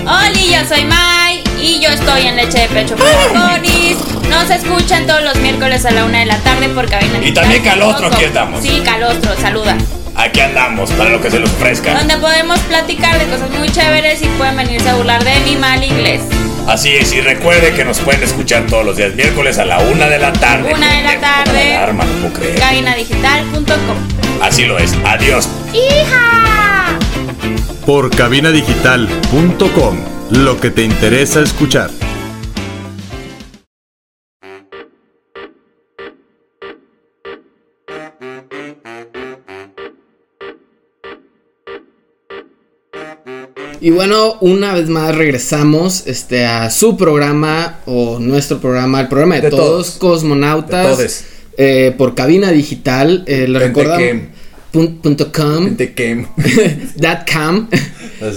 Hola, 0.00 0.32
yo 0.32 0.68
soy 0.68 0.84
Mai 0.86 1.44
y 1.62 1.78
yo 1.78 1.90
estoy 1.90 2.26
en 2.26 2.34
Leche 2.34 2.58
de 2.58 2.68
Pecho 2.70 2.96
para 2.96 3.28
Conis. 3.28 3.96
Nos 4.28 4.50
escuchan 4.50 5.06
todos 5.06 5.22
los 5.22 5.36
miércoles 5.36 5.84
a 5.84 5.92
la 5.92 6.04
una 6.04 6.18
de 6.18 6.26
la 6.26 6.38
tarde 6.38 6.68
por 6.70 6.90
cabina. 6.90 7.24
Y 7.24 7.32
también 7.32 7.62
Calostro, 7.62 8.08
aquí 8.08 8.24
estamos. 8.24 8.60
Sí, 8.60 8.82
Calostro, 8.84 9.36
saluda. 9.36 9.78
Aquí 10.18 10.40
andamos, 10.40 10.90
para 10.92 11.10
lo 11.10 11.20
que 11.20 11.30
se 11.30 11.38
les 11.38 11.48
ofrezca. 11.48 11.94
Donde 11.94 12.16
podemos 12.16 12.58
platicar 12.60 13.18
de 13.20 13.26
cosas 13.26 13.50
muy 13.50 13.70
chéveres 13.70 14.20
y 14.20 14.26
pueden 14.26 14.56
venirse 14.56 14.88
a 14.88 14.96
burlar 14.96 15.22
de 15.22 15.38
mi 15.40 15.56
mal 15.56 15.82
inglés. 15.82 16.22
Así 16.66 16.90
es, 16.90 17.12
y 17.12 17.20
recuerde 17.20 17.72
que 17.72 17.84
nos 17.84 18.00
pueden 18.00 18.22
escuchar 18.24 18.66
todos 18.66 18.84
los 18.84 18.96
días 18.96 19.14
miércoles 19.14 19.58
a 19.58 19.64
la 19.64 19.78
una 19.78 20.08
de 20.08 20.18
la 20.18 20.32
tarde. 20.32 20.74
Una 20.74 20.92
de 20.92 21.02
la 21.02 21.20
tarde. 21.20 21.76
Alarma, 21.76 22.04
no 22.04 22.12
puedo 22.14 22.34
creer. 22.34 22.58
Cabinadigital.com. 22.58 24.42
Así 24.42 24.64
lo 24.64 24.76
es. 24.78 24.92
Adiós. 25.04 25.48
¡Hija! 25.72 26.98
Por 27.86 28.10
cabinadigital.com. 28.10 29.98
Lo 30.30 30.60
que 30.60 30.70
te 30.70 30.82
interesa 30.82 31.40
escuchar. 31.40 31.90
Y 43.88 43.90
bueno, 43.90 44.36
una 44.42 44.74
vez 44.74 44.90
más 44.90 45.14
regresamos 45.14 46.06
este, 46.06 46.44
a 46.44 46.68
su 46.68 46.98
programa 46.98 47.78
o 47.86 48.18
nuestro 48.18 48.58
programa, 48.60 49.00
el 49.00 49.08
programa 49.08 49.36
de, 49.36 49.40
De 49.40 49.48
todos, 49.50 49.64
todos. 49.64 49.90
cosmonautas, 49.92 50.98
De 50.98 51.86
eh, 51.86 51.94
por 51.96 52.14
cabina 52.14 52.50
digital. 52.52 53.24
Eh, 53.26 53.46
recordamos 53.48 53.96
que- 53.96 54.28
punto 54.70 55.32
com, 55.32 55.76
com, 57.32 57.68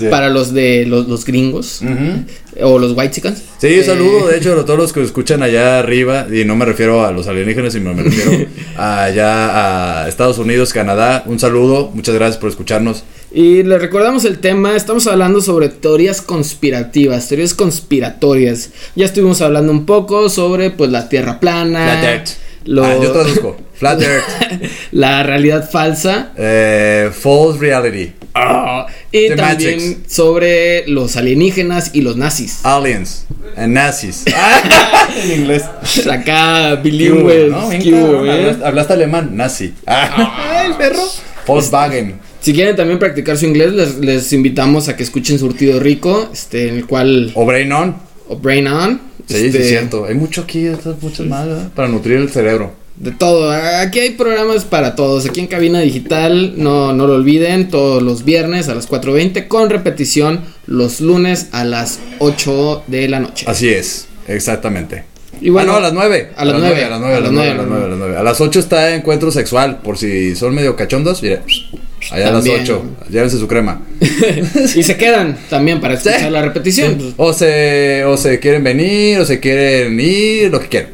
para 0.10 0.30
los 0.30 0.54
de 0.54 0.86
los, 0.86 1.08
los 1.08 1.26
gringos 1.26 1.82
Ujú. 1.82 2.66
o 2.66 2.80
los 2.80 2.96
white 2.96 3.12
chickens. 3.12 3.44
Sí, 3.58 3.80
un 3.80 3.84
saludo, 3.84 4.28
de 4.28 4.38
hecho, 4.38 4.54
a 4.60 4.66
todos 4.66 4.80
los 4.80 4.94
que 4.94 5.02
escuchan 5.02 5.44
allá 5.44 5.80
arriba, 5.80 6.28
y 6.32 6.46
no 6.46 6.56
me 6.56 6.66
refiero 6.66 7.06
a 7.06 7.12
los 7.12 7.28
alienígenas, 7.28 7.74
sino 7.74 7.94
me 7.94 8.04
refiero 8.04 8.48
allá 8.78 10.04
a 10.04 10.10
Estados 10.10 10.38
Unidos, 10.38 10.74
Canadá. 10.74 11.24
Un 11.26 11.40
saludo, 11.40 11.92
muchas 11.94 12.16
gracias 12.16 12.38
por 12.38 12.50
escucharnos. 12.50 13.04
Y 13.34 13.64
le 13.64 13.78
recordamos 13.78 14.26
el 14.26 14.40
tema, 14.40 14.76
estamos 14.76 15.08
hablando 15.08 15.40
sobre 15.40 15.70
teorías 15.70 16.22
conspirativas, 16.22 17.30
teorías 17.30 17.54
conspiratorias. 17.54 18.72
Ya 18.96 19.06
estuvimos 19.06 19.42
hablando 19.42 19.72
un 19.72 19.86
poco 19.86 20.30
sobre 20.30 20.70
pues 20.70 20.92
la 20.92 21.08
Tierra 21.08 21.40
plana. 21.40 22.04
Earth. 22.04 22.30
Lo- 22.66 22.84
Ah, 22.86 22.96
yo 23.02 23.12
traduzco. 23.12 23.58
Flat 23.74 24.02
Earth. 24.04 24.24
la 24.92 25.24
realidad 25.24 25.70
falsa. 25.70 26.32
Eh, 26.38 27.10
false 27.12 27.60
reality. 27.60 28.12
Y 29.12 29.28
The 29.30 29.36
también 29.36 29.76
Matrix. 29.76 30.14
sobre 30.14 30.88
los 30.88 31.18
alienígenas 31.18 31.92
y 31.94 32.02
los 32.02 32.16
nazis. 32.16 32.60
Aliens. 32.64 33.26
And 33.58 33.74
nazis. 33.74 34.24
Ah, 34.34 35.08
en 35.24 35.42
inglés. 35.42 35.64
Acá 36.10 36.80
¿Qué 36.82 36.90
bilingües. 36.90 37.50
no? 37.52 37.70
Bien 37.70 37.82
¿qué 37.82 37.94
hubo, 37.94 38.06
cabrón, 38.08 38.28
eh? 38.28 38.32
hablaste, 38.32 38.66
hablaste 38.66 38.94
alemán, 38.94 39.30
nazi. 39.34 39.74
Ah, 39.86 40.64
el 40.66 40.76
perro. 40.76 41.02
Volkswagen. 41.48 42.20
Si 42.40 42.54
quieren 42.54 42.76
también 42.76 42.98
practicar 43.00 43.38
su 43.38 43.46
inglés, 43.46 43.74
les, 43.74 43.98
les 43.98 44.32
invitamos 44.34 44.88
a 44.90 44.96
que 44.96 45.04
escuchen 45.04 45.38
Surtido 45.38 45.80
Rico, 45.80 46.30
este, 46.32 46.70
en 46.70 46.76
el 46.78 46.86
cual... 46.88 47.32
O 47.36 47.46
Brain 47.46 47.72
On. 47.72 47.96
O 48.30 48.38
Brain 48.38 48.68
On. 48.68 49.02
Sí, 49.32 49.40
sí, 49.40 49.46
este, 49.48 49.62
es 49.62 49.70
cierto. 49.70 50.06
Hay 50.06 50.16
mucho 50.16 50.42
aquí, 50.42 50.70
muchas 51.02 51.26
más, 51.28 51.48
¿verdad? 51.48 51.70
Para 51.76 51.88
nutrir 51.88 52.18
el 52.18 52.30
cerebro. 52.30 52.74
De 52.98 53.12
todo, 53.12 53.52
aquí 53.52 54.00
hay 54.00 54.12
programas 54.12 54.66
para 54.66 54.96
todos. 54.96 55.26
Aquí 55.26 55.40
en 55.40 55.48
Cabina 55.48 55.80
Digital, 55.80 56.54
no, 56.58 56.94
no 56.94 57.08
lo 57.08 57.16
olviden, 57.16 57.70
todos 57.70 58.04
los 58.04 58.26
viernes 58.26 58.70
a 58.70 58.76
las 58.76 58.88
4.20 58.88 59.48
con 59.48 59.70
repetición 59.70 60.42
los 60.68 61.02
lunes 61.02 61.48
a 61.52 61.64
las 61.64 62.00
8 62.20 62.84
de 62.88 63.08
la 63.08 63.20
noche. 63.20 63.46
Así 63.48 63.70
es, 63.70 64.08
exactamente. 64.28 65.06
Y 65.40 65.50
bueno, 65.50 65.72
ah, 65.72 65.74
no, 65.74 65.78
a 65.80 65.82
las 65.82 65.94
9. 65.94 66.30
a 66.36 66.46
las 66.46 66.60
nueve, 66.60 66.84
A 66.84 66.90
las 66.90 67.00
9, 67.00 67.16
a 67.16 67.20
las 67.22 67.32
9, 67.32 67.50
a 67.50 67.56
las 67.56 67.68
9, 67.68 67.86
a 67.86 67.88
las 67.88 67.98
9. 67.98 68.18
A 68.18 68.24
las 68.24 68.42
8 68.42 68.60
está 68.60 68.94
encuentro 68.94 69.32
sexual, 69.32 69.80
por 69.82 69.98
si 69.98 70.36
son 70.36 70.54
medio 70.54 70.76
cachondos, 70.76 71.24
mire. 71.24 71.42
Allá 72.10 72.30
a 72.30 72.32
las 72.32 72.44
También. 72.44 72.62
8, 72.64 72.84
llévense 73.10 73.38
su 73.38 73.48
crema. 73.48 73.82
y 74.76 74.84
se 74.84 74.98
quedan 74.98 75.38
también 75.50 75.80
para 75.80 75.94
escuchar 75.94 76.20
Sí. 76.22 76.30
la 76.30 76.42
repetición. 76.42 76.98
Sí. 77.00 77.14
O 77.18 77.32
se, 77.34 78.04
o 78.06 78.18
se 78.18 78.40
quieren 78.40 78.64
venir, 78.64 79.20
o 79.20 79.26
se 79.26 79.40
quieren 79.40 80.00
ir, 80.00 80.50
lo 80.52 80.60
que 80.60 80.68
quieran. 80.68 80.90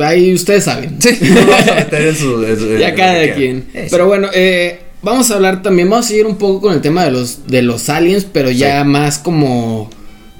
Ahí 0.00 0.34
ustedes 0.34 0.64
saben. 0.64 0.96
Sí, 1.00 1.16
no 1.22 1.34
vamos 1.46 1.68
a 1.68 1.74
meter 1.76 2.06
en 2.08 2.16
su. 2.16 2.44
en 2.44 2.58
su- 2.58 2.76
ya 2.78 2.94
cada 2.94 3.34
quien. 3.34 3.64
Pero 3.90 4.06
bueno, 4.06 4.28
eh, 4.34 4.80
vamos 5.02 5.30
a 5.30 5.34
hablar 5.36 5.62
también, 5.62 5.88
vamos 5.88 6.06
a 6.06 6.08
seguir 6.10 6.26
un 6.26 6.36
poco 6.36 6.60
con 6.60 6.74
el 6.74 6.80
tema 6.82 7.04
de 7.04 7.10
los, 7.10 7.46
de 7.46 7.62
los 7.62 7.88
aliens, 7.88 8.26
pero 8.30 8.50
ya 8.50 8.84
más 8.84 9.18
como... 9.18 9.88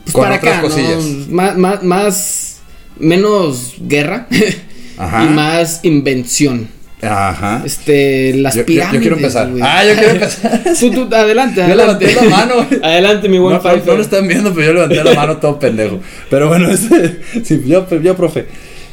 Pues 0.04 0.14
Con 0.14 0.24
para 0.24 0.36
otras 0.36 0.58
acá, 0.58 0.62
¿no? 0.62 0.68
cosillas. 0.68 1.28
Más, 1.30 1.56
más, 1.56 1.82
más, 1.82 2.56
menos 2.98 3.74
guerra 3.80 4.26
Ajá. 4.98 5.24
y 5.24 5.28
más 5.28 5.80
invención. 5.82 6.68
Ajá. 7.03 7.62
Este, 7.64 8.34
las 8.34 8.55
Yo- 8.55 8.61
yo- 8.61 8.62
yo 8.62 8.66
pirámides. 8.66 9.01
quiero 9.01 9.16
empezar. 9.16 9.48
güey. 9.51 9.62
Ah, 9.64 9.84
yo 9.84 9.94
quiero 9.94 10.11
empezar. 10.11 10.61
Tú, 10.80 10.90
tú, 11.09 11.14
adelante, 11.14 11.57
Yo 11.57 11.64
adelante. 11.64 12.07
levanté 12.07 12.28
la 12.28 12.36
mano. 12.36 12.66
adelante, 12.82 13.28
mi 13.28 13.38
buen 13.38 13.57
No, 13.57 13.62
no 13.62 13.94
lo 13.96 14.03
están 14.03 14.28
viendo, 14.28 14.53
pero 14.53 14.66
yo 14.66 14.72
levanté 14.74 15.03
la 15.05 15.14
mano 15.14 15.36
todo 15.38 15.59
pendejo. 15.59 16.01
Pero 16.28 16.48
bueno, 16.48 16.70
este, 16.72 17.20
sí, 17.44 17.62
yo, 17.66 17.86
yo, 18.01 18.16
profe. 18.16 18.46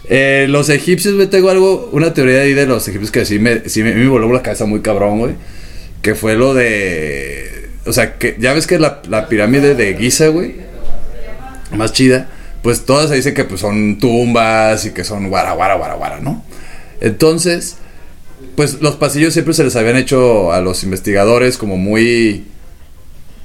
Eh, 0.10 0.45
los 0.49 0.70
egipcios, 0.70 1.16
güey, 1.16 1.28
tengo 1.28 1.49
algo, 1.49 1.89
una 1.91 2.14
teoría 2.14 2.39
ahí 2.41 2.53
de 2.53 2.66
los 2.66 2.88
egipcios 2.88 3.12
que 3.12 3.26
sí 3.26 3.39
me, 3.39 3.68
sí 3.68 3.84
me, 3.84 3.93
me 3.93 4.08
voló 4.08 4.32
la 4.32 4.41
cabeza 4.41 4.66
muy 4.66 4.80
cabrón, 4.82 5.20
güey. 5.20 5.34
Que 6.01 6.16
fue 6.16 6.36
lo 6.38 6.53
de. 6.53 7.68
O 7.86 7.91
sea, 7.93 8.14
que 8.18 8.38
ya 8.39 8.53
ves 8.53 8.68
que 8.68 8.80
la, 8.80 9.01
la 9.10 9.28
pirámide 9.28 9.76
de 9.76 9.95
Giza, 9.97 10.28
güey, 10.28 10.55
más 11.76 11.91
chida, 11.91 12.30
pues 12.62 12.86
todas 12.86 13.10
se 13.10 13.16
dicen 13.16 13.34
que 13.34 13.43
pues, 13.43 13.60
son 13.60 13.97
tumbas 13.99 14.86
y 14.86 14.91
que 14.91 15.03
son 15.03 15.28
guara, 15.30 15.51
guara, 15.53 15.76
guara, 15.76 15.95
guara, 15.95 16.20
¿no? 16.22 16.43
Entonces, 17.01 17.78
pues 18.58 18.82
los 18.82 18.97
pasillos 18.97 19.32
siempre 19.32 19.53
se 19.53 19.64
les 19.64 19.76
habían 19.78 19.95
hecho 19.95 20.51
a 20.51 20.60
los 20.60 20.84
investigadores 20.84 21.58
como 21.58 21.78
muy 21.78 22.43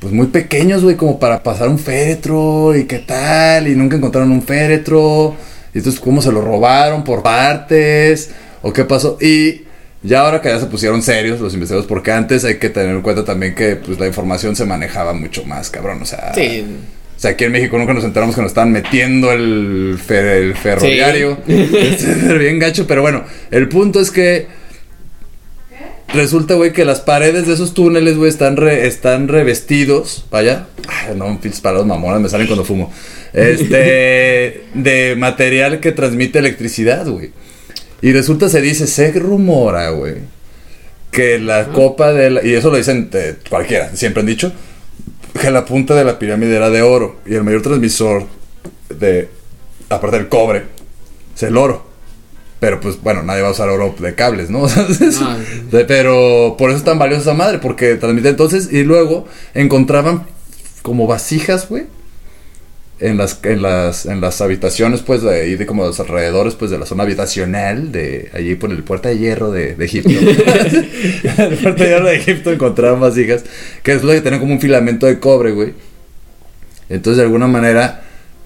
pues 0.00 0.12
muy 0.12 0.26
pequeños, 0.26 0.82
güey, 0.82 0.96
como 0.96 1.20
para 1.20 1.44
pasar 1.44 1.68
un 1.68 1.78
féretro 1.78 2.74
y 2.76 2.86
qué 2.86 2.98
tal, 2.98 3.68
y 3.68 3.76
nunca 3.76 3.96
encontraron 3.96 4.32
un 4.32 4.42
féretro, 4.42 5.36
y 5.72 5.78
entonces 5.78 6.00
cómo 6.00 6.20
se 6.20 6.32
lo 6.32 6.40
robaron 6.40 7.04
por 7.04 7.22
partes, 7.22 8.30
o 8.62 8.72
qué 8.72 8.84
pasó, 8.84 9.16
y 9.20 9.62
ya 10.02 10.22
ahora 10.22 10.40
que 10.40 10.48
ya 10.48 10.58
se 10.58 10.66
pusieron 10.66 11.02
serios 11.02 11.38
los 11.38 11.54
investigadores, 11.54 11.86
porque 11.88 12.10
antes 12.10 12.44
hay 12.44 12.58
que 12.58 12.68
tener 12.68 12.96
en 12.96 13.02
cuenta 13.02 13.24
también 13.24 13.54
que 13.54 13.76
pues 13.76 14.00
la 14.00 14.08
información 14.08 14.56
se 14.56 14.64
manejaba 14.64 15.12
mucho 15.12 15.44
más, 15.44 15.70
cabrón, 15.70 16.02
o 16.02 16.06
sea... 16.06 16.32
Sí. 16.34 16.64
O 17.14 17.20
sea, 17.22 17.32
aquí 17.32 17.44
en 17.44 17.52
México 17.52 17.78
nunca 17.78 17.94
nos 17.94 18.02
enteramos 18.02 18.34
que 18.34 18.40
nos 18.40 18.50
estaban 18.50 18.72
metiendo 18.72 19.30
el, 19.30 19.96
fer- 20.04 20.38
el 20.38 20.56
ferroviario. 20.56 21.38
Es 21.46 22.38
bien 22.38 22.58
gacho, 22.58 22.84
pero 22.88 23.02
bueno, 23.02 23.22
el 23.52 23.68
punto 23.68 24.00
es 24.00 24.10
que 24.10 24.48
resulta, 26.14 26.54
güey, 26.54 26.72
que 26.72 26.84
las 26.84 27.00
paredes 27.00 27.46
de 27.46 27.54
esos 27.54 27.74
túneles, 27.74 28.16
güey, 28.16 28.28
están, 28.30 28.56
re- 28.56 28.86
están 28.86 29.28
revestidos, 29.28 30.24
vaya, 30.30 30.66
ay, 30.88 31.14
no, 31.16 31.40
pinches 31.40 31.60
parados 31.60 31.86
mamonas 31.86 32.20
me 32.20 32.28
salen 32.28 32.46
cuando 32.46 32.64
fumo, 32.64 32.92
este, 33.32 34.64
de 34.74 35.14
material 35.16 35.80
que 35.80 35.92
transmite 35.92 36.38
electricidad, 36.38 37.06
güey. 37.06 37.30
Y 38.00 38.12
resulta, 38.12 38.48
se 38.48 38.60
dice, 38.60 38.86
se 38.86 39.12
rumora, 39.12 39.90
güey, 39.90 40.16
que 41.10 41.38
la 41.38 41.68
copa 41.68 42.12
de 42.12 42.30
la, 42.30 42.44
y 42.44 42.54
eso 42.54 42.70
lo 42.70 42.76
dicen 42.76 43.08
eh, 43.12 43.36
cualquiera, 43.48 43.94
siempre 43.94 44.20
han 44.20 44.26
dicho, 44.26 44.52
que 45.40 45.50
la 45.50 45.64
punta 45.64 45.94
de 45.94 46.04
la 46.04 46.18
pirámide 46.18 46.56
era 46.56 46.68
de 46.70 46.82
oro 46.82 47.20
y 47.26 47.34
el 47.34 47.44
mayor 47.44 47.62
transmisor 47.62 48.26
de, 48.90 49.28
aparte 49.88 50.16
del 50.18 50.28
cobre, 50.28 50.64
es 51.34 51.42
el 51.44 51.56
oro. 51.56 51.91
Pero 52.62 52.78
pues 52.80 53.02
bueno, 53.02 53.24
nadie 53.24 53.42
va 53.42 53.48
a 53.48 53.50
usar 53.50 53.68
oro 53.70 53.92
de 53.98 54.14
cables, 54.14 54.48
¿no? 54.48 54.66
Es- 54.68 55.18
de- 55.72 55.84
pero 55.84 56.54
por 56.56 56.70
eso 56.70 56.78
es 56.78 56.84
tan 56.84 56.96
valiosa 56.96 57.22
esa 57.22 57.34
madre, 57.34 57.58
porque 57.58 57.96
transmite 57.96 58.28
entonces 58.28 58.68
y 58.72 58.84
luego 58.84 59.26
encontraban 59.52 60.26
como 60.82 61.08
vasijas, 61.08 61.68
güey. 61.68 61.86
En 63.00 63.16
las, 63.16 63.40
en 63.42 63.62
las, 63.62 64.06
en 64.06 64.20
las 64.20 64.40
habitaciones, 64.40 65.00
pues, 65.00 65.22
de 65.22 65.34
ahí, 65.42 65.56
de 65.56 65.66
como 65.66 65.84
los 65.84 65.98
alrededores, 65.98 66.54
pues, 66.54 66.70
de 66.70 66.78
la 66.78 66.86
zona 66.86 67.02
habitacional, 67.02 67.90
de 67.90 68.30
allí 68.32 68.54
por 68.54 68.70
el 68.70 68.84
Puerta 68.84 69.08
de 69.08 69.18
Hierro 69.18 69.50
de, 69.50 69.74
de 69.74 69.84
Egipto. 69.84 70.10
el 71.42 71.56
Puerta 71.58 71.82
de 71.82 71.90
Hierro 71.90 72.06
de 72.06 72.14
Egipto 72.14 72.52
encontraban 72.52 73.00
vasijas 73.00 73.42
que 73.82 73.94
resulta 73.94 74.14
que 74.14 74.20
tenían 74.20 74.40
como 74.40 74.52
un 74.54 74.60
filamento 74.60 75.06
de 75.06 75.18
cobre, 75.18 75.50
güey. 75.50 75.74
Entonces, 76.88 77.16
de 77.16 77.24
alguna 77.24 77.48
manera, 77.48 78.04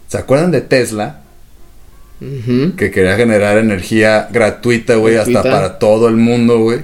¿se 0.09 0.17
acuerdan 0.17 0.51
de 0.53 0.63
Tesla? 0.63 1.21
Que 2.19 2.91
quería 2.91 3.17
generar 3.17 3.59
energía 3.59 4.29
gratuita, 4.33 4.95
güey, 4.97 5.17
hasta 5.17 5.43
para 5.43 5.79
todo 5.79 6.09
el 6.09 6.17
mundo, 6.17 6.59
güey. 6.61 6.81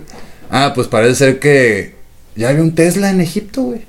Ah, 0.51 0.73
pues 0.75 0.89
parece 0.89 1.15
ser 1.15 1.39
que 1.39 1.93
ya 2.37 2.51
había 2.51 2.63
un 2.63 2.75
Tesla 2.75 3.11
en 3.11 3.21
Egipto, 3.21 3.63
güey. 3.63 3.81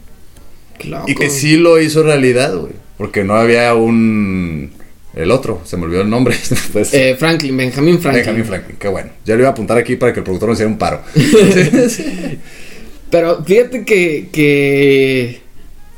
Y 1.07 1.15
que 1.15 1.29
sí 1.29 1.57
lo 1.57 1.81
hizo 1.81 2.03
realidad, 2.03 2.55
güey. 2.55 2.73
Porque 2.97 3.23
no 3.23 3.35
había 3.35 3.73
un... 3.75 4.71
El 5.15 5.29
otro, 5.31 5.61
se 5.65 5.77
me 5.77 5.83
olvidó 5.85 6.01
el 6.01 6.09
nombre. 6.09 6.35
Pues, 6.73 6.93
Eh, 6.93 7.15
Franklin, 7.19 7.55
Benjamin 7.55 7.99
Franklin. 7.99 8.25
Benjamin 8.25 8.45
Franklin, 8.45 8.77
qué 8.79 8.87
bueno. 8.87 9.09
Ya 9.25 9.35
lo 9.35 9.41
iba 9.41 9.49
a 9.49 9.51
apuntar 9.51 9.77
aquí 9.77 9.95
para 9.95 10.11
que 10.13 10.19
el 10.21 10.23
productor 10.23 10.49
nos 10.49 10.55
hiciera 10.57 10.71
un 10.71 10.77
paro. 10.77 11.01
Pero 13.11 13.43
fíjate 13.43 13.85
que, 13.85 14.29
que 14.31 15.41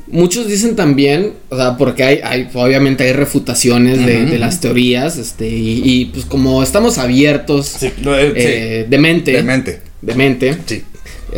muchos 0.08 0.48
dicen 0.48 0.76
también, 0.76 1.34
o 1.50 1.56
sea, 1.58 1.78
porque 1.78 2.04
hay, 2.04 2.20
hay 2.24 2.48
obviamente 2.54 3.04
hay 3.04 3.14
refutaciones 3.14 4.06
de, 4.06 4.38
las 4.40 4.62
teorías, 4.62 5.18
este, 5.18 5.48
y, 5.50 5.82
y, 5.84 6.06
pues 6.06 6.26
como 6.26 6.62
estamos 6.64 6.98
abiertos 6.98 7.68
Sí, 7.80 7.90
lo- 8.04 8.18
eh, 8.18 8.34
eh, 8.36 8.86
de 8.90 8.98
mente, 8.98 9.32
De 9.32 9.44
mente. 9.44 9.80
de 10.02 10.16
mente, 10.16 10.58
Sí. 10.68 10.84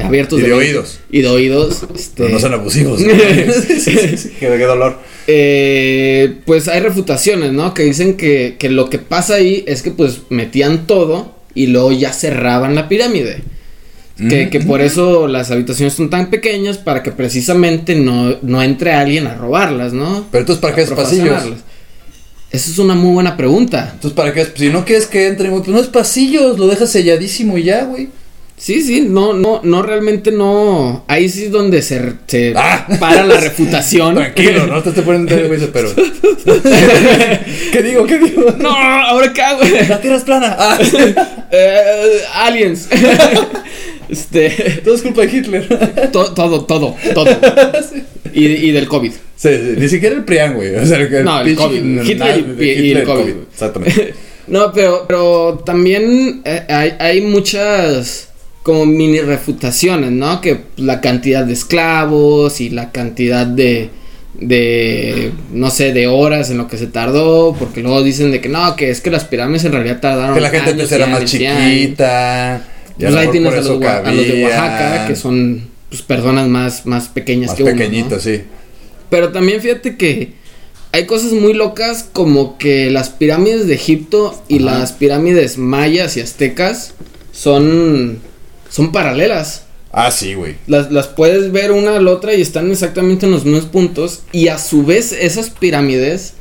abiertos 0.03 0.39
Y 0.39 0.43
de 0.43 0.53
oídos. 0.53 0.99
y 1.09 1.21
de 1.21 1.27
oídos, 1.29 1.83
este, 1.95 2.11
Pero 2.23 2.29
no 2.29 2.39
son 2.39 2.53
abusivos. 2.53 2.99
Sí, 3.79 3.95
qué, 4.39 4.47
qué 4.47 4.63
dolor. 4.65 4.99
eh, 5.27 6.35
pues 6.45 6.67
hay 6.67 6.79
refutaciones, 6.81 7.51
¿no? 7.53 7.73
Que 7.73 7.83
dicen 7.83 8.15
que, 8.17 8.55
que 8.59 8.69
lo 8.69 8.89
que 8.89 8.99
pasa 8.99 9.35
ahí 9.35 9.63
es 9.67 9.81
que 9.81 9.91
pues 9.91 10.19
metían 10.29 10.87
todo 10.87 11.35
y 11.55 11.67
luego 11.67 11.91
ya 11.91 12.13
cerraban 12.13 12.75
la 12.75 12.87
pirámide. 12.89 13.41
Que, 14.17 14.49
que 14.49 14.59
por 14.61 14.81
eso 14.81 15.27
las 15.27 15.51
habitaciones 15.51 15.93
son 15.93 16.09
tan 16.09 16.31
pequeñas 16.31 16.79
para 16.79 17.03
que 17.03 17.11
precisamente 17.11 17.93
no, 17.93 18.35
no 18.41 18.63
entre 18.63 18.93
alguien 18.93 19.27
a 19.27 19.35
robarlas, 19.35 19.93
¿no? 19.93 20.25
Pero 20.31 20.41
entonces, 20.41 20.59
¿para 20.61 20.73
qué 20.73 20.81
es 20.81 20.89
pasillos? 20.89 21.43
Esa 22.49 22.71
es 22.71 22.79
una 22.79 22.95
muy 22.95 23.13
buena 23.13 23.37
pregunta. 23.37 23.91
Entonces, 23.93 24.15
¿para 24.15 24.33
qué? 24.33 24.47
Si 24.55 24.69
no 24.69 24.85
quieres 24.85 25.05
que 25.05 25.27
entre, 25.27 25.49
pues 25.51 25.67
no 25.67 25.79
es 25.79 25.87
pasillos, 25.87 26.57
lo 26.57 26.67
dejas 26.67 26.89
selladísimo 26.89 27.57
y 27.59 27.63
ya, 27.63 27.83
güey. 27.83 28.09
Sí, 28.59 28.81
sí, 28.81 29.01
no, 29.01 29.33
no, 29.33 29.61
no, 29.63 29.83
realmente 29.83 30.31
no. 30.31 31.03
Ahí 31.07 31.29
sí 31.29 31.43
es 31.45 31.51
donde 31.51 31.83
se, 31.83 32.13
se 32.25 32.53
Ah. 32.57 32.87
para 32.99 33.23
la 33.23 33.39
refutación. 33.39 34.15
Tranquilo, 34.15 34.65
no 34.65 34.81
te 34.81 34.89
estoy 34.89 35.03
poniendo 35.03 35.47
güey, 35.47 35.59
pero. 35.71 35.89
¿Qué 37.71 37.83
digo? 37.83 38.07
¿Qué 38.07 38.17
digo? 38.17 38.55
No, 38.57 38.69
ahora 38.71 39.31
qué 39.31 39.41
hago. 39.43 39.61
La 39.87 40.01
tierra 40.01 40.17
es 40.17 40.23
plana. 40.23 40.55
Ah, 40.57 40.79
Eh, 41.49 42.21
aliens. 42.33 42.89
Este. 44.09 44.49
todo 44.83 44.95
es 44.95 45.01
culpa 45.01 45.21
de 45.21 45.37
Hitler. 45.37 46.09
to- 46.11 46.33
todo, 46.33 46.65
todo, 46.65 46.95
todo. 47.13 47.27
Y, 48.33 48.45
y 48.45 48.71
del 48.71 48.87
COVID. 48.87 49.11
Sí, 49.35 49.49
sí, 49.49 49.73
ni 49.77 49.87
siquiera 49.89 50.15
el 50.15 50.23
Prián, 50.25 50.55
güey. 50.55 50.75
O 50.75 50.85
sea, 50.85 50.97
el, 50.97 51.23
No, 51.23 51.41
el 51.41 51.55
COVID. 51.55 51.77
Hitler 52.05 52.17
nada, 52.17 52.37
y- 52.37 52.69
el 52.69 52.85
Hitler, 52.85 53.03
COVID. 53.03 53.33
Exactamente. 53.51 54.13
No, 54.47 54.71
pero, 54.71 55.03
pero 55.05 55.61
también 55.65 56.41
eh, 56.45 56.63
hay, 56.69 56.93
hay 56.99 57.19
muchas 57.19 58.29
como 58.63 58.85
mini 58.85 59.19
refutaciones, 59.19 60.11
¿no? 60.11 60.39
Que 60.39 60.61
la 60.77 61.01
cantidad 61.01 61.43
de 61.43 61.51
esclavos 61.51 62.61
y 62.61 62.69
la 62.69 62.93
cantidad 62.93 63.45
de, 63.45 63.89
de, 64.39 65.33
no 65.51 65.69
sé, 65.69 65.91
de 65.91 66.07
horas 66.07 66.49
en 66.49 66.57
lo 66.59 66.67
que 66.69 66.77
se 66.77 66.87
tardó, 66.87 67.57
porque 67.59 67.81
luego 67.81 68.01
dicen 68.03 68.31
de 68.31 68.39
que 68.39 68.47
no, 68.47 68.73
que 68.77 68.89
es 68.89 69.01
que 69.01 69.11
las 69.11 69.25
pirámides 69.25 69.65
en 69.65 69.73
realidad 69.73 69.99
tardaron 69.99 70.35
que 70.35 70.39
la 70.41 70.49
gente 70.49 70.71
antes 70.71 70.91
era 70.93 71.07
más 71.07 71.19
años. 71.19 71.31
Pues 72.99 73.15
ahí 73.15 73.27
tienes 73.29 73.53
a 73.53 73.57
los, 73.57 73.69
a 73.69 74.01
de 74.11 74.43
Oaxaca, 74.43 75.07
que 75.07 75.15
son 75.15 75.67
pues, 75.89 76.01
personas 76.01 76.47
más, 76.47 76.85
más 76.85 77.07
pequeñas 77.07 77.49
Más 77.49 77.57
que 77.57 77.63
uno, 77.63 77.71
¿no? 77.73 77.77
pequeñitos, 77.77 78.23
sí. 78.23 78.41
Pero 79.09 79.31
también 79.31 79.61
fíjate 79.61 79.97
que 79.97 80.33
hay 80.91 81.05
cosas 81.05 81.31
muy 81.33 81.53
locas 81.53 82.07
como 82.11 82.57
que 82.57 82.89
las 82.89 83.09
pirámides 83.09 83.67
de 83.67 83.75
Egipto 83.75 84.41
y 84.47 84.63
Ajá. 84.65 84.79
las 84.79 84.93
pirámides 84.93 85.57
mayas 85.57 86.17
y 86.17 86.21
aztecas 86.21 86.93
son, 87.31 88.19
son 88.69 88.91
paralelas. 88.91 89.63
Ah, 89.91 90.11
sí, 90.11 90.33
güey. 90.33 90.55
Las, 90.67 90.91
las 90.91 91.07
puedes 91.07 91.51
ver 91.51 91.71
una 91.71 91.95
a 91.95 92.01
la 92.01 92.11
otra 92.11 92.33
y 92.33 92.41
están 92.41 92.71
exactamente 92.71 93.25
en 93.25 93.31
los 93.31 93.45
mismos 93.45 93.65
puntos. 93.65 94.23
Y 94.31 94.49
a 94.49 94.57
su 94.57 94.83
vez 94.83 95.11
esas 95.11 95.49
pirámides 95.49 96.33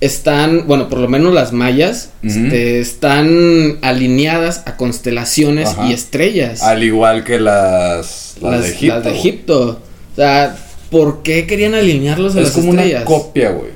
están, 0.00 0.66
bueno, 0.66 0.88
por 0.88 0.98
lo 0.98 1.08
menos 1.08 1.34
las 1.34 1.52
mayas, 1.52 2.10
este, 2.22 2.80
están 2.80 3.78
alineadas 3.82 4.62
a 4.66 4.76
constelaciones 4.76 5.70
Ajá. 5.70 5.86
y 5.86 5.92
estrellas. 5.92 6.62
Al 6.62 6.82
igual 6.84 7.24
que 7.24 7.40
las, 7.40 8.36
las, 8.40 8.52
las, 8.52 8.62
de 8.62 8.68
Egipto. 8.70 8.94
las 8.94 9.04
de 9.04 9.10
Egipto. 9.10 9.80
O 10.12 10.16
sea, 10.16 10.56
¿por 10.90 11.22
qué 11.22 11.46
querían 11.46 11.74
alinearlos 11.74 12.36
a 12.36 12.40
Es 12.40 12.44
las 12.46 12.54
como 12.54 12.70
estrellas? 12.72 13.02
una 13.02 13.04
copia, 13.06 13.50
güey. 13.50 13.70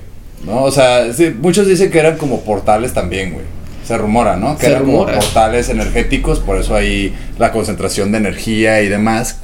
¿No? 0.45 0.62
O 0.64 0.70
sea, 0.73 1.12
sí, 1.12 1.33
muchos 1.41 1.66
dicen 1.66 1.91
que 1.91 1.99
eran 1.99 2.16
como 2.16 2.41
portales 2.41 2.93
también, 2.93 3.33
güey. 3.33 3.45
Se 3.87 3.99
rumora, 3.99 4.37
¿no? 4.37 4.57
Que 4.57 4.66
Se 4.66 4.70
eran 4.73 4.83
rumora. 4.85 5.14
como 5.14 5.25
portales 5.25 5.68
energéticos, 5.68 6.39
por 6.39 6.57
eso 6.59 6.75
hay 6.77 7.12
la 7.39 7.51
concentración 7.53 8.12
de 8.12 8.18
energía 8.18 8.81
y 8.83 8.89
demás. 8.89 9.39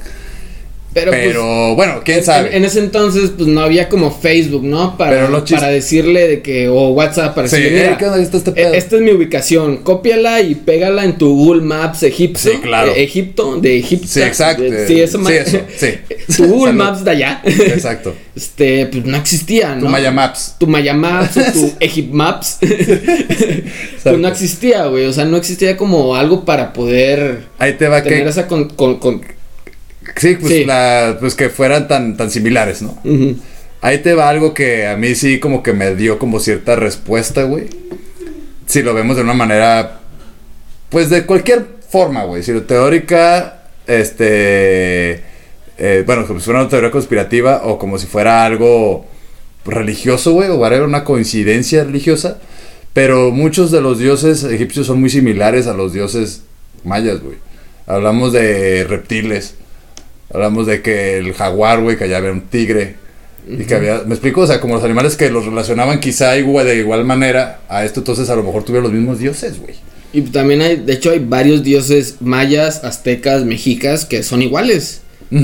Pero, 0.91 1.11
Pero, 1.11 1.43
pues, 1.43 1.75
bueno, 1.75 2.01
quién 2.03 2.23
sabe. 2.23 2.57
En, 2.57 2.65
ese 2.65 2.79
entonces, 2.79 3.31
pues 3.37 3.47
no 3.47 3.61
había 3.61 3.89
como 3.89 4.09
Facebook, 4.11 4.63
¿no? 4.63 4.97
Para, 4.97 5.27
Pero 5.27 5.45
para 5.45 5.67
decirle 5.67 6.27
de 6.27 6.41
que, 6.41 6.67
o 6.67 6.89
WhatsApp, 6.89 7.35
para 7.35 7.47
Sí, 7.47 7.57
decirle, 7.57 7.77
"Ey, 7.77 7.83
mira, 7.85 7.97
¿qué 7.99 8.05
onda? 8.05 8.17
Está 8.19 8.37
este 8.37 8.49
eh, 8.49 8.53
pedo". 8.53 8.73
esta 8.73 8.95
es 8.95 9.01
mi 9.03 9.11
ubicación, 9.11 9.77
cópiala 9.77 10.41
y 10.41 10.55
pégala 10.55 11.05
en 11.05 11.17
tu 11.19 11.29
Google 11.35 11.61
Maps 11.61 12.01
Egipto. 12.01 12.39
Sí, 12.39 12.57
claro. 12.61 12.91
eh, 12.95 13.03
Egipto, 13.03 13.59
de 13.61 13.77
Egipto. 13.77 14.07
Sí, 14.07 14.21
exacto. 14.23 14.63
de- 14.63 14.87
sí, 14.87 14.99
eso, 14.99 15.19
Sí, 15.23 15.33
eso, 15.33 15.59
sí. 15.77 15.87
tu 16.37 16.47
Google. 16.47 16.73
Maps 16.73 17.03
de 17.05 17.11
allá. 17.11 17.41
Exacto. 17.45 18.15
Este, 18.39 18.85
pues 18.85 19.03
no 19.03 19.17
existía, 19.17 19.75
¿no? 19.75 19.81
Tu 19.81 19.89
Maya 19.89 20.11
Maps. 20.11 20.55
Tu 20.57 20.65
Maya 20.65 20.93
Maps 20.93 21.35
o 21.35 21.51
tu 21.51 21.73
Egypt 21.81 22.13
Maps. 22.13 22.57
pues 24.03 24.17
no 24.17 24.27
existía, 24.29 24.85
güey. 24.85 25.05
O 25.05 25.13
sea, 25.13 25.25
no 25.25 25.35
existía 25.37 25.75
como 25.75 26.15
algo 26.15 26.45
para 26.45 26.71
poder 26.71 27.43
Ahí 27.59 27.73
te 27.73 27.87
va 27.89 28.01
tener 28.01 28.23
que. 28.23 28.29
esa 28.29 28.47
con, 28.47 28.69
con, 28.69 28.97
con- 28.97 29.21
Sí, 30.15 30.35
pues, 30.39 30.53
Sí. 30.53 30.65
la- 30.65 31.17
pues 31.19 31.35
que 31.35 31.49
fueran 31.49 31.87
tan, 31.87 32.17
tan 32.17 32.29
similares, 32.31 32.81
¿no? 32.81 32.97
Ahí 33.81 33.99
te 33.99 34.13
va 34.13 34.29
algo 34.29 34.53
que 34.53 34.87
a 34.87 34.97
mí 34.97 35.15
sí 35.15 35.39
como 35.39 35.63
que 35.63 35.73
me 35.73 35.95
dio 35.95 36.19
como 36.19 36.39
cierta 36.39 36.75
respuesta, 36.75 37.43
güey. 37.43 37.65
Si 38.65 38.81
lo 38.83 38.93
vemos 38.93 39.15
de 39.15 39.21
una 39.23 39.33
manera, 39.33 39.99
pues 40.89 41.09
de 41.09 41.25
cualquier 41.25 41.65
forma, 41.89 42.23
güey. 42.25 42.43
Si 42.43 42.51
lo 42.51 42.63
teórica, 42.63 43.63
este, 43.87 45.21
eh, 45.77 46.03
bueno, 46.05 46.27
como 46.27 46.39
si 46.39 46.45
fuera 46.45 46.59
una 46.61 46.69
teoría 46.69 46.91
conspirativa 46.91 47.61
o 47.63 47.77
como 47.79 47.97
si 47.97 48.05
fuera 48.07 48.43
algo 48.45 49.05
religioso, 49.65 50.33
güey, 50.33 50.49
o 50.49 50.65
era 50.67 50.83
una 50.83 51.03
coincidencia 51.03 51.83
religiosa. 51.83 52.37
Pero 52.93 53.31
muchos 53.31 53.71
de 53.71 53.81
los 53.81 53.99
dioses 53.99 54.43
egipcios 54.43 54.87
son 54.87 54.99
muy 54.99 55.09
similares 55.09 55.67
a 55.67 55.73
los 55.73 55.93
dioses 55.93 56.41
mayas, 56.83 57.21
güey. 57.21 57.37
Hablamos 57.87 58.33
de 58.33 58.83
reptiles. 58.83 59.55
Hablamos 60.33 60.67
de 60.67 60.81
que 60.81 61.17
el 61.17 61.33
jaguar, 61.33 61.81
güey, 61.81 61.97
que 61.97 62.03
allá 62.05 62.17
había 62.17 62.31
un 62.31 62.41
tigre. 62.41 62.95
Y 63.47 63.63
que 63.63 63.73
había, 63.73 64.03
me 64.05 64.13
explico, 64.13 64.41
o 64.41 64.47
sea, 64.47 64.59
como 64.61 64.75
los 64.75 64.83
animales 64.83 65.15
que 65.15 65.31
los 65.31 65.45
relacionaban 65.45 65.99
quizá 65.99 66.37
igual, 66.37 66.67
de 66.67 66.77
igual 66.77 67.03
manera 67.03 67.61
a 67.67 67.83
esto, 67.83 68.01
entonces 68.01 68.29
a 68.29 68.35
lo 68.35 68.43
mejor 68.43 68.63
tuvieron 68.63 68.83
los 68.83 68.93
mismos 68.93 69.17
dioses, 69.17 69.59
güey. 69.59 69.73
Y 70.13 70.21
también 70.21 70.61
hay, 70.61 70.75
de 70.75 70.93
hecho, 70.93 71.09
hay 71.11 71.19
varios 71.19 71.63
dioses 71.63 72.15
mayas, 72.19 72.83
aztecas, 72.83 73.45
mexicas 73.45 74.05
que 74.05 74.21
son 74.23 74.41
iguales. 74.43 75.01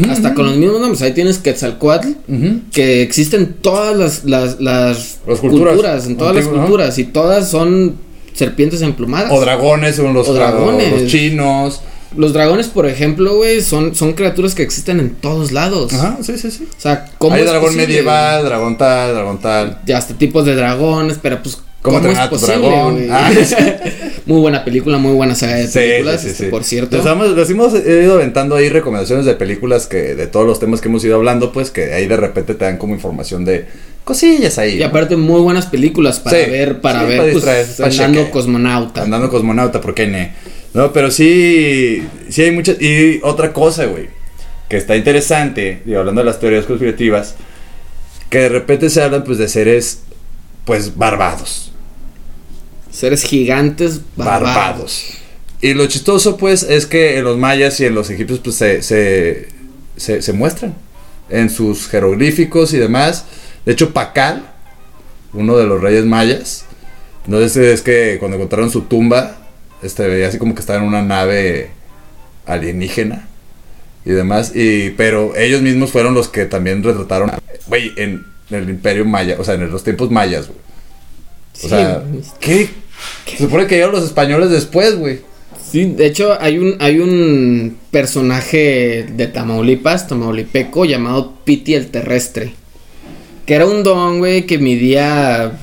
Hasta 0.10 0.34
con 0.34 0.48
los 0.48 0.58
mismos 0.58 0.80
nombres. 0.82 1.02
Ahí 1.04 1.14
tienes 1.14 1.38
Quetzalcoatl, 1.38 2.08
Ujú. 2.28 2.60
que 2.72 3.04
existen 3.04 3.54
todas 3.62 3.96
las, 3.96 4.24
las, 4.26 4.60
las 4.60 5.20
Las 5.28 5.40
culturas. 5.40 6.08
en 6.08 6.18
todas 6.18 6.34
las 6.36 6.46
Antiguo, 6.46 6.62
culturas. 6.66 6.98
Y 6.98 7.04
todas 7.06 7.50
son 7.52 7.96
serpientes 8.34 8.82
emplumadas. 8.82 9.32
O 9.32 9.40
dragones, 9.40 9.96
según 9.96 10.14
los, 10.16 10.28
O 10.28 10.34
dragones. 10.34 10.92
los 11.02 11.12
chinos. 11.12 11.82
Los 12.18 12.34
dragones, 12.34 12.68
por 12.68 12.88
ejemplo, 12.88 13.36
güey, 13.36 13.62
son, 13.62 13.96
son 13.96 14.14
criaturas 14.14 14.56
que 14.56 14.64
existen 14.64 15.00
en 15.00 15.12
todos 15.12 15.52
lados. 15.52 15.94
Ajá, 15.94 16.18
sí, 16.22 16.38
sí, 16.38 16.52
sí. 16.52 16.68
O 16.70 16.82
sea, 16.82 17.10
¿cómo 17.18 17.36
Hay 17.36 17.42
es 17.42 17.48
dragón 17.48 17.68
posible, 17.68 17.88
medieval, 17.88 18.46
dragón 18.46 18.78
tal, 18.78 19.14
dragón 19.14 19.40
tal. 19.40 19.80
Ya 19.86 19.98
hasta 19.98 20.14
tipos 20.14 20.46
de 20.46 20.56
dragones, 20.56 21.20
pero 21.22 21.42
pues. 21.42 21.60
¿Cómo 21.82 22.00
¿Cómo, 22.00 22.12
es 22.12 22.20
posible, 22.30 22.68
dragón? 22.68 23.08
Ah. 23.12 23.32
muy 24.26 24.40
buena 24.40 24.66
película, 24.66 24.98
muy 24.98 25.14
buena 25.14 25.36
saga 25.36 25.58
de 25.58 25.68
películas, 25.68 26.22
sí, 26.22 26.28
sí, 26.28 26.32
este, 26.34 26.48
por 26.48 26.64
cierto. 26.64 26.98
Les, 26.98 27.06
hemos, 27.06 27.30
les 27.30 27.50
hemos 27.52 27.74
ido 27.76 28.16
aventando 28.16 28.56
ahí 28.56 28.70
recomendaciones 28.70 29.26
de 29.26 29.36
películas 29.36 29.86
que 29.86 30.16
de 30.16 30.26
todos 30.26 30.48
los 30.48 30.60
temas 30.60 30.82
que 30.82 30.88
hemos 30.88 31.06
ido 31.06 31.16
hablando, 31.16 31.52
pues 31.52 31.70
que 31.70 31.94
ahí 31.94 32.08
de 32.08 32.18
repente 32.18 32.56
te 32.56 32.66
dan 32.66 32.78
como 32.78 32.96
información 32.96 33.46
de 33.46 33.68
cosillas 34.04 34.58
ahí. 34.58 34.78
Y 34.78 34.80
¿no? 34.80 34.86
aparte 34.88 35.16
muy 35.16 35.42
buenas 35.42 35.68
películas 35.68 36.20
para 36.20 36.38
Sí, 36.38 36.50
ver, 36.50 36.82
para 36.82 37.02
sí, 37.02 37.06
ver, 37.08 37.18
para 37.18 37.32
pues, 37.32 37.68
para 37.78 37.92
andando 37.92 38.32
cosmonauta. 38.32 39.02
Andando 39.04 39.30
cosmonauta, 39.30 39.82
¿por 39.82 39.94
qué 39.94 40.08
no? 40.76 40.82
No, 40.82 40.94
pero 40.94 41.10
sí, 41.10 42.06
sí 42.30 42.42
hay 42.42 42.52
muchas. 42.52 42.82
Y 42.82 43.20
otra 43.24 43.54
cosa, 43.54 43.86
güey, 43.86 44.10
que 44.70 44.78
está 44.78 44.96
interesante, 44.96 45.82
y 45.86 45.94
hablando 45.94 46.22
de 46.22 46.26
las 46.26 46.40
teorías 46.40 46.66
conspirativas, 46.66 47.36
que 48.30 48.40
de 48.40 48.50
repente 48.50 48.90
se 48.90 49.02
hablan, 49.02 49.24
pues, 49.24 49.38
de 49.38 49.48
seres, 49.48 50.02
pues, 50.66 50.98
barbados. 50.98 51.72
Seres 52.92 53.24
gigantes 53.24 54.02
barbados. 54.16 54.56
Barbados. 54.56 55.06
Y 55.62 55.74
lo 55.74 55.88
chistoso, 55.88 56.36
pues, 56.36 56.64
es 56.64 56.86
que 56.86 57.18
en 57.18 57.24
los 57.24 57.38
mayas 57.38 57.80
y 57.80 57.86
en 57.86 57.96
los 57.96 58.10
egipcios, 58.10 58.40
pues, 58.40 58.58
se, 58.58 58.82
se, 58.82 59.48
se, 59.96 60.22
se 60.22 60.34
muestran 60.34 60.76
en 61.30 61.50
sus 61.50 61.88
jeroglíficos 61.88 62.74
y 62.74 62.78
demás. 62.78 63.26
De 63.66 63.72
hecho, 63.72 63.94
Pacal, 63.94 64.52
uno 65.34 65.58
de 65.58 65.66
los 65.66 65.82
reyes 65.82 66.06
mayas, 66.06 66.66
entonces 67.26 67.58
es 67.58 67.82
que 67.82 68.18
cuando 68.20 68.38
encontraron 68.38 68.70
su 68.70 68.82
tumba, 68.82 69.45
este 69.82 70.08
veía 70.08 70.28
así 70.28 70.38
como 70.38 70.56
que 70.56 70.62
estaba 70.62 70.80
en 70.80 70.86
una 70.86 71.02
nave 71.02 71.72
alienígena 72.46 73.28
y 74.06 74.12
demás. 74.12 74.52
Y, 74.56 74.92
pero 74.92 75.36
ellos 75.36 75.62
mismos 75.62 75.92
fueron 75.92 76.14
los 76.14 76.28
que 76.28 76.46
también 76.46 76.84
retrataron. 76.84 77.32
Güey, 77.68 77.92
en 77.98 78.36
en 78.50 78.58
el 78.58 78.70
imperio 78.70 79.06
maya, 79.06 79.38
o 79.40 79.44
sea, 79.44 79.56
en 79.56 79.72
los 79.72 79.84
tiempos 79.84 80.12
mayas, 80.12 80.48
güey. 80.48 80.60
O 80.60 81.58
Sí, 81.58 81.70
sea, 81.70 82.04
¿qué? 82.40 82.70
Se 83.26 83.38
supone 83.38 83.66
que 83.66 83.76
llegaron 83.76 83.96
los 83.96 84.04
españoles 84.06 84.50
después, 84.50 84.96
güey. 84.96 85.22
Sí, 85.72 85.86
de 85.86 86.06
hecho 86.06 86.40
hay 86.40 86.60
un, 86.60 86.76
hay 86.80 87.00
un 87.00 87.78
personaje 87.92 89.06
de 89.12 89.28
Tamaulipas, 89.28 90.08
tamaulipeco, 90.08 90.86
llamado 90.86 91.34
Piti 91.44 91.74
el 91.74 91.88
Terrestre. 91.88 92.54
Que 93.46 93.56
era 93.56 93.66
un 93.66 93.84
don, 93.84 94.20
güey, 94.20 94.46
que 94.46 94.58
midía 94.58 95.60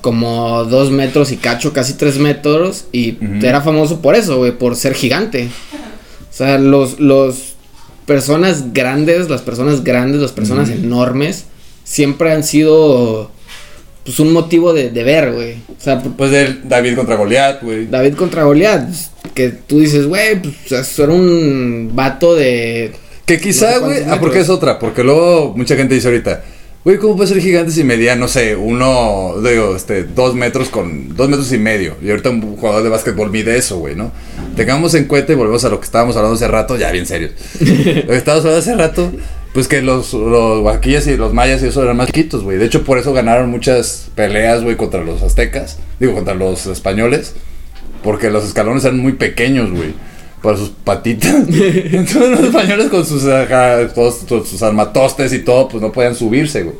como 0.00 0.64
dos 0.64 0.90
metros 0.90 1.32
y 1.32 1.36
cacho, 1.36 1.72
casi 1.72 1.94
tres 1.94 2.18
metros. 2.18 2.86
Y 2.92 3.16
era 3.42 3.60
famoso 3.60 4.00
por 4.00 4.14
eso, 4.14 4.38
güey, 4.38 4.52
por 4.52 4.76
ser 4.76 4.94
gigante. 4.94 5.48
O 6.30 6.32
sea, 6.32 6.58
los, 6.58 7.00
los 7.00 7.54
personas 8.06 8.72
grandes, 8.72 9.28
las 9.28 9.42
personas 9.42 9.84
grandes, 9.84 10.20
las 10.20 10.32
personas 10.32 10.70
enormes, 10.70 11.44
siempre 11.84 12.32
han 12.32 12.44
sido 12.44 13.30
pues 14.04 14.18
un 14.18 14.32
motivo 14.32 14.72
de, 14.72 14.90
de 14.90 15.04
ver, 15.04 15.32
güey. 15.32 15.52
O 15.68 15.80
sea, 15.80 16.00
Pues 16.02 16.30
del 16.30 16.68
David 16.68 16.96
contra 16.96 17.16
Goliat, 17.16 17.62
güey. 17.62 17.86
David 17.86 18.14
contra 18.14 18.44
Goliat, 18.44 18.88
que 19.34 19.50
tú 19.50 19.80
dices, 19.80 20.06
güey, 20.06 20.40
pues 20.40 20.98
era 20.98 21.12
un 21.12 21.90
vato 21.94 22.34
de... 22.34 22.92
Que 23.26 23.38
quizá, 23.38 23.78
No 23.78 23.78
sé 23.78 23.84
güey. 23.84 24.02
Ah, 24.10 24.18
porque 24.18 24.40
es 24.40 24.48
otra. 24.48 24.78
Porque 24.78 25.04
luego 25.04 25.54
mucha 25.56 25.76
gente 25.76 25.94
dice 25.94 26.08
ahorita. 26.08 26.42
Güey, 26.82 26.96
¿cómo 26.96 27.14
puede 27.14 27.28
ser 27.28 27.42
gigante 27.42 27.72
si 27.72 27.84
medía, 27.84 28.16
no 28.16 28.26
sé, 28.26 28.56
uno, 28.56 29.34
digo, 29.46 29.76
este, 29.76 30.04
dos 30.04 30.34
metros 30.34 30.70
con, 30.70 31.14
dos 31.14 31.28
metros 31.28 31.52
y 31.52 31.58
medio? 31.58 31.96
Y 32.02 32.08
ahorita 32.08 32.30
un 32.30 32.56
jugador 32.56 32.82
de 32.82 32.88
básquetbol 32.88 33.30
mide 33.30 33.58
eso, 33.58 33.78
güey, 33.78 33.94
¿no? 33.94 34.12
Tengamos 34.56 34.94
en 34.94 35.04
cuenta 35.04 35.34
y 35.34 35.36
volvemos 35.36 35.62
a 35.66 35.68
lo 35.68 35.78
que 35.78 35.84
estábamos 35.84 36.16
hablando 36.16 36.36
hace 36.36 36.48
rato, 36.48 36.78
ya 36.78 36.90
bien 36.90 37.04
serios. 37.04 37.32
lo 37.60 37.66
que 37.66 38.16
estábamos 38.16 38.46
hablando 38.46 38.60
hace 38.60 38.74
rato, 38.76 39.12
pues 39.52 39.68
que 39.68 39.82
los, 39.82 40.14
los 40.14 40.62
huaquillas 40.62 41.06
y 41.06 41.18
los 41.18 41.34
mayas 41.34 41.62
y 41.62 41.66
eso 41.66 41.82
eran 41.82 41.98
más 41.98 42.06
chiquitos, 42.06 42.44
güey. 42.44 42.56
De 42.56 42.64
hecho, 42.64 42.82
por 42.82 42.96
eso 42.96 43.12
ganaron 43.12 43.50
muchas 43.50 44.08
peleas, 44.14 44.62
güey, 44.62 44.76
contra 44.76 45.04
los 45.04 45.20
aztecas, 45.22 45.76
digo, 45.98 46.14
contra 46.14 46.32
los 46.32 46.64
españoles, 46.64 47.34
porque 48.02 48.30
los 48.30 48.46
escalones 48.46 48.84
eran 48.86 49.00
muy 49.00 49.12
pequeños, 49.12 49.70
güey. 49.70 49.92
Para 50.42 50.56
sus 50.56 50.70
patitas. 50.70 51.34
Entonces 51.48 52.30
los 52.30 52.40
españoles 52.40 52.88
con 52.88 53.04
sus, 53.04 54.62
armatostes 54.62 55.32
y 55.32 55.40
todo, 55.40 55.68
pues 55.68 55.82
no 55.82 55.92
podían 55.92 56.14
subirse, 56.14 56.62
güey. 56.62 56.76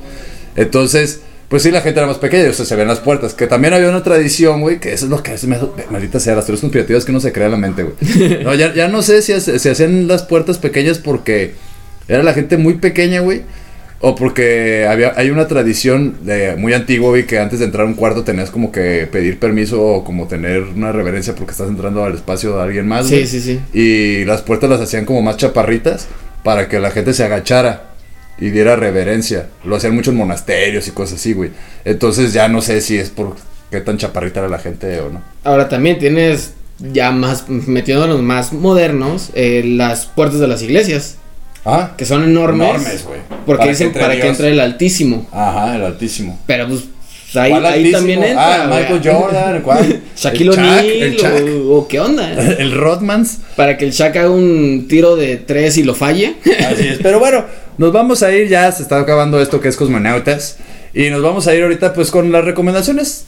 Entonces, 0.56 1.20
pues 1.48 1.62
sí, 1.62 1.70
la 1.70 1.80
gente 1.80 2.00
era 2.00 2.06
más 2.06 2.18
pequeña, 2.18 2.48
o 2.48 2.52
sea, 2.52 2.64
se 2.64 2.76
ven 2.76 2.88
las 2.88 3.00
puertas. 3.00 3.34
Que 3.34 3.46
también 3.46 3.74
había 3.74 3.88
una 3.88 4.02
tradición, 4.02 4.60
güey, 4.60 4.80
que 4.80 4.92
eso 4.92 5.04
es 5.06 5.10
lo 5.10 5.22
que 5.22 5.32
hace, 5.32 5.46
me- 5.46 5.58
maldita 5.90 6.20
sea, 6.20 6.34
las 6.36 6.46
teorías 6.46 6.60
conspirativas 6.60 7.04
que 7.04 7.12
no 7.12 7.20
se 7.20 7.32
crea 7.32 7.46
en 7.46 7.52
la 7.52 7.58
mente, 7.58 7.82
güey. 7.82 8.42
No, 8.44 8.54
ya, 8.54 8.72
ya 8.74 8.88
no 8.88 9.02
sé 9.02 9.20
si 9.22 9.38
se 9.40 9.58
si 9.58 9.68
hacían 9.68 10.08
las 10.08 10.22
puertas 10.22 10.58
pequeñas 10.58 10.98
porque 10.98 11.54
era 12.08 12.22
la 12.22 12.32
gente 12.34 12.56
muy 12.56 12.74
pequeña, 12.74 13.20
güey. 13.20 13.42
O 14.02 14.14
porque 14.14 14.86
había, 14.88 15.12
hay 15.16 15.30
una 15.30 15.46
tradición 15.46 16.24
de, 16.24 16.56
muy 16.56 16.72
antigua, 16.72 17.10
güey, 17.10 17.26
que 17.26 17.38
antes 17.38 17.58
de 17.58 17.66
entrar 17.66 17.84
a 17.84 17.86
un 17.86 17.94
cuarto 17.94 18.24
tenías 18.24 18.50
como 18.50 18.72
que 18.72 19.06
pedir 19.10 19.38
permiso 19.38 19.82
o 19.82 20.04
como 20.04 20.26
tener 20.26 20.62
una 20.62 20.90
reverencia 20.90 21.34
porque 21.34 21.52
estás 21.52 21.68
entrando 21.68 22.02
al 22.02 22.14
espacio 22.14 22.56
de 22.56 22.62
alguien 22.62 22.88
más, 22.88 23.08
Sí, 23.08 23.26
sí, 23.26 23.40
sí. 23.40 23.60
Y 23.74 24.24
las 24.24 24.40
puertas 24.40 24.70
las 24.70 24.80
hacían 24.80 25.04
como 25.04 25.20
más 25.20 25.36
chaparritas 25.36 26.08
para 26.42 26.68
que 26.68 26.80
la 26.80 26.90
gente 26.90 27.12
se 27.12 27.24
agachara 27.24 27.90
y 28.40 28.50
diera 28.50 28.74
reverencia. 28.74 29.48
Lo 29.64 29.76
hacían 29.76 29.94
mucho 29.94 30.10
en 30.10 30.16
monasterios 30.16 30.88
y 30.88 30.92
cosas 30.92 31.20
así, 31.20 31.34
güey. 31.34 31.50
Entonces 31.84 32.32
ya 32.32 32.48
no 32.48 32.62
sé 32.62 32.80
si 32.80 32.96
es 32.96 33.10
por 33.10 33.36
qué 33.70 33.80
tan 33.80 33.98
chaparrita 33.98 34.40
era 34.40 34.48
la 34.48 34.58
gente 34.58 34.98
o 35.00 35.10
no. 35.10 35.22
Ahora 35.44 35.68
también 35.68 35.98
tienes 35.98 36.54
ya 36.78 37.10
más, 37.12 37.48
metiéndonos 37.48 38.22
más 38.22 38.52
modernos, 38.52 39.30
eh, 39.34 39.62
las 39.64 40.06
puertas 40.06 40.40
de 40.40 40.48
las 40.48 40.62
iglesias, 40.62 41.16
Ah, 41.64 41.92
que 41.96 42.06
son 42.06 42.24
enormes. 42.24 42.68
enormes, 42.68 43.04
güey. 43.04 43.20
Porque 43.46 43.58
Para 43.60 43.70
dicen 43.70 43.92
para 43.92 44.20
que 44.20 44.26
entre 44.28 44.50
el 44.50 44.60
altísimo. 44.60 45.26
Ajá, 45.32 45.76
el 45.76 45.84
altísimo. 45.84 46.38
Pero 46.46 46.66
pues 46.68 46.84
ahí, 47.34 47.92
también 47.92 48.22
entra. 48.22 48.64
Ah. 48.64 48.66
Michael 48.66 49.00
Jordan, 49.04 49.62
¿cuál? 49.62 50.00
Shaquille 50.16 50.50
O'Neal 50.50 51.16
o, 51.68 51.76
o 51.78 51.88
qué 51.88 52.00
onda. 52.00 52.32
El 52.58 52.72
Rodmans. 52.72 53.38
para 53.56 53.76
que 53.76 53.84
el 53.84 53.92
Shaq 53.92 54.16
haga 54.16 54.30
un 54.30 54.86
tiro 54.88 55.16
de 55.16 55.36
tres 55.36 55.76
y 55.78 55.82
lo 55.84 55.94
falle. 55.94 56.36
Así 56.66 56.88
es. 56.88 56.98
Pero 57.02 57.18
bueno, 57.18 57.44
nos 57.78 57.92
vamos 57.92 58.22
a 58.22 58.32
ir 58.32 58.48
ya, 58.48 58.70
se 58.72 58.82
está 58.82 58.98
acabando 58.98 59.40
esto 59.40 59.60
que 59.60 59.68
es 59.68 59.76
Cosmonautas. 59.76 60.56
Y 60.92 61.08
nos 61.10 61.22
vamos 61.22 61.46
a 61.46 61.54
ir 61.54 61.62
ahorita 61.62 61.92
pues 61.92 62.10
con 62.10 62.32
las 62.32 62.44
recomendaciones. 62.44 63.26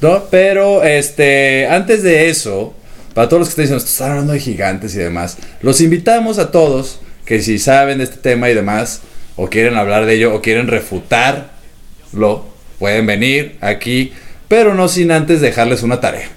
¿No? 0.00 0.24
Pero 0.30 0.82
este, 0.84 1.66
antes 1.66 2.02
de 2.02 2.30
eso, 2.30 2.72
para 3.14 3.28
todos 3.28 3.40
los 3.40 3.48
que 3.48 3.52
están 3.52 3.64
diciendo, 3.64 3.78
"Esto 3.84 3.90
están 3.90 4.10
hablando 4.12 4.32
de 4.32 4.40
gigantes 4.40 4.94
y 4.94 4.98
demás, 4.98 5.36
los 5.60 5.80
invitamos 5.82 6.38
a 6.38 6.50
todos 6.50 7.00
que 7.30 7.40
si 7.42 7.60
saben 7.60 7.98
de 7.98 8.04
este 8.04 8.16
tema 8.16 8.50
y 8.50 8.54
demás, 8.54 9.02
o 9.36 9.46
quieren 9.48 9.76
hablar 9.76 10.04
de 10.04 10.14
ello, 10.16 10.34
o 10.34 10.42
quieren 10.42 10.66
refutarlo, 10.66 12.44
pueden 12.80 13.06
venir 13.06 13.54
aquí, 13.60 14.12
pero 14.48 14.74
no 14.74 14.88
sin 14.88 15.12
antes 15.12 15.40
dejarles 15.40 15.84
una 15.84 16.00
tarea. 16.00 16.28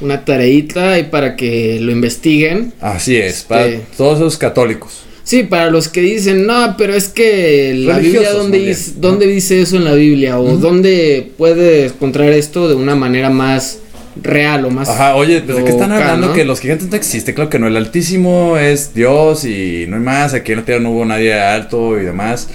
Una 0.00 0.24
tareita 0.24 0.98
y 0.98 1.02
para 1.02 1.36
que 1.36 1.78
lo 1.78 1.92
investiguen. 1.92 2.72
Así 2.80 3.18
es, 3.18 3.42
para 3.42 3.66
Este- 3.66 3.84
todos 3.98 4.18
los 4.18 4.38
católicos. 4.38 5.02
Sí, 5.24 5.42
para 5.42 5.68
los 5.70 5.88
que 5.90 6.00
dicen, 6.00 6.46
no, 6.46 6.74
pero 6.78 6.94
es 6.94 7.08
que 7.08 7.74
la 7.76 7.98
Biblia, 7.98 8.32
¿dónde, 8.32 8.60
dice, 8.60 8.92
¿dónde 8.96 9.26
dice 9.26 9.60
eso 9.60 9.76
en 9.76 9.84
la 9.84 9.92
Biblia? 9.92 10.40
¿O 10.40 10.56
dónde 10.56 11.32
puedes 11.36 11.92
encontrar 11.92 12.30
esto 12.30 12.66
de 12.66 12.76
una 12.76 12.94
manera 12.94 13.28
más 13.28 13.80
real 14.16 14.64
o 14.64 14.70
más... 14.70 14.88
Ajá, 14.88 15.16
oye, 15.16 15.40
pues 15.40 15.58
de 15.58 15.64
qué 15.64 15.70
están 15.70 15.92
hablando 15.92 16.28
¿no? 16.28 16.32
que 16.32 16.44
los 16.44 16.60
gigantes 16.60 16.88
no 16.88 16.96
existen, 16.96 17.34
claro 17.34 17.50
que 17.50 17.58
no, 17.58 17.66
el 17.66 17.76
altísimo 17.76 18.56
es 18.56 18.94
Dios 18.94 19.44
y 19.44 19.86
no 19.88 19.96
hay 19.96 20.02
más, 20.02 20.34
aquí 20.34 20.52
en 20.52 20.58
la 20.58 20.64
tierra 20.64 20.80
no 20.80 20.90
hubo 20.90 21.04
nadie 21.04 21.34
alto 21.34 21.98
y 22.00 22.04
demás. 22.04 22.48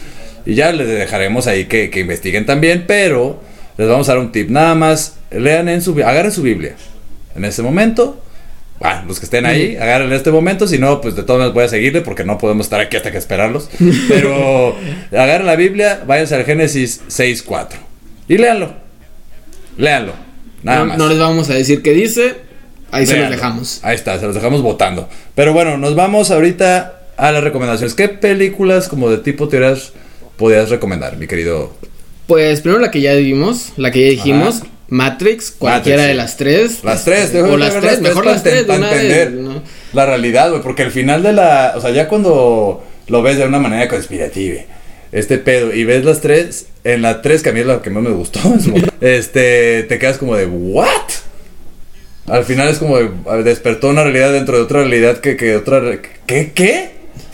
Y 0.45 0.55
ya 0.55 0.71
les 0.71 0.87
dejaremos 0.87 1.47
ahí 1.47 1.65
que, 1.65 1.89
que 1.89 1.99
investiguen 1.99 2.45
también, 2.45 2.85
pero 2.87 3.41
les 3.77 3.87
vamos 3.87 4.09
a 4.09 4.13
dar 4.13 4.19
un 4.19 4.31
tip, 4.31 4.49
nada 4.49 4.75
más, 4.75 5.17
lean 5.31 5.69
en 5.69 5.81
su, 5.81 5.91
agarren 6.03 6.31
su 6.31 6.41
Biblia 6.41 6.75
en 7.35 7.45
ese 7.45 7.61
momento. 7.61 8.21
Bueno, 8.79 9.03
los 9.07 9.19
que 9.19 9.25
estén 9.25 9.45
ahí, 9.45 9.75
agarren 9.75 10.07
en 10.07 10.13
este 10.13 10.31
momento, 10.31 10.65
si 10.65 10.77
no, 10.77 11.01
pues 11.01 11.15
de 11.15 11.23
todas 11.23 11.39
maneras 11.39 11.53
voy 11.53 11.63
a 11.65 11.67
seguirle 11.67 11.99
porque 12.01 12.23
no 12.23 12.37
podemos 12.37 12.65
estar 12.65 12.79
aquí 12.79 12.95
hasta 12.95 13.11
que 13.11 13.17
esperarlos. 13.17 13.69
Pero 14.07 14.75
agarren 15.11 15.45
la 15.45 15.57
Biblia, 15.57 16.01
váyanse 16.07 16.35
al 16.35 16.45
Génesis 16.45 17.01
6.4 17.09 17.67
y 18.29 18.37
léanlo. 18.37 18.73
Léanlo. 19.77 20.28
Nada 20.63 20.79
no, 20.79 20.85
más. 20.85 20.97
no 20.97 21.07
les 21.07 21.19
vamos 21.19 21.49
a 21.49 21.53
decir 21.53 21.81
qué 21.81 21.93
dice, 21.93 22.35
ahí 22.91 23.05
se 23.05 23.17
los 23.17 23.29
dejamos. 23.29 23.79
Ahí 23.83 23.95
está, 23.95 24.19
se 24.19 24.25
los 24.25 24.35
dejamos 24.35 24.61
votando. 24.61 25.07
Pero 25.35 25.53
bueno, 25.53 25.77
nos 25.77 25.95
vamos 25.95 26.31
ahorita 26.31 26.99
a 27.17 27.31
las 27.31 27.43
recomendaciones. 27.43 27.93
¿Qué 27.93 28.09
películas 28.09 28.87
como 28.87 29.09
de 29.09 29.17
tipo 29.17 29.47
teorías 29.47 29.91
podrías 30.37 30.69
recomendar, 30.69 31.17
mi 31.17 31.27
querido? 31.27 31.73
Pues 32.27 32.61
primero 32.61 32.81
la 32.81 32.91
que 32.91 33.01
ya 33.01 33.15
vimos, 33.15 33.73
la 33.77 33.91
que 33.91 34.01
ya 34.05 34.09
dijimos, 34.11 34.61
Ajá. 34.61 34.69
Matrix, 34.89 35.51
cualquiera 35.51 36.03
Matrix, 36.03 36.07
de 36.07 36.13
las 36.15 36.37
tres. 36.37 36.83
Las 36.83 37.05
tres, 37.05 37.35
o 37.35 37.57
las 37.57 37.79
tres, 37.79 38.01
mejor 38.01 38.25
las 38.25 38.43
tres, 38.43 38.67
vez, 38.67 38.79
entender 38.79 39.31
¿no? 39.33 39.61
la 39.93 40.05
realidad, 40.05 40.49
güey, 40.49 40.61
porque 40.61 40.83
el 40.83 40.91
final 40.91 41.23
de 41.23 41.33
la, 41.33 41.73
o 41.75 41.81
sea, 41.81 41.91
ya 41.91 42.07
cuando 42.07 42.83
lo 43.07 43.21
ves 43.21 43.37
de 43.37 43.45
una 43.45 43.59
manera 43.59 43.87
conspirativa, 43.87 44.61
este 45.11 45.37
pedo, 45.37 45.73
y 45.73 45.83
ves 45.83 46.05
las 46.05 46.21
tres, 46.21 46.67
en 46.83 47.01
la 47.01 47.21
tres, 47.21 47.41
que 47.41 47.49
a 47.49 47.51
mí 47.51 47.59
es 47.59 47.65
la 47.65 47.81
que 47.81 47.89
más 47.89 48.03
me 48.03 48.11
gustó, 48.11 48.39
este, 49.01 49.83
te 49.83 49.99
quedas 49.99 50.17
como 50.17 50.35
de, 50.35 50.45
¿what? 50.45 50.87
Al 52.27 52.45
final 52.45 52.67
es 52.67 52.77
como 52.77 52.97
de, 52.97 53.09
despertó 53.43 53.89
una 53.89 54.03
realidad 54.03 54.31
dentro 54.31 54.57
de 54.57 54.63
otra 54.63 54.79
realidad 54.79 55.17
que, 55.19 55.35
que 55.35 55.55
otra, 55.55 55.81
¿qué, 56.27 56.51
qué? 56.53 56.91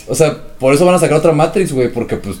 O 0.08 0.14
sea, 0.14 0.36
por 0.58 0.74
eso 0.74 0.86
van 0.86 0.94
a 0.94 0.98
sacar 0.98 1.18
otra 1.18 1.32
Matrix, 1.32 1.72
güey, 1.72 1.88
porque 1.88 2.16
pues 2.16 2.38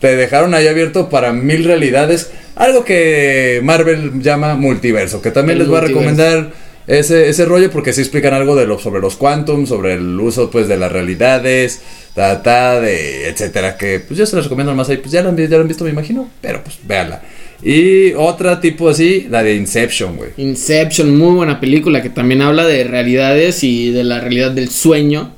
te 0.00 0.16
dejaron 0.16 0.54
ahí 0.54 0.66
abierto 0.66 1.08
para 1.08 1.32
mil 1.32 1.64
realidades. 1.64 2.30
Algo 2.56 2.84
que 2.84 3.60
Marvel 3.62 4.22
llama 4.22 4.54
multiverso, 4.54 5.20
que 5.22 5.30
también 5.30 5.58
El 5.58 5.60
les 5.60 5.68
voy 5.68 5.78
a 5.78 5.82
recomendar 5.82 6.50
ese, 6.88 7.28
ese 7.28 7.44
rollo 7.44 7.70
porque 7.70 7.92
sí 7.92 8.00
explican 8.00 8.34
algo 8.34 8.56
de 8.56 8.66
lo, 8.66 8.78
sobre 8.80 9.00
los 9.00 9.14
quantum, 9.16 9.66
sobre 9.66 9.94
el 9.94 10.18
uso 10.18 10.50
pues 10.50 10.66
de 10.66 10.76
las 10.76 10.90
realidades, 10.90 11.80
ta, 12.14 12.42
ta, 12.42 12.80
de 12.80 13.28
etcétera, 13.28 13.76
que 13.76 14.00
pues 14.00 14.18
yo 14.18 14.26
se 14.26 14.34
los 14.34 14.46
recomiendo 14.46 14.74
más 14.74 14.88
ahí, 14.88 14.96
pues 14.96 15.12
ya 15.12 15.22
lo 15.22 15.28
han, 15.28 15.36
vi- 15.36 15.46
ya 15.48 15.56
lo 15.56 15.62
han 15.62 15.68
visto 15.68 15.84
me 15.84 15.90
imagino, 15.90 16.28
pero 16.40 16.64
pues 16.64 16.78
véanla. 16.86 17.22
Y 17.62 18.12
otra 18.14 18.60
tipo 18.60 18.88
así, 18.88 19.26
la 19.28 19.42
de 19.42 19.54
Inception, 19.56 20.16
güey. 20.16 20.30
Inception, 20.36 21.16
muy 21.16 21.34
buena 21.34 21.60
película 21.60 22.02
que 22.02 22.08
también 22.10 22.40
habla 22.42 22.64
de 22.66 22.84
realidades 22.84 23.62
y 23.64 23.90
de 23.90 24.04
la 24.04 24.20
realidad 24.20 24.50
del 24.52 24.68
sueño, 24.70 25.32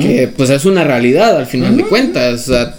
que 0.00 0.32
pues 0.34 0.48
es 0.50 0.64
una 0.64 0.84
realidad 0.84 1.36
al 1.36 1.46
final 1.46 1.76
de 1.76 1.82
cuentas. 1.84 2.48
O 2.48 2.52
sea, 2.52 2.74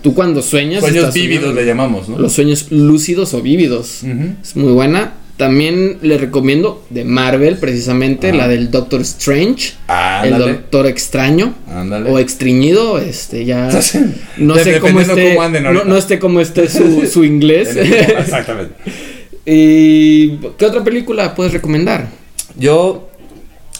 tú 0.00 0.14
cuando 0.14 0.40
sueñas... 0.42 0.80
Sueños 0.80 1.12
vívidos 1.12 1.42
soñando. 1.42 1.60
le 1.60 1.66
llamamos, 1.66 2.08
¿no? 2.08 2.18
Los 2.18 2.32
sueños 2.32 2.68
lúcidos 2.70 3.34
o 3.34 3.42
vívidos. 3.42 4.04
Es 4.42 4.56
muy 4.56 4.72
buena. 4.72 5.14
También 5.40 5.96
le 6.02 6.18
recomiendo 6.18 6.84
de 6.90 7.02
Marvel, 7.06 7.56
precisamente, 7.56 8.28
Ajá. 8.28 8.36
la 8.36 8.48
del 8.48 8.70
Doctor 8.70 9.00
Strange. 9.00 9.72
Ándale. 9.86 10.28
El 10.44 10.52
Doctor 10.52 10.86
Extraño. 10.86 11.54
Ándale. 11.66 12.10
O 12.10 12.18
extriñido, 12.18 12.98
este, 12.98 13.46
ya. 13.46 13.70
No 14.36 14.52
De- 14.54 14.64
sé 14.64 14.80
cómo 14.80 15.00
esté. 15.00 15.34
cómo 15.36 15.48
no, 15.48 15.84
no 15.84 15.96
esté 15.96 16.18
cómo 16.18 16.40
esté 16.42 16.68
su, 16.68 17.06
su 17.10 17.24
inglés. 17.24 17.74
Exactamente. 17.74 18.74
¿Y 19.46 20.36
qué 20.58 20.66
otra 20.66 20.84
película 20.84 21.34
puedes 21.34 21.54
recomendar? 21.54 22.08
Yo 22.56 23.08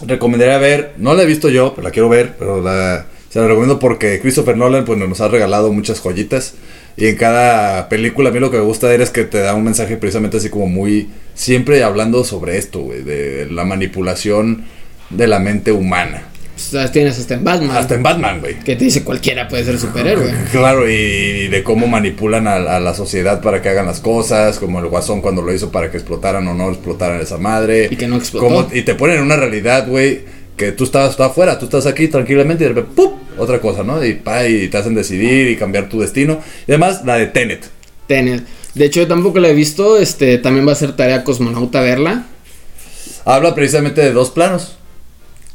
recomendaría 0.07 0.57
ver, 0.57 0.95
no 0.97 1.13
la 1.15 1.25
he 1.25 1.27
visto 1.27 1.51
yo, 1.51 1.75
pero 1.75 1.87
la 1.89 1.91
quiero 1.93 2.09
ver, 2.09 2.37
pero 2.39 2.63
la, 2.63 3.05
se 3.29 3.39
la 3.39 3.49
recomiendo 3.49 3.79
porque 3.79 4.19
Christopher 4.21 4.57
Nolan 4.57 4.87
pues, 4.87 4.99
nos 4.99 5.21
ha 5.21 5.29
regalado 5.29 5.71
muchas 5.75 6.01
joyitas. 6.01 6.55
Y 6.97 7.07
en 7.07 7.17
cada 7.17 7.89
película 7.89 8.29
a 8.31 8.33
mí 8.33 8.41
lo 8.41 8.51
que 8.51 8.59
me 8.59 8.63
gusta 8.65 8.89
de 8.89 8.97
él 8.97 9.01
es 9.01 9.11
que 9.11 9.25
te 9.25 9.39
da 9.39 9.55
un 9.55 9.65
mensaje 9.65 9.97
precisamente 9.97 10.37
así 10.39 10.49
como 10.51 10.67
muy... 10.67 11.09
Siempre 11.35 11.83
hablando 11.83 12.23
sobre 12.25 12.59
esto, 12.59 12.81
güey, 12.81 13.03
de 13.03 13.47
la 13.51 13.65
manipulación 13.65 14.65
de 15.09 15.27
la 15.27 15.39
mente 15.39 15.73
humana. 15.73 16.25
O 16.55 16.63
sea, 16.63 16.93
tienes 16.93 17.19
hasta 17.19 17.35
en 17.35 17.43
Batman. 17.45 17.75
Hasta 17.75 17.95
en 17.95 18.03
Batman, 18.03 18.41
güey. 18.41 18.59
Que 18.59 18.77
te 18.77 18.85
dice 18.85 19.03
cualquiera 19.03 19.49
puede 19.49 19.65
ser 19.65 19.79
superhéroe. 19.79 20.31
Claro, 20.53 20.87
y 20.91 21.49
de 21.49 21.63
cómo 21.65 21.87
manipulan 21.87 22.47
a, 22.47 22.57
a 22.77 22.81
la 22.81 22.93
sociedad 22.93 23.41
para 23.41 23.63
que 23.63 23.71
hagan 23.71 23.87
las 23.87 24.01
cosas, 24.01 24.59
como 24.59 24.79
el 24.81 24.87
guasón 24.89 25.23
cuando 25.23 25.41
lo 25.41 25.55
hizo 25.55 25.73
para 25.73 25.91
que 25.91 25.97
explotaran 25.97 26.47
o 26.49 26.53
no 26.55 26.69
explotaran 26.69 27.19
esa 27.23 27.39
madre. 27.39 27.89
Y 27.91 27.97
que 27.97 28.07
no 28.07 28.17
explotó. 28.17 28.47
Cómo- 28.47 28.69
y 28.71 28.83
te 28.83 28.95
ponen 28.95 29.17
en 29.17 29.23
una 29.23 29.37
realidad, 29.37 29.89
güey, 29.89 30.21
que 30.61 30.73
tú 30.73 30.87
tú 30.87 31.23
afuera, 31.23 31.59
tú 31.59 31.65
estás 31.65 31.87
aquí 31.87 32.09
tranquilamente 32.09 32.65
y 32.65 32.69
de 32.69 32.75
repente, 32.75 32.93
¡pum! 32.95 33.15
Otra 33.39 33.61
cosa, 33.61 33.83
¿no? 33.83 34.05
Y, 34.05 34.13
pa, 34.13 34.47
y 34.47 34.69
te 34.69 34.77
hacen 34.77 34.95
decidir 34.95 35.49
y 35.49 35.57
cambiar 35.57 35.89
tu 35.89 36.01
destino. 36.01 36.39
Y 36.67 36.73
además, 36.73 37.01
la 37.07 37.17
de 37.17 37.29
Tenet. 37.29 37.71
Tenet. 38.07 38.45
De 38.75 38.85
hecho, 38.85 39.01
yo 39.01 39.09
tampoco 39.09 39.39
la 39.41 39.49
he 39.49 39.55
visto. 39.55 39.97
Este, 39.97 40.37
también 40.37 40.69
va 40.69 40.73
a 40.73 40.75
ser 40.75 40.95
tarea 40.95 41.25
cosmonauta 41.25 41.81
verla. 41.81 42.27
Habla 43.25 43.55
precisamente 43.55 44.03
de 44.03 44.13
dos 44.13 44.31
planos. 44.31 44.77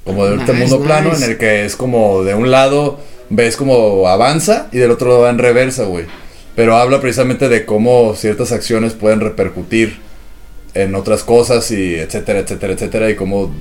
Como 0.03 0.26
de 0.26 0.38
este 0.38 0.53
Nice, 0.53 0.66
mundo 0.66 0.84
plano 0.84 1.16
en 1.16 1.22
el 1.22 1.38
que 1.38 1.66
es 1.66 1.76
como 1.76 2.24
de 2.24 2.34
un 2.34 2.49
lado 2.49 2.99
ves 3.30 3.58
como 3.58 4.08
avanza 4.08 4.68
y 4.72 4.78
del 4.78 4.91
otro 4.91 5.10
lado 5.10 5.22
va 5.22 5.30
en 5.30 5.38
reversa, 5.38 5.86
güey. 5.86 6.06
Pero 6.56 6.78
habla 6.78 6.99
precisamente 6.99 7.49
de 7.49 7.66
cómo 7.66 8.16
ciertas 8.16 8.51
acciones 8.51 8.93
pueden 8.93 9.20
repercutir 9.20 9.99
en 10.74 10.95
otras 10.95 11.24
cosas 11.24 11.70
y 11.72 11.95
etcétera, 11.95 12.39
etcétera, 12.39 12.74
etcétera. 12.74 13.10
Y 13.10 13.16
cómo 13.16 13.53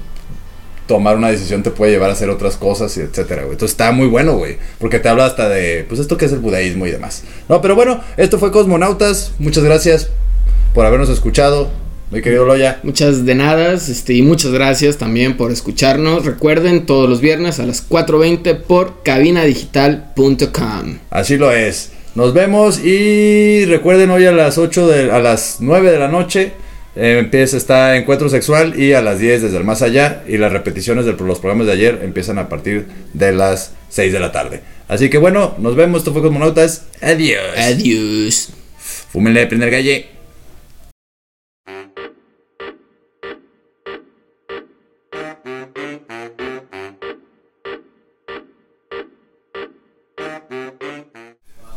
tomar 0.87 1.17
una 1.17 1.31
decisión 1.31 1.63
te 1.63 1.71
puede 1.71 1.93
llevar 1.93 2.11
a 2.11 2.13
hacer 2.13 2.29
otras 2.31 2.57
cosas 2.57 2.97
etcétera, 2.97 3.43
güey. 3.43 3.53
Entonces 3.53 3.73
está 3.73 3.93
muy 3.93 4.07
bueno, 4.07 4.37
güey. 4.37 4.59
Porque 4.79 4.99
te 4.99 5.09
habla 5.09 5.27
hasta 5.27 5.49
de, 5.49 5.85
pues 5.89 6.01
esto 6.01 6.17
que 6.17 6.27
es 6.27 6.33
el 6.33 6.41
budaísmo 6.41 6.87
y 6.87 6.91
demás. 6.91 7.23
No, 7.49 7.61
pero 7.61 7.75
bueno, 7.75 8.01
esto 8.17 8.39
fue 8.39 8.51
Cosmonautas. 8.53 9.33
Muchas 9.39 9.65
gracias 9.65 10.11
por 10.75 10.87
habernos 10.87 11.09
escuchado, 11.09 11.71
mi 12.11 12.21
querido 12.21 12.45
Loya. 12.45 12.81
Muchas 12.83 13.25
de 13.25 13.35
nada, 13.35 13.73
este, 13.73 14.15
y 14.15 14.23
muchas 14.23 14.53
gracias 14.53 14.99
también 14.99 15.37
por 15.37 15.53
escucharnos. 15.53 16.25
Recuerden, 16.25 16.87
todos 16.87 17.09
los 17.09 17.21
viernes 17.21 17.61
a 17.61 17.67
las 17.67 17.89
4.20 17.89 18.63
por 18.63 19.03
cabinadigital.com. 19.03 20.99
Así 21.11 21.37
lo 21.37 21.53
es. 21.53 21.93
Nos 22.15 22.33
vemos 22.33 22.79
y 22.79 23.65
recuerden 23.65 24.11
hoy 24.11 24.25
a 24.27 24.33
las 24.33 24.57
8 24.57 24.87
de 24.87 25.11
a 25.11 25.19
las 25.19 25.57
9 25.59 25.91
de 25.91 25.99
la 25.99 26.07
noche 26.07 26.53
eh, 26.97 27.19
empieza 27.19 27.57
está 27.57 27.97
Encuentro 27.97 28.29
Sexual 28.29 28.79
y 28.81 28.93
a 28.93 29.03
las 29.03 29.19
10 29.19 29.43
desde 29.43 29.57
el 29.57 29.65
más 29.65 29.83
allá 29.83 30.23
y 30.29 30.37
las 30.37 30.53
repeticiones 30.53 31.05
de 31.05 31.13
los 31.13 31.39
programas 31.41 31.67
de 31.67 31.73
ayer 31.73 32.01
empiezan 32.03 32.39
a 32.39 32.49
partir 32.49 32.87
de 33.13 33.33
las 33.33 33.73
6 33.89 34.13
de 34.13 34.21
la 34.21 34.31
tarde. 34.31 34.61
Así 34.87 35.11
que 35.11 35.19
bueno, 35.19 35.55
nos 35.59 35.75
vemos, 35.77 35.99
esto 35.99 36.13
fue 36.13 36.23
Cosmonautas. 36.23 36.87
Adiós. 37.01 37.41
Adiós. 37.57 38.51
Fúmenle 39.11 39.41
de 39.41 39.47
prender 39.47 39.71
galle. 39.71 40.15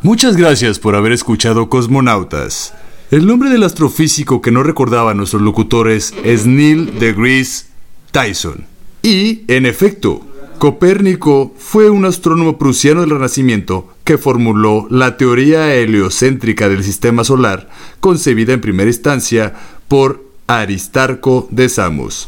Muchas 0.03 0.37
gracias 0.37 0.79
por 0.79 0.95
haber 0.95 1.11
escuchado 1.11 1.69
Cosmonautas. 1.69 2.73
El 3.09 3.25
nombre 3.25 3.49
del 3.49 3.63
astrofísico 3.63 4.41
que 4.41 4.51
no 4.51 4.63
recordaban 4.63 5.15
nuestros 5.15 5.41
locutores 5.41 6.13
es 6.25 6.45
Neil 6.45 6.99
deGrasse 6.99 7.67
Tyson. 8.11 8.65
Y, 9.01 9.43
en 9.47 9.65
efecto, 9.65 10.27
Copérnico 10.59 11.53
fue 11.57 11.89
un 11.89 12.03
astrónomo 12.03 12.57
prusiano 12.57 12.99
del 12.99 13.11
Renacimiento 13.11 13.93
que 14.03 14.17
formuló 14.17 14.87
la 14.89 15.15
teoría 15.15 15.73
heliocéntrica 15.73 16.67
del 16.67 16.83
sistema 16.83 17.23
solar, 17.23 17.69
concebida 18.01 18.51
en 18.51 18.59
primera 18.59 18.89
instancia 18.89 19.53
por 19.87 20.25
Aristarco 20.47 21.47
de 21.49 21.69
Samos. 21.69 22.27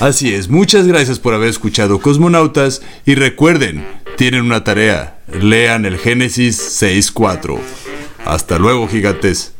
Así 0.00 0.34
es, 0.34 0.48
muchas 0.48 0.88
gracias 0.88 1.20
por 1.20 1.32
haber 1.32 1.48
escuchado 1.48 2.00
Cosmonautas 2.00 2.82
y 3.06 3.14
recuerden, 3.14 3.86
tienen 4.16 4.42
una 4.42 4.64
tarea, 4.64 5.20
lean 5.40 5.86
el 5.86 5.96
Génesis 5.96 6.82
6.4. 6.82 7.56
Hasta 8.24 8.58
luego, 8.58 8.88
gigantes. 8.88 9.52